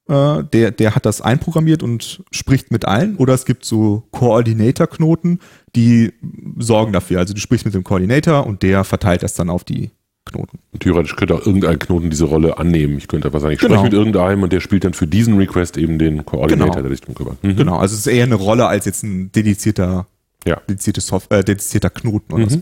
äh, 0.10 0.44
der, 0.44 0.72
der 0.72 0.96
hat 0.96 1.06
das 1.06 1.22
einprogrammiert 1.22 1.82
und 1.82 2.24
spricht 2.32 2.72
mit 2.72 2.86
allen, 2.86 3.16
oder 3.18 3.34
es 3.34 3.46
gibt 3.46 3.64
so 3.66 4.04
Coordinator-Knoten, 4.12 5.40
die 5.76 6.14
sorgen 6.58 6.94
dafür. 6.94 7.20
Also 7.20 7.34
du 7.34 7.40
sprichst 7.40 7.66
mit 7.66 7.74
dem 7.74 7.84
Coordinator 7.84 8.46
und 8.46 8.62
der 8.64 8.84
verteilt 8.84 9.24
das 9.24 9.34
dann 9.34 9.50
auf 9.50 9.64
die 9.64 9.92
Knoten. 10.26 10.60
Theoretisch 10.80 11.16
könnte 11.16 11.36
auch 11.36 11.46
irgendein 11.46 11.80
Knoten 11.80 12.10
diese 12.10 12.26
Rolle 12.26 12.58
annehmen. 12.58 12.98
Ich 12.98 13.08
könnte 13.08 13.28
einfach 13.30 13.40
sagen, 13.40 13.54
ich 13.54 13.60
Genau. 13.60 13.76
spreche 13.76 13.86
mit 13.86 13.94
irgendeinem 13.94 14.44
und 14.44 14.52
der 14.54 14.60
spielt 14.60 14.84
dann 14.84 14.94
für 14.94 15.08
diesen 15.08 15.38
Request 15.38 15.78
eben 15.78 15.98
den 15.98 16.26
Koordinator, 16.26 16.76
Genau. 16.76 16.82
der 16.82 16.92
sich 16.92 17.02
drum 17.02 17.16
kümmert. 17.16 17.44
Mhm. 17.44 17.56
Genau, 17.56 17.78
also 17.78 17.94
es 17.94 18.02
ist 18.02 18.08
eher 18.08 18.26
eine 18.26 18.36
Rolle 18.36 18.68
als 18.68 18.86
jetzt 18.86 19.04
ein 19.04 19.32
dedizierter, 19.32 20.06
Ja. 20.46 20.62
dediziertes 20.70 21.08
Soft 21.08 21.32
äh, 21.32 21.44
dedizierter 21.44 21.90
Knoten 21.90 22.34
oder 22.34 22.50
so. 22.50 22.62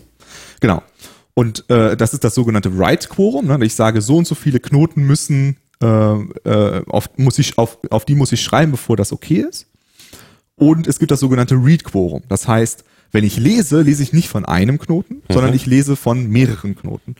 Genau. 0.59 0.81
Und 1.33 1.69
äh, 1.69 1.95
das 1.95 2.13
ist 2.13 2.23
das 2.23 2.33
sogenannte 2.33 2.77
Write-Quorum. 2.77 3.45
Ne? 3.45 3.59
Ich 3.63 3.75
sage, 3.75 4.01
so 4.01 4.17
und 4.17 4.25
so 4.25 4.33
viele 4.33 4.59
Knoten 4.59 5.03
müssen, 5.03 5.57
äh, 5.81 5.85
äh, 5.85 6.83
auf, 6.87 7.09
muss 7.17 7.37
ich, 7.37 7.57
auf, 7.59 7.77
auf 7.91 8.05
die 8.05 8.15
muss 8.15 8.31
ich 8.31 8.41
schreiben, 8.41 8.71
bevor 8.71 8.97
das 8.97 9.13
okay 9.13 9.45
ist. 9.47 9.67
Und 10.55 10.87
es 10.87 10.97
gibt 10.97 11.11
das 11.11 11.19
sogenannte 11.19 11.53
Read-Quorum. 11.55 12.23
Das 12.27 12.47
heißt, 12.47 12.83
wenn 13.11 13.23
ich 13.23 13.37
lese, 13.37 13.81
lese 13.83 14.01
ich 14.01 14.13
nicht 14.13 14.29
von 14.29 14.45
einem 14.45 14.79
Knoten, 14.79 15.21
sondern 15.29 15.53
ich 15.53 15.67
lese 15.67 15.95
von 15.95 16.27
mehreren 16.27 16.75
Knoten. 16.75 17.15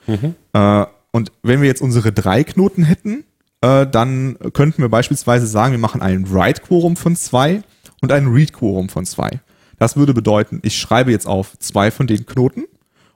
Äh, 0.54 0.86
und 1.12 1.32
wenn 1.44 1.62
wir 1.62 1.68
jetzt 1.68 1.82
unsere 1.82 2.12
drei 2.12 2.44
Knoten 2.44 2.84
hätten, 2.84 3.24
äh, 3.62 3.86
dann 3.86 4.38
könnten 4.54 4.82
wir 4.82 4.90
beispielsweise 4.90 5.46
sagen, 5.48 5.74
wir 5.74 5.80
machen 5.80 6.02
ein 6.02 6.30
Write-Quorum 6.32 6.96
von 6.96 7.16
zwei 7.16 7.62
und 8.02 8.12
ein 8.12 8.28
Read-Quorum 8.28 8.90
von 8.90 9.06
zwei. 9.06 9.40
Das 9.78 9.96
würde 9.96 10.14
bedeuten, 10.14 10.60
ich 10.64 10.78
schreibe 10.78 11.12
jetzt 11.12 11.28
auf 11.28 11.58
zwei 11.60 11.92
von 11.92 12.08
den 12.08 12.26
Knoten 12.26 12.66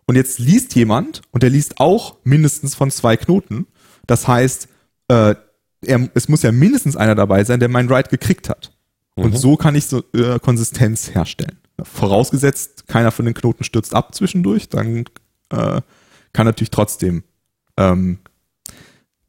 und 0.06 0.16
jetzt 0.16 0.40
liest 0.40 0.76
jemand 0.76 1.22
und 1.32 1.44
der 1.44 1.50
liest 1.50 1.80
auch 1.80 2.18
mindestens 2.24 2.76
von 2.76 2.92
zwei 2.92 3.18
Knoten. 3.18 3.68
Das 4.08 4.28
heißt, 4.28 4.68
äh, 5.08 5.36
er, 5.84 6.10
es 6.14 6.30
muss 6.30 6.44
ja 6.44 6.52
mindestens 6.52 6.96
einer 6.96 7.16
dabei 7.16 7.44
sein, 7.44 7.60
der 7.60 7.70
mein 7.70 7.90
Write 7.90 8.10
gekriegt 8.10 8.50
hat. 8.50 8.72
Und 9.16 9.38
so 9.38 9.56
kann 9.56 9.76
ich 9.76 9.86
so 9.86 10.04
äh, 10.14 10.40
Konsistenz 10.40 11.14
herstellen. 11.14 11.58
Vorausgesetzt, 11.84 12.88
keiner 12.88 13.12
von 13.12 13.26
den 13.26 13.34
Knoten 13.34 13.64
stürzt 13.64 13.94
ab 13.94 14.16
zwischendurch, 14.16 14.70
dann 14.70 15.06
äh, 15.50 15.82
kann 16.34 16.46
natürlich 16.46 16.72
trotzdem 16.72 17.24
ähm, 17.78 18.20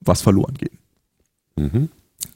was 0.00 0.22
verloren 0.22 0.54
gehen. 0.54 0.78
Mhm. 1.56 1.88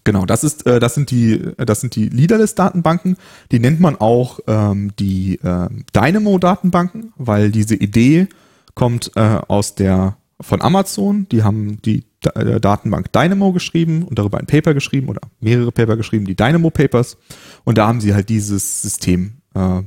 Genau, 0.07 0.25
das 0.25 0.45
ist, 0.45 0.65
äh, 0.67 0.79
das 0.79 0.95
sind 0.95 1.11
die, 1.11 1.41
das 1.59 1.81
sind 1.81 1.97
die 1.97 2.09
Leaderless-Datenbanken. 2.09 3.17
Die 3.51 3.59
nennt 3.59 3.81
man 3.81 3.97
auch 3.97 4.39
ähm, 4.47 4.93
die 5.01 5.41
ähm, 5.43 5.85
Dynamo-Datenbanken, 5.95 7.13
weil 7.17 7.51
diese 7.51 7.75
Idee 7.75 8.29
kommt 8.75 9.11
äh, 9.17 9.21
aus 9.49 9.75
der 9.75 10.17
von 10.41 10.63
Amazon. 10.63 11.27
Die 11.33 11.43
haben 11.43 11.83
die 11.83 12.05
Da- 12.21 12.41
äh, 12.41 12.61
Datenbank 12.61 13.13
Dynamo 13.13 13.53
geschrieben 13.53 14.05
und 14.05 14.19
darüber 14.19 14.39
ein 14.39 14.47
Paper 14.47 14.75
geschrieben 14.75 15.09
oder 15.09 15.23
mehrere 15.41 15.73
Paper 15.73 15.97
geschrieben, 15.97 16.25
die 16.25 16.37
Dynamo 16.37 16.71
Papers. 16.71 17.17
Und 17.65 17.77
da 17.79 17.89
haben 17.89 18.01
sie 18.01 18.15
halt 18.15 18.29
dieses 18.29 18.83
System 18.83 19.39
äh, 19.55 19.83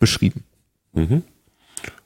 beschrieben. 0.00 0.42
Mhm. 0.92 1.22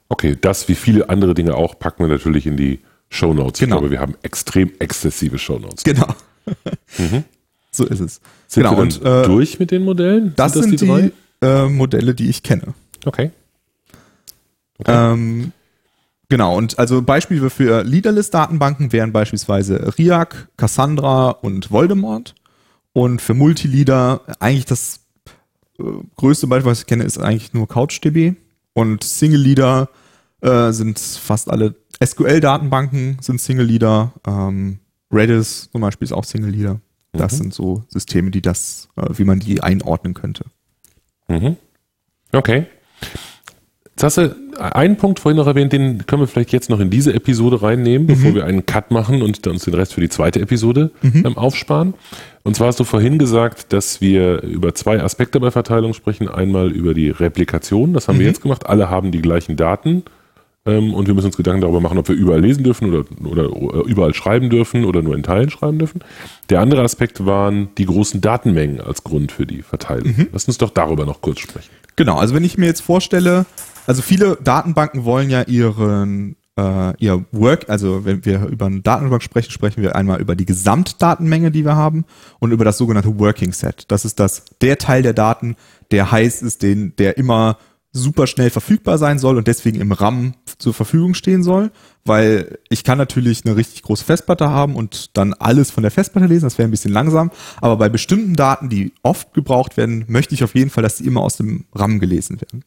Okay, 0.09 0.37
das 0.39 0.67
wie 0.67 0.75
viele 0.75 1.09
andere 1.09 1.33
Dinge 1.33 1.55
auch 1.55 1.79
packen 1.79 2.03
wir 2.03 2.07
natürlich 2.09 2.45
in 2.45 2.55
die 2.55 2.81
Show 3.09 3.33
Notes. 3.33 3.59
Genau. 3.59 3.77
Ich 3.77 3.79
glaube, 3.79 3.91
wir 3.91 3.99
haben 3.99 4.13
extrem 4.21 4.71
exzessive 4.79 5.39
Show 5.39 5.57
Notes. 5.57 5.83
Genau. 5.83 6.13
So 7.77 7.85
ist 7.85 7.99
es. 7.99 8.21
Sind 8.47 8.63
genau. 8.63 8.75
wir 8.75 8.81
Und 8.83 9.01
äh, 9.03 9.23
durch 9.23 9.59
mit 9.59 9.71
den 9.71 9.83
Modellen? 9.83 10.33
das 10.35 10.53
sind, 10.53 10.81
die, 10.81 11.11
äh, 11.41 11.67
Modelle, 11.67 12.13
die 12.13 12.29
ich 12.29 12.43
kenne. 12.43 12.73
Okay. 13.05 13.31
Ähm, 14.85 15.51
genau, 16.29 16.55
und 16.57 16.77
also 16.77 17.01
Beispiele 17.01 17.49
für 17.49 17.83
Leaderless-Datenbanken 17.83 18.91
wären 18.91 19.11
beispielsweise 19.11 19.93
RIAC, 19.97 20.49
Cassandra 20.57 21.29
und 21.29 21.71
Voldemort. 21.71 22.35
Und 22.93 23.21
für 23.21 23.33
Multileader 23.33 24.21
eigentlich 24.39 24.65
das 24.65 25.01
äh, 25.79 25.83
größte 26.15 26.47
Beispiel, 26.47 26.71
was 26.71 26.79
ich 26.79 26.85
kenne, 26.87 27.03
ist 27.03 27.19
eigentlich 27.19 27.53
nur 27.53 27.67
CouchDB. 27.67 28.35
Und 28.73 29.03
Single-Leader 29.03 29.89
äh, 30.41 30.71
sind 30.71 30.99
fast 30.99 31.49
alle 31.49 31.75
SQL-Datenbanken 32.03 33.17
sind 33.21 33.41
Single-Leader. 33.41 34.13
Ähm, 34.25 34.79
Redis 35.11 35.69
zum 35.71 35.81
Beispiel 35.81 36.05
ist 36.05 36.11
auch 36.11 36.23
Single-Leader. 36.23 36.79
Das 37.13 37.33
Mhm. 37.33 37.37
sind 37.37 37.53
so 37.53 37.83
Systeme, 37.89 38.31
die 38.31 38.41
das, 38.41 38.89
äh, 38.97 39.05
wie 39.13 39.23
man 39.23 39.39
die 39.39 39.61
einordnen 39.61 40.13
könnte. 40.13 40.45
Mhm. 41.27 41.55
Okay. 42.31 42.65
Jetzt 43.91 44.03
hast 44.03 44.17
du 44.17 44.35
einen 44.59 44.97
Punkt 44.97 45.19
vorhin 45.19 45.37
noch 45.37 45.47
erwähnt, 45.47 45.73
den 45.73 46.05
können 46.05 46.21
wir 46.21 46.27
vielleicht 46.27 46.51
jetzt 46.51 46.69
noch 46.69 46.79
in 46.79 46.91
diese 46.91 47.13
Episode 47.15 47.63
reinnehmen, 47.63 48.05
bevor 48.05 48.35
wir 48.35 48.45
einen 48.45 48.63
Cut 48.63 48.91
machen 48.91 49.23
und 49.23 49.47
uns 49.47 49.65
den 49.65 49.73
Rest 49.73 49.95
für 49.95 50.01
die 50.01 50.09
zweite 50.09 50.39
Episode 50.39 50.91
ähm, 51.03 51.35
aufsparen. 51.35 51.95
Und 52.43 52.55
zwar 52.55 52.67
hast 52.67 52.79
du 52.79 52.83
vorhin 52.83 53.17
gesagt, 53.17 53.73
dass 53.73 53.99
wir 53.99 54.43
über 54.43 54.75
zwei 54.75 55.01
Aspekte 55.01 55.39
bei 55.39 55.49
Verteilung 55.49 55.95
sprechen. 55.95 56.27
Einmal 56.27 56.71
über 56.71 56.93
die 56.93 57.09
Replikation, 57.09 57.93
das 57.93 58.07
haben 58.07 58.19
wir 58.19 58.27
jetzt 58.27 58.41
gemacht. 58.43 58.67
Alle 58.67 58.91
haben 58.91 59.11
die 59.11 59.21
gleichen 59.21 59.55
Daten 59.57 60.03
ähm, 60.67 60.93
und 60.93 61.07
wir 61.07 61.13
müssen 61.13 61.27
uns 61.27 61.37
Gedanken 61.37 61.61
darüber 61.61 61.81
machen, 61.81 61.97
ob 61.97 62.07
wir 62.09 62.15
überall 62.15 62.41
lesen 62.41 62.63
dürfen 62.63 62.93
oder, 62.93 63.05
oder 63.25 63.85
überall 63.85 64.13
schreiben 64.13 64.49
dürfen 64.49 64.85
oder 64.85 65.01
nur 65.01 65.15
in 65.15 65.23
Teilen 65.23 65.49
schreiben 65.49 65.79
dürfen. 65.79 66.03
Der 66.49 66.59
andere 66.59 66.83
Aspekt 66.83 67.25
waren 67.25 67.69
die 67.77 67.85
großen 67.85 68.21
Datenmengen 68.21 68.81
als 68.81 69.03
Grund 69.03 69.31
für 69.31 69.45
die 69.45 69.61
Verteilung. 69.61 70.27
Lass 70.31 70.45
uns 70.45 70.57
doch 70.57 70.69
darüber 70.69 71.05
noch 71.05 71.21
kurz 71.21 71.39
sprechen. 71.39 71.69
Genau, 71.95 72.17
also 72.17 72.35
wenn 72.35 72.43
ich 72.43 72.57
mir 72.57 72.67
jetzt 72.67 72.81
vorstelle, 72.81 73.45
also 73.87 74.01
viele 74.01 74.37
Datenbanken 74.43 75.05
wollen 75.05 75.29
ja 75.29 75.43
ihren 75.43 76.35
äh, 76.57 76.93
ihr 76.97 77.25
Work, 77.31 77.69
also 77.69 78.03
wenn 78.05 78.25
wir 78.25 78.45
über 78.47 78.65
eine 78.65 78.81
Datenbank 78.81 79.23
sprechen, 79.23 79.51
sprechen 79.51 79.81
wir 79.81 79.95
einmal 79.95 80.19
über 80.19 80.35
die 80.35 80.45
Gesamtdatenmenge, 80.45 81.51
die 81.51 81.63
wir 81.63 81.75
haben 81.75 82.05
und 82.39 82.51
über 82.51 82.65
das 82.65 82.77
sogenannte 82.77 83.19
Working 83.19 83.53
Set. 83.53 83.85
Das 83.87 84.05
ist 84.05 84.19
das 84.19 84.43
der 84.61 84.77
Teil 84.77 85.03
der 85.03 85.13
Daten, 85.13 85.55
der 85.91 86.11
heiß 86.11 86.41
ist, 86.41 86.63
den 86.63 86.95
der 86.97 87.17
immer 87.17 87.57
super 87.93 88.27
schnell 88.27 88.49
verfügbar 88.49 88.97
sein 88.97 89.19
soll 89.19 89.37
und 89.37 89.47
deswegen 89.47 89.79
im 89.79 89.91
RAM 89.91 90.33
zur 90.57 90.73
Verfügung 90.73 91.13
stehen 91.13 91.43
soll, 91.43 91.71
weil 92.05 92.57
ich 92.69 92.83
kann 92.83 92.97
natürlich 92.97 93.45
eine 93.45 93.55
richtig 93.55 93.83
große 93.83 94.03
Festplatte 94.03 94.49
haben 94.49 94.75
und 94.75 95.15
dann 95.17 95.33
alles 95.33 95.71
von 95.71 95.83
der 95.83 95.91
Festplatte 95.91 96.27
lesen, 96.27 96.45
das 96.45 96.57
wäre 96.57 96.67
ein 96.67 96.71
bisschen 96.71 96.93
langsam, 96.93 97.31
aber 97.61 97.77
bei 97.77 97.89
bestimmten 97.89 98.35
Daten, 98.35 98.69
die 98.69 98.93
oft 99.03 99.33
gebraucht 99.33 99.77
werden, 99.77 100.05
möchte 100.07 100.33
ich 100.33 100.43
auf 100.43 100.55
jeden 100.55 100.69
Fall, 100.69 100.83
dass 100.83 100.97
die 100.97 101.05
immer 101.05 101.21
aus 101.21 101.37
dem 101.37 101.65
RAM 101.73 101.99
gelesen 101.99 102.41
werden. 102.41 102.63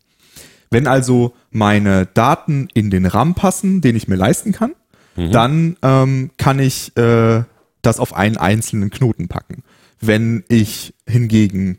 Wenn 0.70 0.86
also 0.86 1.34
meine 1.50 2.06
Daten 2.06 2.68
in 2.74 2.90
den 2.90 3.06
RAM 3.06 3.34
passen, 3.34 3.80
den 3.80 3.96
ich 3.96 4.06
mir 4.06 4.16
leisten 4.16 4.52
kann, 4.52 4.72
dann 5.16 5.76
ähm, 5.82 6.30
kann 6.38 6.58
ich 6.58 6.96
äh, 6.96 7.42
das 7.82 7.98
auf 7.98 8.14
einen 8.14 8.36
einzelnen 8.36 8.90
Knoten 8.90 9.28
packen. 9.28 9.62
Wenn 10.00 10.44
ich 10.48 10.94
hingegen 11.06 11.78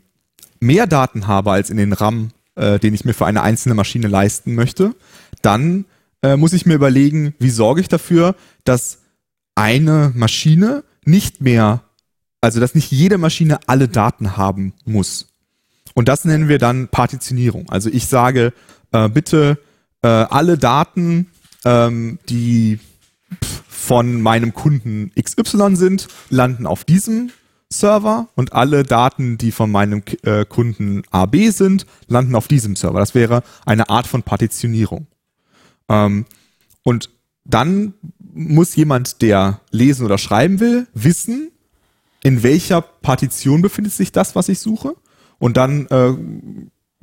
mehr 0.59 0.87
Daten 0.87 1.27
habe 1.27 1.51
als 1.51 1.69
in 1.69 1.77
den 1.77 1.93
RAM, 1.93 2.29
äh, 2.55 2.79
den 2.79 2.93
ich 2.93 3.05
mir 3.05 3.13
für 3.13 3.25
eine 3.25 3.41
einzelne 3.41 3.75
Maschine 3.75 4.07
leisten 4.07 4.53
möchte, 4.53 4.93
dann 5.41 5.85
äh, 6.21 6.37
muss 6.37 6.53
ich 6.53 6.65
mir 6.65 6.75
überlegen, 6.75 7.33
wie 7.39 7.49
sorge 7.49 7.81
ich 7.81 7.87
dafür, 7.87 8.35
dass 8.63 8.99
eine 9.55 10.11
Maschine 10.15 10.83
nicht 11.05 11.41
mehr, 11.41 11.83
also 12.41 12.59
dass 12.59 12.75
nicht 12.75 12.91
jede 12.91 13.17
Maschine 13.17 13.59
alle 13.67 13.87
Daten 13.87 14.37
haben 14.37 14.73
muss. 14.85 15.27
Und 15.93 16.07
das 16.07 16.25
nennen 16.25 16.47
wir 16.47 16.57
dann 16.57 16.87
Partitionierung. 16.87 17.69
Also 17.69 17.89
ich 17.89 18.07
sage, 18.07 18.53
äh, 18.91 19.09
bitte 19.09 19.57
äh, 20.01 20.07
alle 20.07 20.57
Daten, 20.57 21.27
ähm, 21.65 22.19
die 22.29 22.79
von 23.67 24.21
meinem 24.21 24.53
Kunden 24.53 25.11
XY 25.21 25.75
sind, 25.75 26.07
landen 26.29 26.65
auf 26.65 26.83
diesem 26.83 27.31
Server 27.69 28.27
und 28.35 28.53
alle 28.53 28.83
Daten, 28.83 29.37
die 29.37 29.51
von 29.51 29.71
meinem 29.71 30.03
äh, 30.23 30.45
Kunden 30.45 31.03
AB 31.11 31.49
sind, 31.49 31.85
landen 32.07 32.35
auf 32.35 32.47
diesem 32.47 32.75
Server. 32.75 32.99
Das 32.99 33.15
wäre 33.15 33.43
eine 33.65 33.89
Art 33.89 34.07
von 34.07 34.23
Partitionierung. 34.23 35.07
Ähm, 35.91 36.25
und 36.83 37.09
dann 37.43 37.93
muss 38.33 38.75
jemand, 38.75 39.21
der 39.21 39.61
lesen 39.71 40.05
oder 40.05 40.17
schreiben 40.17 40.59
will, 40.59 40.87
wissen, 40.93 41.51
in 42.23 42.43
welcher 42.43 42.81
Partition 42.81 43.61
befindet 43.61 43.93
sich 43.93 44.11
das, 44.11 44.35
was 44.35 44.47
ich 44.47 44.59
suche. 44.59 44.95
Und 45.39 45.57
dann 45.57 45.87
äh, 45.87 46.13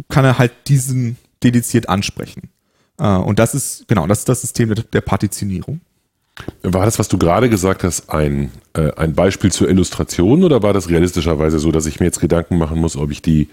kann 0.09 0.25
er 0.25 0.39
halt 0.39 0.53
diesen 0.69 1.17
dediziert 1.43 1.89
ansprechen. 1.89 2.51
Äh, 2.99 3.17
und 3.17 3.39
das 3.39 3.55
ist, 3.55 3.87
genau, 3.89 4.07
das 4.07 4.21
ist 4.21 4.29
das 4.29 4.41
System 4.41 4.75
der, 4.75 4.85
der 4.85 5.01
Partitionierung. 5.01 5.81
War 6.63 6.85
das, 6.85 7.01
was 7.01 7.09
du 7.09 7.19
gerade 7.19 7.51
gesagt 7.51 7.83
hast, 7.83 8.11
ein, 8.11 8.53
äh, 8.75 8.93
ein 8.93 9.15
Beispiel 9.15 9.51
zur 9.51 9.69
Illustration 9.69 10.45
oder 10.45 10.63
war 10.63 10.73
das 10.73 10.89
realistischerweise 10.89 11.59
so, 11.59 11.73
dass 11.73 11.87
ich 11.87 11.99
mir 11.99 12.07
jetzt 12.07 12.21
Gedanken 12.21 12.59
machen 12.59 12.79
muss, 12.79 12.97
ob 12.97 13.11
ich 13.11 13.23
die 13.23 13.49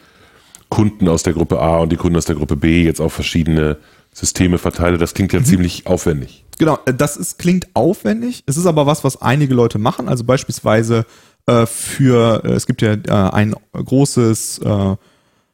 Kunden 0.69 1.07
aus 1.07 1.23
der 1.23 1.33
Gruppe 1.33 1.59
A 1.59 1.79
und 1.79 1.91
die 1.91 1.97
Kunden 1.97 2.17
aus 2.17 2.25
der 2.25 2.35
Gruppe 2.35 2.55
B 2.55 2.83
jetzt 2.83 3.01
auf 3.01 3.13
verschiedene 3.13 3.77
Systeme 4.15 4.57
verteile? 4.57 4.97
Das 4.97 5.13
klingt 5.13 5.33
ja 5.33 5.39
mhm. 5.39 5.45
ziemlich 5.45 5.87
aufwendig. 5.87 6.45
Genau, 6.57 6.79
äh, 6.85 6.93
das 6.93 7.17
ist, 7.17 7.37
klingt 7.37 7.67
aufwendig. 7.75 8.43
Es 8.45 8.57
ist 8.57 8.65
aber 8.65 8.85
was, 8.85 9.03
was 9.03 9.21
einige 9.21 9.53
Leute 9.53 9.77
machen. 9.77 10.07
Also 10.07 10.23
beispielsweise 10.23 11.05
äh, 11.45 11.65
für, 11.65 12.43
äh, 12.43 12.53
es 12.53 12.65
gibt 12.65 12.81
ja 12.81 12.93
äh, 12.93 13.31
ein 13.31 13.55
großes 13.73 14.59
äh, 14.59 14.95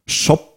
Shop 0.05 0.47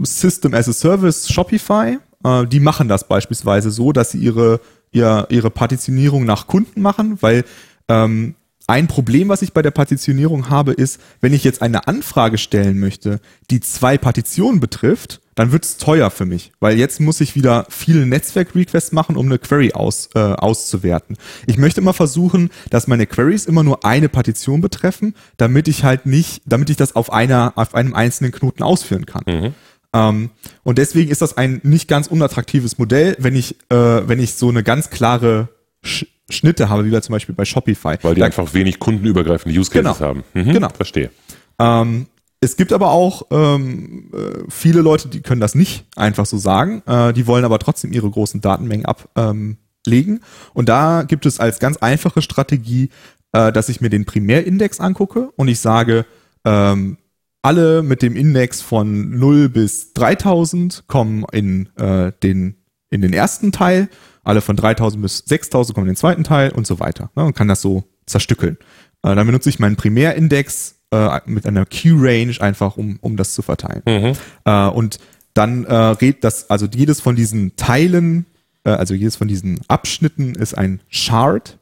System 0.00 0.52
as 0.52 0.68
a 0.68 0.72
Service, 0.72 1.32
Shopify. 1.32 1.98
Äh, 2.24 2.46
die 2.46 2.60
machen 2.60 2.88
das 2.88 3.06
beispielsweise 3.06 3.70
so, 3.70 3.92
dass 3.92 4.10
sie 4.10 4.18
ihre 4.18 4.60
ihr, 4.92 5.26
ihre 5.30 5.50
Partitionierung 5.50 6.24
nach 6.24 6.46
Kunden 6.46 6.82
machen, 6.82 7.16
weil 7.20 7.44
ähm, 7.88 8.34
ein 8.66 8.86
Problem, 8.86 9.28
was 9.28 9.42
ich 9.42 9.52
bei 9.52 9.62
der 9.62 9.70
Partitionierung 9.70 10.50
habe, 10.50 10.72
ist, 10.72 11.00
wenn 11.20 11.32
ich 11.32 11.44
jetzt 11.44 11.62
eine 11.62 11.88
Anfrage 11.88 12.38
stellen 12.38 12.78
möchte, 12.78 13.20
die 13.50 13.60
zwei 13.60 13.98
Partitionen 13.98 14.60
betrifft, 14.60 15.20
dann 15.34 15.52
wird 15.52 15.64
es 15.64 15.76
teuer 15.78 16.10
für 16.10 16.26
mich, 16.26 16.52
weil 16.60 16.78
jetzt 16.78 17.00
muss 17.00 17.20
ich 17.20 17.34
wieder 17.34 17.66
viele 17.70 18.06
Netzwerk-Requests 18.06 18.92
machen, 18.92 19.16
um 19.16 19.26
eine 19.26 19.38
Query 19.38 19.72
aus, 19.72 20.10
äh, 20.14 20.18
auszuwerten. 20.18 21.16
Ich 21.46 21.56
möchte 21.56 21.80
immer 21.80 21.94
versuchen, 21.94 22.50
dass 22.70 22.86
meine 22.86 23.06
Queries 23.06 23.46
immer 23.46 23.62
nur 23.62 23.84
eine 23.84 24.08
Partition 24.08 24.60
betreffen, 24.60 25.14
damit 25.36 25.68
ich 25.68 25.84
halt 25.84 26.06
nicht, 26.06 26.42
damit 26.44 26.70
ich 26.70 26.76
das 26.76 26.96
auf 26.96 27.12
einer, 27.12 27.52
auf 27.56 27.74
einem 27.74 27.94
einzelnen 27.94 28.32
Knoten 28.32 28.62
ausführen 28.62 29.06
kann. 29.06 29.22
Mhm. 29.26 29.54
Ähm, 29.94 30.30
und 30.62 30.78
deswegen 30.78 31.10
ist 31.10 31.22
das 31.22 31.36
ein 31.36 31.60
nicht 31.62 31.88
ganz 31.88 32.06
unattraktives 32.06 32.78
Modell, 32.78 33.16
wenn 33.18 33.36
ich, 33.36 33.56
äh, 33.70 33.76
wenn 33.76 34.20
ich 34.20 34.34
so 34.34 34.48
eine 34.48 34.62
ganz 34.62 34.90
klare 34.90 35.48
Sch 35.82 36.06
Schnitte 36.30 36.70
habe, 36.70 36.86
wie 36.86 36.90
wir 36.90 37.02
zum 37.02 37.12
Beispiel 37.12 37.34
bei 37.34 37.44
Shopify. 37.44 37.96
Weil 38.00 38.14
die 38.14 38.20
da, 38.20 38.26
einfach 38.26 38.54
wenig 38.54 38.78
kundenübergreifende 38.78 39.58
Use 39.58 39.70
Cases 39.70 39.98
genau, 39.98 40.08
haben. 40.08 40.24
Mhm, 40.32 40.52
genau. 40.52 40.68
Verstehe. 40.70 41.10
Ähm, 41.58 42.06
es 42.42 42.56
gibt 42.56 42.72
aber 42.72 42.90
auch 42.90 43.22
ähm, 43.30 44.10
äh, 44.12 44.42
viele 44.48 44.80
Leute, 44.80 45.06
die 45.06 45.20
können 45.20 45.40
das 45.40 45.54
nicht 45.54 45.86
einfach 45.94 46.26
so 46.26 46.38
sagen. 46.38 46.82
Äh, 46.86 47.12
die 47.12 47.28
wollen 47.28 47.44
aber 47.44 47.60
trotzdem 47.60 47.92
ihre 47.92 48.10
großen 48.10 48.40
Datenmengen 48.40 48.84
ablegen. 48.84 49.46
Ähm, 49.86 50.20
und 50.52 50.68
da 50.68 51.04
gibt 51.04 51.24
es 51.24 51.38
als 51.38 51.60
ganz 51.60 51.76
einfache 51.76 52.20
Strategie, 52.20 52.90
äh, 53.30 53.52
dass 53.52 53.68
ich 53.68 53.80
mir 53.80 53.90
den 53.90 54.06
Primärindex 54.06 54.80
angucke 54.80 55.30
und 55.36 55.46
ich 55.46 55.60
sage, 55.60 56.04
ähm, 56.44 56.98
alle 57.42 57.84
mit 57.84 58.02
dem 58.02 58.16
Index 58.16 58.60
von 58.60 59.16
0 59.16 59.48
bis 59.48 59.92
3000 59.92 60.84
kommen 60.88 61.24
in, 61.30 61.68
äh, 61.76 62.10
den, 62.24 62.56
in 62.90 63.02
den 63.02 63.12
ersten 63.12 63.52
Teil, 63.52 63.88
alle 64.24 64.40
von 64.40 64.56
3000 64.56 65.00
bis 65.00 65.18
6000 65.18 65.76
kommen 65.76 65.86
in 65.86 65.92
den 65.92 65.96
zweiten 65.96 66.24
Teil 66.24 66.50
und 66.50 66.66
so 66.66 66.80
weiter. 66.80 67.12
Ne, 67.14 67.24
und 67.24 67.36
kann 67.36 67.46
das 67.46 67.62
so 67.62 67.84
zerstückeln. 68.06 68.58
Äh, 69.04 69.14
dann 69.14 69.26
benutze 69.26 69.48
ich 69.48 69.60
meinen 69.60 69.76
Primärindex 69.76 70.81
äh, 70.92 71.20
mit 71.26 71.46
einer 71.46 71.66
Q-Range 71.66 72.40
einfach, 72.40 72.76
um, 72.76 72.98
um 73.00 73.16
das 73.16 73.34
zu 73.34 73.42
verteilen. 73.42 73.82
Mhm. 73.86 74.12
Äh, 74.44 74.68
und 74.68 74.98
dann 75.34 75.64
äh, 75.64 75.74
redet 75.74 76.24
das, 76.24 76.50
also 76.50 76.66
jedes 76.66 77.00
von 77.00 77.16
diesen 77.16 77.56
Teilen, 77.56 78.26
äh, 78.64 78.70
also 78.70 78.94
jedes 78.94 79.16
von 79.16 79.28
diesen 79.28 79.60
Abschnitten 79.68 80.34
ist 80.34 80.56
ein 80.56 80.80
Shard 80.88 81.58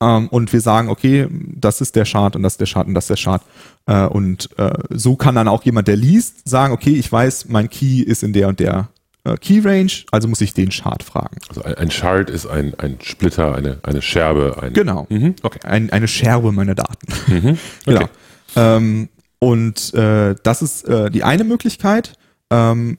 ähm, 0.00 0.28
und 0.28 0.52
wir 0.52 0.60
sagen, 0.60 0.88
okay, 0.88 1.26
das 1.30 1.80
ist 1.80 1.96
der 1.96 2.04
Chart 2.04 2.36
und 2.36 2.42
das 2.42 2.54
ist 2.54 2.60
der 2.60 2.66
Chart 2.68 2.86
und 2.86 2.94
das 2.94 3.04
ist 3.04 3.10
der 3.10 3.24
Chart. 3.24 3.42
Äh, 3.86 4.06
und 4.06 4.48
äh, 4.58 4.72
so 4.90 5.16
kann 5.16 5.34
dann 5.34 5.48
auch 5.48 5.64
jemand, 5.64 5.88
der 5.88 5.96
liest, 5.96 6.48
sagen, 6.48 6.72
okay, 6.72 6.94
ich 6.94 7.10
weiß, 7.10 7.48
mein 7.48 7.68
Key 7.68 8.00
ist 8.02 8.22
in 8.22 8.32
der 8.32 8.48
und 8.48 8.60
der 8.60 8.88
äh, 9.24 9.36
Key 9.36 9.60
Range, 9.60 9.92
also 10.10 10.28
muss 10.28 10.40
ich 10.40 10.54
den 10.54 10.70
Chart 10.70 11.02
fragen. 11.02 11.36
Also 11.48 11.62
ein, 11.62 11.74
ein 11.74 11.88
Chart 11.88 12.30
ist 12.30 12.46
ein, 12.46 12.74
ein 12.78 12.98
Splitter, 13.02 13.54
eine, 13.54 13.78
eine 13.82 14.02
Scherbe. 14.02 14.56
Ein, 14.60 14.72
genau. 14.72 15.06
Mhm, 15.08 15.36
okay. 15.42 15.60
Ein, 15.64 15.90
eine 15.90 16.08
Scherbe 16.08 16.52
meiner 16.52 16.74
Daten. 16.74 17.06
Mhm, 17.26 17.36
okay. 17.48 17.58
genau. 17.86 18.08
Ähm, 18.56 19.08
und 19.38 19.92
äh, 19.94 20.34
das 20.42 20.62
ist 20.62 20.88
äh, 20.88 21.10
die 21.10 21.24
eine 21.24 21.44
Möglichkeit. 21.44 22.14
Ähm, 22.50 22.98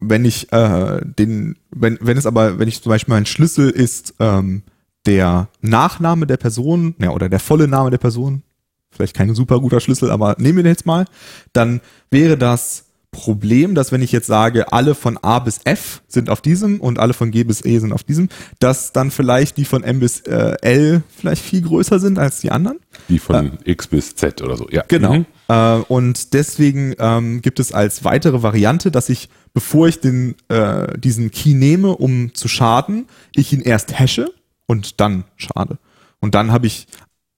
wenn 0.00 0.24
ich 0.24 0.52
äh, 0.52 1.00
den, 1.04 1.56
wenn, 1.70 1.98
wenn 2.00 2.16
es 2.16 2.26
aber, 2.26 2.58
wenn 2.58 2.68
ich 2.68 2.82
zum 2.82 2.90
Beispiel 2.90 3.14
mein 3.14 3.26
Schlüssel 3.26 3.70
ist, 3.70 4.14
ähm, 4.20 4.62
der 5.06 5.48
Nachname 5.60 6.26
der 6.26 6.36
Person, 6.36 6.94
ja, 6.98 7.10
oder 7.10 7.28
der 7.28 7.40
volle 7.40 7.68
Name 7.68 7.90
der 7.90 7.98
Person, 7.98 8.42
vielleicht 8.90 9.14
kein 9.14 9.34
super 9.34 9.60
guter 9.60 9.80
Schlüssel, 9.80 10.10
aber 10.10 10.36
nehmen 10.38 10.56
wir 10.56 10.62
den 10.64 10.72
jetzt 10.72 10.86
mal, 10.86 11.06
dann 11.52 11.80
wäre 12.10 12.36
das 12.36 12.85
Problem, 13.16 13.74
dass 13.74 13.92
wenn 13.92 14.02
ich 14.02 14.12
jetzt 14.12 14.26
sage, 14.26 14.72
alle 14.72 14.94
von 14.94 15.18
A 15.22 15.38
bis 15.38 15.60
F 15.64 16.02
sind 16.06 16.28
auf 16.28 16.42
diesem 16.42 16.80
und 16.80 16.98
alle 16.98 17.14
von 17.14 17.30
G 17.30 17.44
bis 17.44 17.64
E 17.64 17.78
sind 17.78 17.92
auf 17.92 18.04
diesem, 18.04 18.28
dass 18.58 18.92
dann 18.92 19.10
vielleicht 19.10 19.56
die 19.56 19.64
von 19.64 19.82
M 19.82 20.00
bis 20.00 20.20
äh, 20.20 20.54
L 20.60 21.02
vielleicht 21.16 21.42
viel 21.42 21.62
größer 21.62 21.98
sind 21.98 22.18
als 22.18 22.40
die 22.40 22.52
anderen. 22.52 22.78
Die 23.08 23.18
von 23.18 23.58
äh, 23.64 23.70
X 23.72 23.86
bis 23.86 24.14
Z 24.14 24.42
oder 24.42 24.56
so, 24.56 24.68
ja. 24.70 24.84
Genau. 24.88 25.14
Mhm. 25.14 25.26
Äh, 25.48 25.76
und 25.88 26.34
deswegen 26.34 26.94
ähm, 26.98 27.40
gibt 27.40 27.58
es 27.58 27.72
als 27.72 28.04
weitere 28.04 28.42
Variante, 28.42 28.90
dass 28.90 29.08
ich, 29.08 29.30
bevor 29.54 29.88
ich 29.88 29.98
den, 30.00 30.34
äh, 30.48 30.98
diesen 30.98 31.30
Key 31.30 31.54
nehme, 31.54 31.96
um 31.96 32.34
zu 32.34 32.48
schaden, 32.48 33.06
ich 33.34 33.52
ihn 33.52 33.62
erst 33.62 33.98
hashe 33.98 34.30
und 34.66 35.00
dann 35.00 35.24
schade. 35.36 35.78
Und 36.20 36.34
dann 36.34 36.52
habe 36.52 36.66
ich 36.66 36.86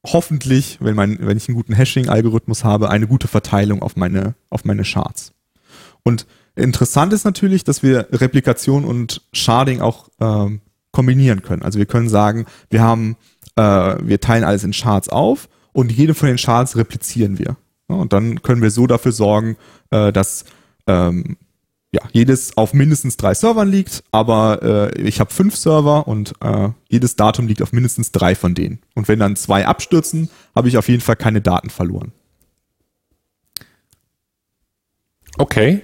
hoffentlich, 0.04 0.78
wenn, 0.80 0.96
mein, 0.96 1.18
wenn 1.20 1.36
ich 1.36 1.48
einen 1.48 1.56
guten 1.56 1.74
Hashing-Algorithmus 1.74 2.64
habe, 2.64 2.90
eine 2.90 3.06
gute 3.06 3.28
Verteilung 3.28 3.82
auf 3.82 3.96
meine, 3.96 4.34
auf 4.50 4.64
meine 4.64 4.82
Charts. 4.82 5.32
Und 6.02 6.26
interessant 6.56 7.12
ist 7.12 7.24
natürlich, 7.24 7.64
dass 7.64 7.82
wir 7.82 8.08
Replikation 8.12 8.84
und 8.84 9.22
Sharding 9.32 9.80
auch 9.80 10.08
ähm, 10.20 10.60
kombinieren 10.92 11.42
können. 11.42 11.62
Also 11.62 11.78
wir 11.78 11.86
können 11.86 12.08
sagen, 12.08 12.46
wir 12.70 12.82
haben, 12.82 13.16
äh, 13.56 13.62
wir 14.00 14.20
teilen 14.20 14.44
alles 14.44 14.64
in 14.64 14.72
Charts 14.72 15.08
auf 15.08 15.48
und 15.72 15.92
jede 15.92 16.14
von 16.14 16.28
den 16.28 16.38
Charts 16.38 16.76
replizieren 16.76 17.38
wir. 17.38 17.56
Ja, 17.88 17.96
und 17.96 18.12
dann 18.12 18.42
können 18.42 18.62
wir 18.62 18.70
so 18.70 18.86
dafür 18.86 19.12
sorgen, 19.12 19.56
äh, 19.90 20.12
dass 20.12 20.44
ähm, 20.86 21.36
ja, 21.90 22.02
jedes 22.12 22.56
auf 22.56 22.74
mindestens 22.74 23.16
drei 23.16 23.32
Servern 23.32 23.70
liegt, 23.70 24.04
aber 24.12 24.62
äh, 24.62 25.00
ich 25.00 25.20
habe 25.20 25.32
fünf 25.32 25.56
Server 25.56 26.06
und 26.06 26.34
äh, 26.40 26.68
jedes 26.88 27.16
Datum 27.16 27.46
liegt 27.46 27.62
auf 27.62 27.72
mindestens 27.72 28.12
drei 28.12 28.34
von 28.34 28.54
denen. 28.54 28.80
Und 28.94 29.08
wenn 29.08 29.18
dann 29.18 29.36
zwei 29.36 29.66
abstürzen, 29.66 30.28
habe 30.54 30.68
ich 30.68 30.76
auf 30.76 30.88
jeden 30.88 31.00
Fall 31.00 31.16
keine 31.16 31.40
Daten 31.40 31.70
verloren. 31.70 32.12
Okay. 35.38 35.82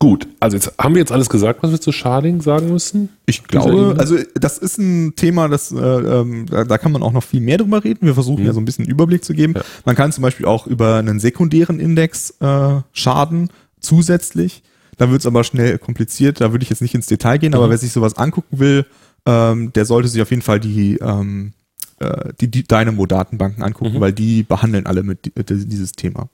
Gut, 0.00 0.28
also 0.38 0.56
jetzt 0.56 0.72
haben 0.78 0.94
wir 0.94 1.00
jetzt 1.00 1.10
alles 1.10 1.28
gesagt, 1.28 1.60
was 1.64 1.72
wir 1.72 1.80
zu 1.80 1.90
Sharding 1.90 2.40
sagen 2.40 2.70
müssen. 2.70 3.08
Ich 3.26 3.42
glaube, 3.42 3.96
also 3.98 4.16
das 4.34 4.58
ist 4.58 4.78
ein 4.78 5.16
Thema, 5.16 5.48
das 5.48 5.72
äh, 5.72 5.76
ähm, 5.76 6.46
da, 6.48 6.62
da, 6.62 6.78
kann 6.78 6.92
man 6.92 7.02
auch 7.02 7.10
noch 7.10 7.24
viel 7.24 7.40
mehr 7.40 7.58
drüber 7.58 7.82
reden. 7.82 8.06
Wir 8.06 8.14
versuchen 8.14 8.42
mhm. 8.42 8.46
ja 8.46 8.52
so 8.52 8.60
ein 8.60 8.64
bisschen 8.64 8.84
Überblick 8.84 9.24
zu 9.24 9.34
geben. 9.34 9.54
Ja. 9.56 9.62
Man 9.84 9.96
kann 9.96 10.12
zum 10.12 10.22
Beispiel 10.22 10.46
auch 10.46 10.68
über 10.68 10.96
einen 10.96 11.18
sekundären 11.18 11.80
Index 11.80 12.30
äh, 12.38 12.80
schaden 12.92 13.50
zusätzlich. 13.80 14.62
Da 14.98 15.10
wird 15.10 15.20
es 15.20 15.26
aber 15.26 15.42
schnell 15.42 15.78
kompliziert. 15.78 16.40
Da 16.40 16.52
würde 16.52 16.62
ich 16.62 16.70
jetzt 16.70 16.82
nicht 16.82 16.94
ins 16.94 17.06
Detail 17.06 17.38
gehen, 17.38 17.50
mhm. 17.50 17.56
aber 17.56 17.70
wer 17.70 17.78
sich 17.78 17.90
sowas 17.90 18.16
angucken 18.16 18.60
will, 18.60 18.86
ähm, 19.26 19.72
der 19.72 19.84
sollte 19.84 20.06
sich 20.06 20.22
auf 20.22 20.30
jeden 20.30 20.42
Fall 20.42 20.60
die, 20.60 20.98
ähm, 21.00 21.54
äh, 21.98 22.32
die, 22.40 22.48
die 22.48 22.62
Dynamo-Datenbanken 22.62 23.64
angucken, 23.64 23.96
mhm. 23.96 24.00
weil 24.00 24.12
die 24.12 24.44
behandeln 24.44 24.86
alle 24.86 25.02
mit, 25.02 25.36
mit 25.36 25.50
dieses 25.50 25.90
Thema. 25.90 26.28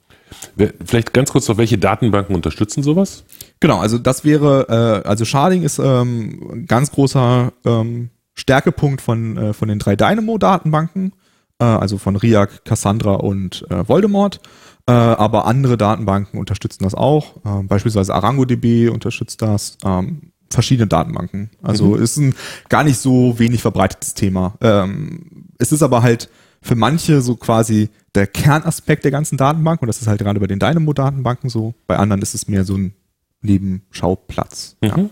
Vielleicht 0.85 1.13
ganz 1.13 1.33
kurz 1.33 1.49
noch, 1.49 1.57
welche 1.57 1.79
Datenbanken 1.79 2.35
unterstützen 2.35 2.83
sowas? 2.83 3.25
Genau, 3.61 3.79
also 3.79 3.99
das 3.99 4.25
wäre, 4.25 5.03
äh, 5.05 5.09
also 5.09 5.25
Sharding 5.25 5.63
ist 5.63 5.79
ähm, 5.79 6.51
ein 6.53 6.67
ganz 6.67 6.93
großer 6.93 7.53
ähm, 7.65 8.11
Stärkepunkt 8.35 9.01
von, 9.01 9.37
äh, 9.37 9.53
von 9.53 9.69
den 9.69 9.79
drei 9.79 9.97
Dynamo-Datenbanken, 9.97 11.13
äh, 11.59 11.65
also 11.65 11.99
von 11.99 12.17
RIAC, 12.17 12.65
Cassandra 12.65 13.15
und 13.15 13.65
äh, 13.71 13.89
Voldemort. 13.89 14.41
Äh, 14.87 14.93
aber 14.93 15.47
andere 15.47 15.79
Datenbanken 15.79 16.39
unterstützen 16.39 16.85
das 16.85 16.95
auch. 16.95 17.37
Äh, 17.45 17.63
beispielsweise 17.63 18.15
ArangoDB 18.15 18.91
unterstützt 18.91 19.41
das. 19.41 19.79
Ähm, 19.85 20.33
verschiedene 20.51 20.87
Datenbanken. 20.87 21.51
Also 21.63 21.89
mhm. 21.89 22.03
ist 22.03 22.17
ein 22.17 22.35
gar 22.69 22.85
nicht 22.85 22.99
so 22.99 23.39
wenig 23.39 23.63
verbreitetes 23.63 24.15
Thema. 24.15 24.55
Ähm, 24.61 25.49
es 25.59 25.73
ist 25.73 25.83
aber 25.83 26.03
halt 26.03 26.29
für 26.65 26.75
manche 26.75 27.21
so 27.21 27.37
quasi 27.37 27.91
der 28.15 28.27
Kernaspekt 28.27 29.05
der 29.05 29.11
ganzen 29.11 29.37
Datenbank 29.37 29.83
und 29.83 29.87
das 29.87 30.01
ist 30.01 30.07
halt 30.07 30.21
gerade 30.21 30.41
bei 30.41 30.47
den 30.47 30.59
Dynamo-Datenbanken 30.59 31.51
so. 31.51 31.75
Bei 31.87 31.99
anderen 31.99 32.23
ist 32.23 32.35
es 32.35 32.49
mehr 32.49 32.65
so 32.65 32.77
ein 32.77 32.95
Nebenschauplatz. 33.43 34.77
Mhm. 34.81 34.89
Ja. 34.89 35.11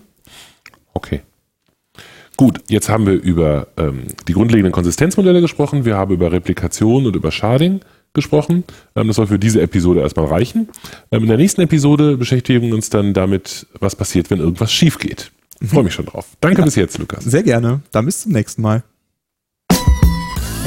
Okay. 0.95 1.21
Gut, 2.39 2.61
jetzt 2.69 2.89
haben 2.89 3.07
wir 3.07 3.13
über 3.13 3.69
ähm, 3.77 4.05
die 4.27 4.33
grundlegenden 4.33 4.73
Konsistenzmodelle 4.73 5.43
gesprochen, 5.43 5.85
wir 5.85 5.97
haben 5.97 6.15
über 6.15 6.33
Replikation 6.33 7.05
und 7.05 7.15
über 7.15 7.31
Sharding 7.31 7.81
gesprochen. 8.15 8.65
Ähm, 8.97 9.09
das 9.09 9.17
soll 9.17 9.27
für 9.27 9.39
diese 9.39 9.61
Episode 9.61 10.01
erstmal 10.01 10.27
reichen. 10.27 10.71
Ähm, 11.11 11.23
in 11.23 11.29
der 11.29 11.37
nächsten 11.37 11.61
Episode 11.61 12.17
beschäftigen 12.17 12.63
wir 12.63 12.75
uns 12.75 12.89
dann 12.89 13.13
damit, 13.13 13.67
was 13.79 13.95
passiert, 13.95 14.31
wenn 14.31 14.39
irgendwas 14.39 14.73
schief 14.73 14.99
geht. 14.99 15.31
Ich 15.61 15.69
freue 15.69 15.85
mich 15.85 15.93
schon 15.93 16.07
drauf. 16.07 16.29
Danke 16.41 16.61
ja, 16.61 16.65
bis 16.65 16.77
jetzt, 16.77 16.97
Lukas. 16.97 17.25
Sehr 17.25 17.43
gerne. 17.43 17.83
Dann 17.91 18.07
bis 18.07 18.23
zum 18.23 18.33
nächsten 18.33 18.63
Mal. 18.63 18.83